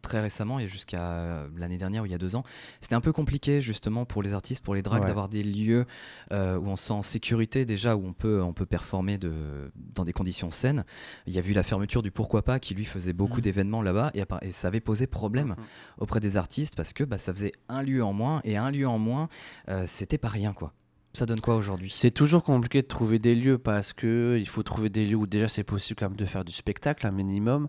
très 0.01 0.21
récemment 0.21 0.61
et 0.61 0.69
jusqu'à 0.69 1.03
euh, 1.03 1.49
l'année 1.57 1.77
dernière 1.77 2.05
ou 2.05 2.07
il 2.07 2.13
y 2.13 2.15
a 2.15 2.19
deux 2.19 2.37
ans, 2.37 2.45
c'était 2.81 2.95
un 2.95 3.01
peu 3.01 3.13
compliqué 3.13 3.61
justement 3.61 4.05
pour 4.05 4.23
les 4.23 4.33
artistes, 4.33 4.63
pour 4.65 4.75
les 4.77 4.83
drags, 4.83 5.01
Ouais. 5.03 5.07
d'avoir 5.09 5.29
des 5.29 5.43
lieux 5.43 5.85
euh, 6.31 6.57
où 6.57 6.69
on 6.69 6.77
se 6.77 6.85
sent 6.87 6.93
en 6.93 7.03
sécurité 7.03 7.65
déjà, 7.65 7.97
où 7.97 8.07
on 8.07 8.13
peut, 8.13 8.41
on 8.43 8.53
peut 8.53 8.65
performer 8.67 9.19
de, 9.19 9.73
dans 9.75 10.05
des 10.05 10.13
conditions 10.13 10.53
saines. 10.53 10.85
Il 11.27 11.33
y 11.33 11.39
a 11.39 11.43
eu 11.45 11.53
la 11.53 11.65
fermeture 11.65 12.03
du 12.03 12.13
Pourquoi 12.13 12.43
pas 12.43 12.61
qui 12.61 12.75
lui 12.75 12.85
faisait 12.85 13.13
beaucoup 13.13 13.39
Mhm. 13.39 13.43
d'événements 13.43 13.83
là-bas 13.83 14.13
et, 14.15 14.23
ça 14.53 14.69
avait 14.69 14.81
posé 14.81 15.09
problème 15.09 15.57
auprès 15.99 16.21
des 16.21 16.37
artistes 16.37 16.77
parce 16.77 16.93
que 16.93 17.03
bah, 17.03 17.19
ça 17.19 17.35
faisait 17.35 17.53
un 17.69 17.83
lieu 17.83 18.05
en 18.05 18.13
moins 18.13 18.41
et 18.45 18.57
un 18.57 18.71
lieu 18.71 18.87
en 18.87 18.99
moins, 18.99 19.29
euh, 19.69 19.85
c'était 19.87 20.19
pas 20.19 20.29
rien 20.29 20.53
quoi. 20.53 20.73
Ça 21.15 21.27
donne 21.27 21.41
quoi 21.41 21.55
aujourd'hui? 21.55 21.93
C'est 21.95 22.11
toujours 22.11 22.43
compliqué 22.43 22.83
de 22.83 22.89
trouver 22.89 23.21
des 23.21 23.37
lieux 23.37 23.57
parce 23.57 23.93
que 23.93 24.37
il 24.37 24.49
faut 24.49 24.65
trouver 24.65 24.89
des 24.89 25.07
lieux 25.07 25.15
où 25.15 25.29
déjà 25.29 25.47
c'est 25.47 25.63
possible 25.63 25.97
quand 25.97 26.09
même 26.09 26.17
de 26.17 26.25
faire 26.25 26.45
du 26.45 26.51
spectacle, 26.51 27.07
un 27.07 27.13
minimum. 27.13 27.69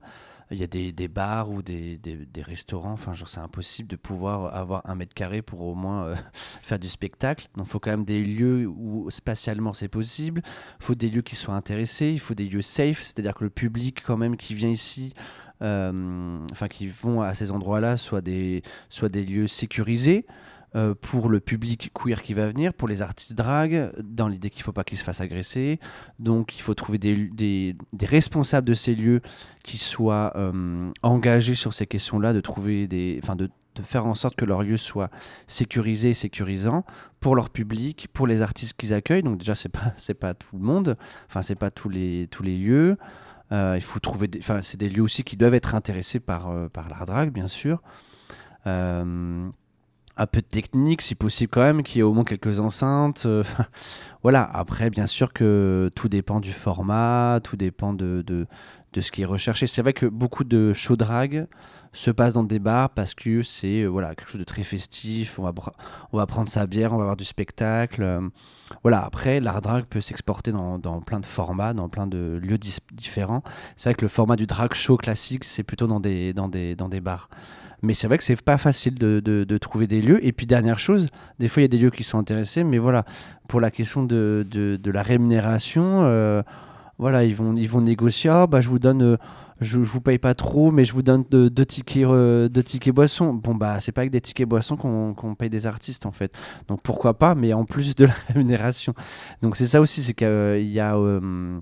Il 0.49 0.58
y 0.58 0.63
a 0.63 0.67
des, 0.67 0.91
des 0.91 1.08
bars 1.08 1.51
ou 1.51 1.62
des, 1.62 1.97
des, 1.97 2.41
restaurants, 2.41 2.93
enfin 2.93 3.13
genre 3.13 3.29
c'est 3.29 3.39
impossible 3.39 3.88
de 3.88 3.95
pouvoir 3.95 4.55
avoir 4.55 4.81
un 4.89 4.95
mètre 4.95 5.13
carré 5.13 5.43
pour 5.43 5.62
au 5.62 5.75
moins 5.75 6.05
euh, 6.05 6.15
faire 6.63 6.79
du 6.79 6.88
spectacle. 6.88 7.47
Donc 7.55 7.67
il 7.67 7.69
faut 7.69 7.79
quand 7.79 7.91
même 7.91 8.03
des 8.03 8.23
lieux 8.23 8.65
où 8.65 9.12
spatialement 9.12 9.73
c'est 9.73 9.89
possible. 9.89 10.41
Il 10.79 10.84
faut 10.84 10.95
des 10.95 11.10
lieux 11.10 11.21
qui 11.21 11.36
soient 11.36 11.55
intéressés, 11.55 12.10
il 12.10 12.19
faut 12.19 12.34
des 12.34 12.49
lieux 12.49 12.63
safe, 12.63 13.03
c'est-à-dire 13.03 13.36
que 13.36 13.43
le 13.43 13.51
public 13.51 14.01
quand 14.03 14.17
même 14.17 14.38
qui 14.38 14.55
vient 14.55 14.69
ici, 14.69 15.13
euh, 15.62 16.39
enfin 16.51 16.67
qui 16.67 16.88
vont 16.88 17.21
à 17.21 17.36
ces 17.36 17.51
endroits-là, 17.51 17.97
soit 17.97 18.21
des, 18.21 18.63
soit 18.89 19.10
des 19.10 19.23
lieux 19.23 19.45
sécurisés 19.45 20.25
euh, 20.76 20.94
pour 20.94 21.30
le 21.30 21.40
public 21.40 21.90
queer 21.94 22.22
qui 22.22 22.34
va 22.34 22.50
venir, 22.50 22.74
pour 22.74 22.90
les 22.90 23.02
artistes 23.02 23.34
drag, 23.34 23.94
dans 24.04 24.28
l'idée 24.28 24.50
qu'il 24.50 24.60
ne 24.60 24.66
faut 24.66 24.74
pas 24.74 24.84
qu'ils 24.84 24.98
se 24.98 25.06
fassent 25.06 25.22
agresser. 25.22 25.80
Donc 26.20 26.58
il 26.58 26.62
faut 26.62 26.74
trouver 26.74 26.98
des, 26.98 27.76
responsables 28.02 28.68
de 28.68 28.74
ces 28.74 28.94
lieux 28.94 29.22
qui 29.64 29.78
soient 29.78 30.34
euh, 30.36 30.92
engagés 31.02 31.56
sur 31.56 31.74
ces 31.74 31.88
questions-là, 31.88 32.34
de 32.34 32.42
de, 32.42 33.84
faire 33.84 34.06
en 34.06 34.16
sorte 34.16 34.36
que 34.36 34.44
leur 34.44 34.64
lieu 34.64 34.76
soit 34.76 35.10
sécurisé 35.48 36.10
et 36.10 36.14
sécurisant 36.14 36.84
pour 37.22 37.38
leur 37.38 37.52
public, 37.52 38.10
pour 38.12 38.28
les 38.28 38.42
artistes 38.42 38.74
qu'ils 38.78 38.94
accueillent. 38.94 39.24
Donc 39.24 39.38
déjà 39.38 39.56
c'est 39.56 39.70
pas 39.70 39.94
pas 40.20 40.34
tout 40.34 40.58
le 40.58 40.64
monde, 40.64 40.98
enfin 41.30 41.42
c'est 41.42 41.56
pas 41.56 41.72
tous 41.72 41.88
les 41.88 42.28
tous 42.32 42.44
les 42.44 42.58
lieux. 42.58 42.98
Euh, 43.54 43.76
il 43.78 43.84
faut 43.84 44.00
trouver, 44.00 44.30
enfin 44.40 44.62
c'est 44.62 44.78
des 44.78 44.90
lieux 44.90 45.04
aussi 45.04 45.24
qui 45.24 45.38
doivent 45.38 45.54
être 45.54 45.74
intéressés 45.74 46.20
par 46.20 46.54
par 46.72 46.90
l'art 46.90 47.06
drag 47.06 47.32
bien 47.32 47.48
sûr. 47.48 47.82
Un 50.17 50.28
peu 50.28 50.41
de 50.41 50.45
technique, 50.45 51.01
si 51.01 51.15
possible 51.15 51.49
quand 51.51 51.62
même, 51.62 51.84
qu'il 51.84 51.97
y 51.97 51.99
ait 51.99 52.04
au 52.04 52.13
moins 52.13 52.23
quelques 52.23 52.60
enceintes. 52.60 53.25
euh, 53.25 53.43
voilà, 54.23 54.43
après, 54.43 54.89
bien 54.89 55.08
sûr 55.08 55.34
que 55.34 55.89
tout 55.95 56.10
dépend 56.10 56.39
du 56.39 56.54
format, 56.54 57.39
tout 57.43 57.58
dépend 57.58 57.93
de, 57.93 58.23
de, 58.25 58.47
de 58.93 59.01
ce 59.01 59.12
qui 59.12 59.21
est 59.21 59.25
recherché. 59.25 59.67
C'est 59.67 59.82
vrai 59.82 59.93
que 59.93 60.06
beaucoup 60.06 60.43
de 60.43 60.73
show 60.73 60.95
drag 60.95 61.47
se 61.95 62.12
passe 62.12 62.34
dans 62.34 62.43
des 62.43 62.60
bars 62.60 62.89
parce 62.89 63.13
que 63.13 63.41
c'est 63.41 63.82
euh, 63.82 63.88
voilà 63.88 64.15
quelque 64.15 64.30
chose 64.30 64.39
de 64.39 64.45
très 64.45 64.63
festif. 64.63 65.39
On 65.39 65.43
va, 65.43 65.54
on 66.12 66.17
va 66.17 66.25
prendre 66.25 66.49
sa 66.49 66.67
bière, 66.67 66.93
on 66.93 66.97
va 66.97 67.04
avoir 67.04 67.17
du 67.17 67.25
spectacle. 67.25 68.04
Euh. 68.04 68.21
voilà. 68.84 69.04
Après, 69.04 69.39
l'art 69.39 69.62
drag 69.62 69.86
peut 69.86 70.01
s'exporter 70.01 70.51
dans, 70.51 70.78
dans, 70.78 71.01
plein 71.01 71.19
de 71.19 71.25
formats, 71.25 71.73
dans 71.73 71.89
plein 71.89 72.08
de 72.08 72.39
lieux 72.41 72.60
différents. 72.91 73.43
C'est 73.75 73.89
vrai 73.89 73.95
que 73.95 74.06
le 74.06 74.10
format 74.10 74.36
du 74.36 74.45
drag 74.45 74.73
show 74.73 74.97
classique, 74.97 75.43
c'est 75.43 75.63
plutôt 75.63 75.88
dans 75.88 75.99
des, 75.99 76.34
dans 76.34 76.49
des, 76.49 76.75
dans 76.75 76.89
des 76.89 77.01
bars. 77.01 77.30
Mais 77.82 77.94
c'est 77.94 78.08
vrai 78.08 78.18
que 78.18 78.24
c'est 78.24 78.42
pas 78.42 78.58
facile 78.58 78.96
de, 78.96 79.20
de, 79.20 79.58
trouver 79.58 79.88
des 79.88 80.02
lieux. 80.02 80.26
Et 80.26 80.32
puis, 80.32 80.46
dernière 80.46 80.80
chose, 80.80 81.08
des 81.40 81.48
fois, 81.48 81.62
il 81.62 81.64
y 81.64 81.66
a 81.66 81.70
des 81.70 81.78
lieux 81.78 81.92
qui 81.92 82.04
sont 82.04 82.18
intéressés, 82.18 82.64
mais 82.64 82.78
voilà, 82.78 83.06
pour 83.48 83.60
la 83.60 83.72
question 83.72 84.04
de, 84.04 84.46
de 84.50 84.92
la 84.92 85.04
rémunération, 85.04 86.04
euh, 86.06 86.42
voilà, 86.98 87.24
ils 87.24 87.36
vont, 87.36 87.56
ils 87.56 87.70
vont 87.70 87.82
négocier. 87.82 88.30
Ah, 88.30 88.48
bah, 88.48 88.62
je 88.62 88.70
vous 88.70 88.80
donne 88.80 89.18
je, 89.62 89.84
je 89.84 89.90
vous 89.92 90.02
paye 90.02 90.18
pas 90.18 90.34
trop, 90.34 90.72
mais 90.72 90.84
je 90.86 90.94
vous 90.94 91.02
donne 91.02 91.24
deux, 91.30 91.50
tickets, 91.66 92.06
euh, 92.06 92.50
tickets 92.50 92.94
boissons. 92.94 93.34
Bon, 93.34 93.56
bah, 93.56 93.80
c'est 93.80 93.92
pas 93.92 94.02
avec 94.02 94.12
des 94.12 94.22
tickets 94.22 94.48
boissons 94.48 94.76
qu'on 94.76 95.36
paye 95.36 95.50
des 95.50 95.66
artistes, 95.66 96.06
en 96.06 96.12
fait. 96.12 96.34
Donc 96.68 96.82
pourquoi 96.82 97.18
pas, 97.18 97.36
mais 97.36 97.54
en 97.54 97.66
plus 97.66 97.96
de 97.96 98.06
la 98.06 98.14
rémunération. 98.28 98.94
Donc 99.42 99.56
c'est 99.56 99.68
ça 99.68 99.82
aussi, 99.82 100.02
c'est 100.04 100.14
qu'il 100.14 100.72
y 100.72 100.80
a. 100.80 100.96
Euh, 100.98 101.60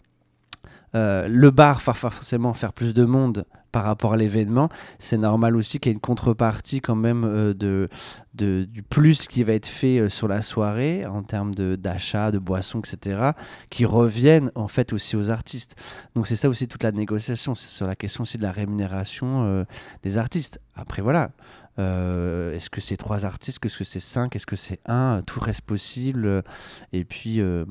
euh, 0.95 1.27
le 1.27 1.49
bar 1.49 1.81
forcément 1.81 2.53
faire 2.53 2.71
plus 2.71 2.93
de 2.93 3.03
monde 3.03 3.45
par 3.73 3.83
rapport 3.83 4.13
à 4.13 4.17
l'événement, 4.17 4.69
c'est 4.99 5.17
normal 5.17 5.57
aussi 5.57 5.79
qu'il 5.79 5.89
y 5.89 5.91
ait 5.91 5.95
une 5.95 5.99
contrepartie 5.99 6.79
quand 6.79 6.95
même 6.95 7.25
euh, 7.25 7.53
de, 7.53 7.89
du 8.33 8.83
plus 8.83 9.27
qui 9.27 9.43
va 9.43 9.53
être 9.53 9.67
fait 9.67 9.99
euh, 9.99 10.09
sur 10.09 10.29
la 10.29 10.41
soirée 10.41 11.05
en 11.05 11.23
termes 11.23 11.53
d'achat, 11.53 12.31
de, 12.31 12.39
boissons, 12.39 12.79
etc., 12.79 13.31
qui 13.69 13.83
reviennent 13.85 14.51
en 14.55 14.69
fait 14.69 14.93
aussi 14.93 15.17
aux 15.17 15.29
artistes. 15.29 15.75
Donc 16.15 16.27
c'est 16.27 16.37
ça 16.37 16.47
aussi 16.47 16.69
toute 16.69 16.83
la 16.83 16.91
négociation, 16.91 17.55
c'est 17.55 17.69
sur 17.69 17.87
la 17.87 17.95
question 17.95 18.21
aussi 18.21 18.37
de 18.37 18.43
la 18.43 18.51
rémunération 18.51 19.65
des 20.03 20.17
artistes. 20.17 20.61
Après 20.75 21.01
voilà, 21.01 21.31
euh, 21.79 22.53
est-ce 22.53 22.69
que 22.69 22.81
c'est 22.81 22.97
trois 22.97 23.25
artistes? 23.25 23.65
Est-ce 23.65 23.77
que 23.77 23.83
c'est 23.83 23.99
cinq? 23.99 24.35
Est-ce 24.35 24.45
que 24.45 24.55
c'est 24.55 24.79
un? 24.85 25.21
Tout 25.25 25.39
reste 25.39 25.61
possible. 25.61 26.43
Et 26.91 27.03
puis 27.03 27.39
euh, 27.39 27.65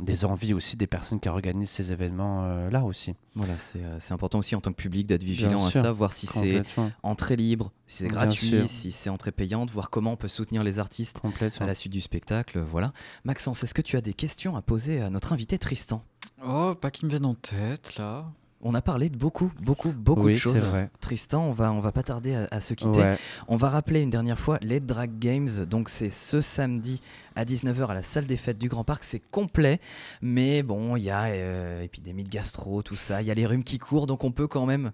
des 0.00 0.24
envies 0.24 0.54
aussi 0.54 0.76
des 0.76 0.86
personnes 0.86 1.20
qui 1.20 1.28
organisent 1.28 1.70
ces 1.70 1.92
événements-là 1.92 2.80
euh, 2.80 2.84
aussi. 2.84 3.14
Voilà, 3.34 3.58
c'est 3.58 4.12
important 4.12 4.38
aussi 4.38 4.54
en 4.54 4.60
tant 4.60 4.70
que 4.70 4.76
public 4.76 5.06
d'être 5.06 5.22
vigilant 5.22 5.66
à 5.66 5.70
ça, 5.70 5.92
voir 5.92 6.12
si 6.12 6.26
c'est 6.26 6.62
entrée 7.02 7.36
libre, 7.36 7.72
si 7.86 8.04
c'est 8.04 8.08
gratuit, 8.08 8.66
si 8.66 8.92
c'est 8.92 9.10
entrée 9.10 9.32
payante, 9.32 9.70
voir 9.70 9.90
comment 9.90 10.12
on 10.12 10.16
peut 10.16 10.28
soutenir 10.28 10.62
les 10.64 10.78
artistes 10.78 11.20
à 11.60 11.66
la 11.66 11.74
suite 11.74 11.92
du 11.92 12.00
spectacle. 12.00 12.60
Voilà. 12.60 12.92
Maxence, 13.24 13.62
est-ce 13.62 13.74
que 13.74 13.82
tu 13.82 13.96
as 13.96 14.00
des 14.00 14.14
questions 14.14 14.56
à 14.56 14.62
poser 14.62 15.02
à 15.02 15.10
notre 15.10 15.32
invité 15.34 15.58
Tristan? 15.58 16.02
Oh, 16.44 16.74
pas 16.74 16.90
qui 16.90 17.04
me 17.04 17.10
viennent 17.10 17.26
en 17.26 17.34
tête 17.34 17.96
là. 17.96 18.26
On 18.68 18.74
a 18.74 18.82
parlé 18.82 19.10
de 19.10 19.16
beaucoup, 19.16 19.52
beaucoup, 19.60 19.92
beaucoup 19.92 20.28
de 20.28 20.34
choses. 20.34 20.60
Tristan, 21.00 21.44
on 21.44 21.52
va, 21.52 21.72
on 21.72 21.78
va 21.78 21.92
pas 21.92 22.02
tarder 22.02 22.34
à, 22.50 22.60
se 22.60 22.74
quitter. 22.74 23.14
On 23.46 23.56
va 23.56 23.70
rappeler 23.70 24.00
une 24.00 24.10
dernière 24.10 24.40
fois 24.40 24.58
les 24.60 24.80
Drag 24.80 25.20
Games. 25.20 25.64
Donc 25.70 25.88
c'est 25.88 26.10
ce 26.10 26.40
samedi 26.40 27.00
à 27.36 27.44
19h 27.44 27.86
à 27.86 27.94
la 27.94 28.02
salle 28.02 28.26
des 28.26 28.36
fêtes 28.36 28.58
du 28.58 28.68
Grand 28.68 28.82
Parc. 28.82 29.04
C'est 29.04 29.22
complet, 29.30 29.78
mais 30.20 30.64
bon, 30.64 30.96
il 30.96 31.04
y 31.04 31.10
a 31.10 31.26
euh, 31.26 31.82
épidémie 31.82 32.24
de 32.24 32.28
gastro, 32.28 32.82
tout 32.82 32.96
ça. 32.96 33.22
Il 33.22 33.28
y 33.28 33.30
a 33.30 33.34
les 33.34 33.46
rhumes 33.46 33.62
qui 33.62 33.78
courent, 33.78 34.08
donc 34.08 34.24
on 34.24 34.32
peut 34.32 34.48
quand 34.48 34.66
même 34.66 34.90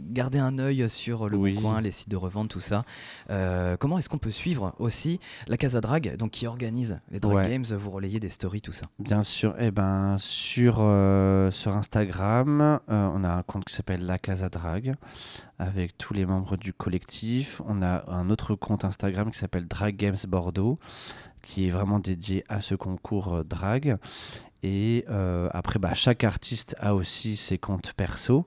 garder 0.00 0.38
un 0.38 0.58
œil 0.58 0.88
sur 0.88 1.28
le 1.28 1.38
coin, 1.60 1.80
les 1.80 1.90
sites 1.90 2.08
de 2.08 2.16
revente, 2.16 2.48
tout 2.48 2.60
ça. 2.60 2.84
Euh, 3.30 3.76
comment 3.76 3.98
est-ce 3.98 4.08
qu'on 4.08 4.18
peut 4.18 4.30
suivre 4.30 4.74
aussi 4.78 5.20
la 5.46 5.56
Casa 5.56 5.80
Drag, 5.80 6.16
donc 6.16 6.32
qui 6.32 6.46
organise 6.46 7.00
les 7.10 7.20
Drag 7.20 7.48
Games, 7.48 7.64
vous 7.64 7.90
relayez 7.90 8.20
des 8.20 8.28
stories, 8.28 8.60
tout 8.60 8.72
ça? 8.72 8.86
Bien 8.98 9.22
sûr. 9.22 9.54
Eh 9.58 9.70
ben, 9.70 10.16
sur, 10.18 10.76
euh, 10.80 11.50
sur 11.50 11.72
Instagram, 11.72 12.80
euh, 12.88 13.10
on 13.14 13.24
a 13.24 13.30
un 13.30 13.42
compte 13.42 13.64
qui 13.64 13.74
s'appelle 13.74 14.04
La 14.04 14.18
Casa 14.18 14.48
Drag 14.48 14.94
avec 15.58 15.98
tous 15.98 16.14
les 16.14 16.26
membres 16.26 16.56
du 16.56 16.72
collectif. 16.72 17.60
On 17.66 17.82
a 17.82 18.04
un 18.08 18.30
autre 18.30 18.54
compte 18.54 18.84
Instagram 18.84 19.30
qui 19.30 19.38
s'appelle 19.38 19.66
Drag 19.66 19.96
Games 19.96 20.16
Bordeaux 20.28 20.78
qui 21.42 21.66
est 21.66 21.70
vraiment 21.70 21.98
dédié 21.98 22.44
à 22.48 22.60
ce 22.60 22.74
concours 22.74 23.42
drag. 23.44 23.96
Et 24.62 25.04
euh, 25.08 25.48
après, 25.52 25.78
bah, 25.78 25.94
chaque 25.94 26.24
artiste 26.24 26.74
a 26.80 26.94
aussi 26.94 27.36
ses 27.36 27.58
comptes 27.58 27.92
perso. 27.92 28.46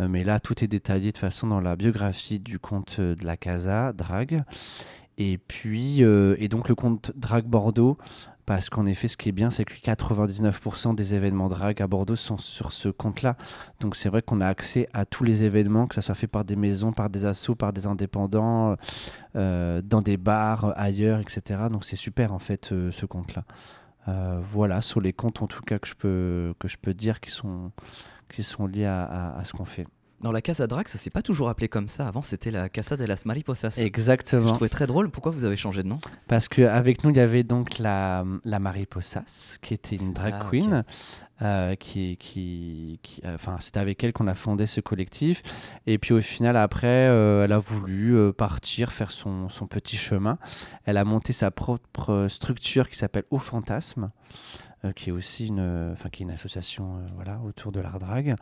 Euh, 0.00 0.08
mais 0.08 0.24
là, 0.24 0.40
tout 0.40 0.64
est 0.64 0.68
détaillé 0.68 1.12
de 1.12 1.18
façon 1.18 1.46
dans 1.46 1.60
la 1.60 1.76
biographie 1.76 2.38
du 2.38 2.58
compte 2.58 2.96
euh, 2.98 3.14
de 3.14 3.24
la 3.24 3.36
Casa, 3.36 3.92
Drag. 3.92 4.44
Et 5.18 5.36
puis, 5.36 6.00
et 6.00 6.48
donc 6.48 6.70
le 6.70 6.74
compte 6.74 7.12
Drag 7.14 7.44
Bordeaux, 7.44 7.98
parce 8.46 8.70
qu'en 8.70 8.86
effet, 8.86 9.06
ce 9.06 9.18
qui 9.18 9.28
est 9.28 9.32
bien, 9.32 9.50
c'est 9.50 9.66
que 9.66 9.74
99% 9.74 10.94
des 10.94 11.14
événements 11.14 11.48
drag 11.48 11.82
à 11.82 11.86
Bordeaux 11.86 12.16
sont 12.16 12.38
sur 12.38 12.72
ce 12.72 12.88
compte-là. 12.88 13.36
Donc 13.80 13.96
c'est 13.96 14.08
vrai 14.08 14.22
qu'on 14.22 14.40
a 14.40 14.46
accès 14.46 14.88
à 14.94 15.04
tous 15.04 15.22
les 15.22 15.42
événements, 15.42 15.86
que 15.86 15.94
ça 15.94 16.00
soit 16.00 16.14
fait 16.14 16.26
par 16.26 16.46
des 16.46 16.56
maisons, 16.56 16.92
par 16.92 17.10
des 17.10 17.26
assos, 17.26 17.54
par 17.54 17.74
des 17.74 17.86
indépendants, 17.86 18.76
dans 19.34 20.02
des 20.02 20.16
bars, 20.16 20.72
ailleurs, 20.74 21.20
etc. 21.20 21.64
Donc 21.70 21.84
c'est 21.84 21.96
super 21.96 22.32
en 22.32 22.38
fait 22.38 22.72
ce 22.90 23.04
compte-là. 23.04 23.44
Euh, 24.08 24.40
voilà, 24.42 24.80
sur 24.80 25.00
les 25.00 25.12
comptes 25.12 25.42
en 25.42 25.46
tout 25.46 25.62
cas 25.62 25.78
que 25.78 25.86
je 25.86 25.94
peux, 25.94 26.54
que 26.58 26.68
je 26.68 26.76
peux 26.78 26.94
dire 26.94 27.20
qui 27.20 27.30
sont, 27.30 27.70
qui 28.30 28.42
sont 28.42 28.66
liés 28.66 28.86
à, 28.86 29.36
à, 29.36 29.44
ce 29.44 29.52
qu'on 29.52 29.64
fait. 29.64 29.86
Dans 30.20 30.32
la 30.32 30.42
Casa 30.42 30.66
Drag, 30.66 30.86
ça 30.86 30.98
s'est 30.98 31.10
pas 31.10 31.22
toujours 31.22 31.48
appelé 31.48 31.68
comme 31.68 31.88
ça. 31.88 32.06
Avant, 32.06 32.20
c'était 32.20 32.50
la 32.50 32.68
Casa 32.68 32.98
de 32.98 33.04
las 33.04 33.24
Mariposas. 33.24 33.78
Exactement. 33.78 34.48
Je 34.48 34.52
trouvais 34.52 34.68
très 34.68 34.86
drôle. 34.86 35.10
Pourquoi 35.10 35.32
vous 35.32 35.44
avez 35.44 35.56
changé 35.56 35.82
de 35.82 35.88
nom? 35.88 35.98
Parce 36.28 36.46
qu'avec 36.46 37.04
nous, 37.04 37.10
il 37.10 37.16
y 37.16 37.20
avait 37.20 37.42
donc 37.42 37.78
la, 37.78 38.24
la 38.44 38.58
Mariposas, 38.58 39.56
qui 39.62 39.72
était 39.72 39.96
une 39.96 40.12
drag 40.12 40.34
ah, 40.36 40.46
queen. 40.50 40.84
Euh, 41.42 41.74
qui, 41.74 42.18
qui, 42.18 43.00
euh, 43.24 43.34
enfin, 43.34 43.56
c'était 43.60 43.80
avec 43.80 44.04
elle 44.04 44.12
qu'on 44.12 44.26
a 44.26 44.34
fondé 44.34 44.66
ce 44.66 44.82
collectif. 44.82 45.42
Et 45.86 45.96
puis 45.96 46.12
au 46.12 46.20
final, 46.20 46.54
après, 46.54 47.08
euh, 47.08 47.44
elle 47.44 47.52
a 47.52 47.58
voulu 47.58 48.30
partir, 48.34 48.92
faire 48.92 49.10
son, 49.10 49.48
son, 49.48 49.66
petit 49.66 49.96
chemin. 49.96 50.36
Elle 50.84 50.98
a 50.98 51.04
monté 51.04 51.32
sa 51.32 51.50
propre 51.50 52.26
structure 52.28 52.90
qui 52.90 52.96
s'appelle 52.98 53.24
Au 53.30 53.38
Fantasme. 53.38 54.10
Euh, 54.86 54.92
qui 54.92 55.10
est 55.10 55.12
aussi 55.12 55.48
une, 55.48 55.92
enfin, 55.92 56.08
qui 56.08 56.22
est 56.22 56.24
une 56.24 56.30
association 56.30 56.96
euh, 56.96 57.06
voilà, 57.14 57.38
autour 57.44 57.70
de 57.70 57.80
l'art 57.80 57.98
drag. 57.98 58.34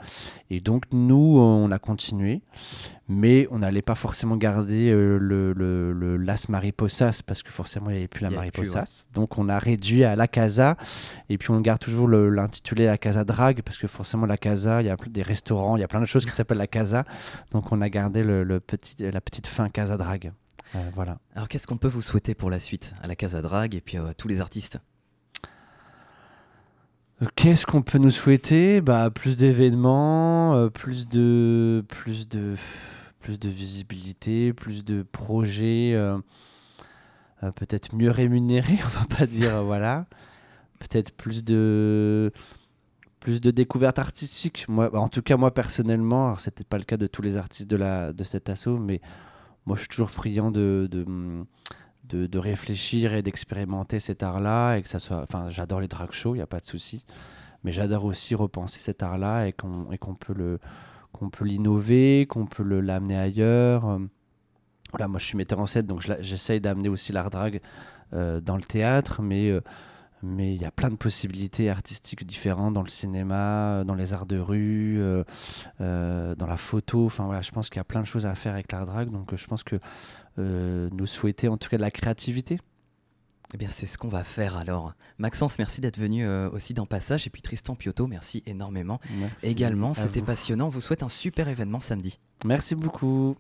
Et 0.51 0.61
donc, 0.61 0.85
nous, 0.93 1.37
on 1.37 1.69
a 1.73 1.81
continué, 1.81 2.43
mais 3.09 3.49
on 3.51 3.59
n'allait 3.59 3.83
pas 3.83 3.97
forcément 3.97 4.37
garder 4.37 4.89
euh, 4.89 5.19
le, 5.19 5.53
le, 5.53 6.17
Las 6.17 6.49
Mariposas 6.49 7.23
parce 7.27 7.43
que 7.43 7.51
forcément, 7.51 7.91
il 7.91 7.95
n'y 7.95 7.99
avait 7.99 8.07
plus 8.09 8.23
la 8.23 8.31
Mariposas. 8.31 9.07
Donc, 9.15 9.37
on 9.37 9.49
a 9.49 9.59
réduit 9.59 10.05
à 10.05 10.15
la 10.15 10.29
Casa 10.29 10.77
et 11.29 11.39
puis 11.39 11.51
on 11.51 11.61
garde 11.61 11.81
toujours 11.81 12.07
l'intitulé 12.07 12.87
La 12.87 12.99
Casa 12.99 13.25
Drag 13.25 13.63
parce 13.63 13.79
que 13.79 13.89
forcément, 13.89 14.25
la 14.25 14.37
Casa, 14.37 14.81
il 14.81 14.87
y 14.87 14.91
a 14.91 14.97
des 15.09 15.23
restaurants, 15.23 15.77
il 15.77 15.81
y 15.81 15.85
a 15.85 15.89
plein 15.89 16.01
de 16.01 16.07
choses 16.07 16.25
qui 16.25 16.33
s'appellent 16.37 16.59
la 16.59 16.69
Casa. 16.69 17.05
Donc, 17.51 17.73
on 17.73 17.81
a 17.81 17.89
gardé 17.89 18.23
le, 18.23 18.61
petit, 18.61 18.95
la 19.01 19.21
petite 19.21 19.49
fin 19.49 19.71
Casa 19.71 19.97
Drag. 19.97 20.33
voilà. 20.95 21.19
Alors, 21.35 21.49
qu'est-ce 21.49 21.67
qu'on 21.67 21.79
peut 21.79 21.89
vous 21.89 22.03
souhaiter 22.03 22.37
pour 22.37 22.49
la 22.49 22.61
suite 22.61 22.95
à 23.03 23.09
la 23.09 23.17
Casa 23.17 23.43
Drag 23.43 23.75
et 23.75 23.81
puis 23.81 23.97
à 23.97 24.15
tous 24.15 24.29
les 24.29 24.41
artistes? 24.41 24.79
Qu'est-ce 27.35 27.67
qu'on 27.67 27.83
peut 27.83 27.99
nous 27.99 28.13
souhaiter? 28.13 28.81
Bah, 28.81 29.11
Plus 29.11 29.37
d'événements, 29.37 30.55
euh, 30.55 30.69
plus, 30.69 31.09
de, 31.09 31.85
plus, 31.89 32.29
de, 32.29 32.55
plus 33.21 33.41
de 33.41 33.49
visibilité, 33.49 34.53
plus 34.53 34.85
de 34.85 35.03
projets, 35.03 35.95
euh, 35.95 36.17
euh, 37.43 37.51
peut-être 37.51 37.97
mieux 37.97 38.13
rémunérés, 38.13 38.79
on 38.85 39.01
va 39.01 39.17
pas 39.17 39.27
dire, 39.27 39.65
voilà. 39.65 40.07
Peut-être 40.79 41.11
plus 41.11 41.43
de, 41.43 42.31
plus 43.19 43.41
de 43.41 43.51
découvertes 43.51 43.99
artistiques. 43.99 44.67
Moi, 44.69 44.89
bah, 44.89 45.01
en 45.01 45.09
tout 45.09 45.23
cas, 45.23 45.37
moi 45.37 45.53
personnellement, 45.53 46.37
ce 46.37 46.51
n'était 46.51 46.63
pas 46.63 46.79
le 46.79 46.85
cas 46.85 46.97
de 46.97 47.09
tous 47.09 47.23
les 47.23 47.37
artistes 47.37 47.69
de, 47.69 47.77
la, 47.77 48.13
de 48.13 48.23
cet 48.23 48.49
assaut, 48.49 48.79
mais 48.79 49.01
moi 49.67 49.75
je 49.75 49.81
suis 49.81 49.89
toujours 49.89 50.11
friand 50.11 50.53
de, 50.53 50.87
de 50.89 51.05
de, 52.09 52.39
réfléchir 52.39 53.15
et 53.15 53.23
d'expérimenter 53.23 54.01
cet 54.01 54.23
art-là 54.23 54.77
et 54.77 54.83
que 54.83 54.89
ça 54.89 54.99
soit. 54.99 55.23
Enfin, 55.23 55.51
j'adore 55.51 55.81
les 55.81 55.89
drag 55.89 56.13
shows, 56.13 56.35
il 56.35 56.39
n'y 56.39 56.43
a 56.43 56.47
pas 56.47 56.61
de 56.61 56.65
souci, 56.65 57.05
mais 57.65 57.73
j'adore 57.73 58.05
aussi 58.05 58.35
repenser 58.35 58.81
cet 58.81 59.03
art-là 59.03 59.47
et 59.47 59.53
qu'on 59.53 60.15
peut 60.15 60.35
le 60.35 60.59
qu'on 61.13 61.31
peut 61.31 61.45
l'innover, 61.45 62.27
qu'on 62.29 62.47
peut 62.47 62.63
l'amener 62.81 63.17
ailleurs. 63.17 63.99
Voilà, 64.91 65.09
moi 65.09 65.19
je 65.19 65.27
suis 65.27 65.37
metteur 65.37 65.59
en 65.59 65.67
scène, 65.67 65.87
donc 65.87 66.07
j'essaye 66.21 66.61
d'amener 66.61 66.89
aussi 66.89 67.13
l'art 67.13 67.31
drag 67.31 67.61
euh, 68.15 68.41
dans 68.41 68.57
le 68.57 68.63
théâtre, 68.63 69.21
mais 69.21 69.51
euh, 69.51 69.61
mais 70.23 70.55
il 70.55 70.61
y 70.61 70.65
a 70.65 70.73
plein 70.73 70.91
de 70.91 70.97
possibilités 70.97 71.71
artistiques 71.71 72.27
différentes 72.27 72.75
dans 72.75 72.83
le 72.83 72.89
cinéma, 72.89 73.85
dans 73.85 73.95
les 73.95 74.13
arts 74.13 74.27
de 74.27 74.39
rue, 74.39 74.97
euh, 75.01 76.35
dans 76.35 76.47
la 76.47 76.57
photo. 76.57 77.07
Enfin 77.07 77.27
voilà, 77.27 77.41
je 77.41 77.53
pense 77.53 77.69
qu'il 77.69 77.77
y 77.77 77.81
a 77.81 77.85
plein 77.85 78.01
de 78.01 78.07
choses 78.07 78.27
à 78.27 78.35
faire 78.35 78.55
avec 78.55 78.73
l'art 78.73 78.87
drag, 78.87 79.11
donc 79.11 79.37
je 79.37 79.47
pense 79.47 79.63
que 79.63 79.77
nous 80.39 81.07
souhaiter 81.07 81.49
en 81.49 81.57
tout 81.57 81.69
cas 81.69 81.77
de 81.77 81.83
la 81.83 81.91
créativité 81.91 82.59
eh 83.55 83.57
bien, 83.57 83.69
c'est 83.69 83.87
ce 83.87 83.97
qu'on 83.97 84.09
va 84.09 84.25
faire 84.25 84.57
alors. 84.57 84.93
Maxence, 85.17 85.59
merci 85.59 85.81
d'être 85.81 85.99
venu 85.99 86.27
euh, 86.27 86.51
aussi 86.51 86.75
dans 86.75 86.85
Passage. 86.85 87.27
Et 87.27 87.31
puis 87.31 87.41
Tristan 87.41 87.77
Piotto, 87.77 88.07
merci 88.07 88.43
énormément. 88.47 89.01
Également, 89.43 89.95
c'était 89.95 90.21
passionnant. 90.21 90.67
On 90.67 90.71
vous 90.71 90.83
souhaite 90.83 91.03
un 91.03 91.09
super 91.09 91.49
événement 91.49 91.81
samedi. 91.81 92.19
Merci 92.45 92.75
beaucoup. 92.75 93.37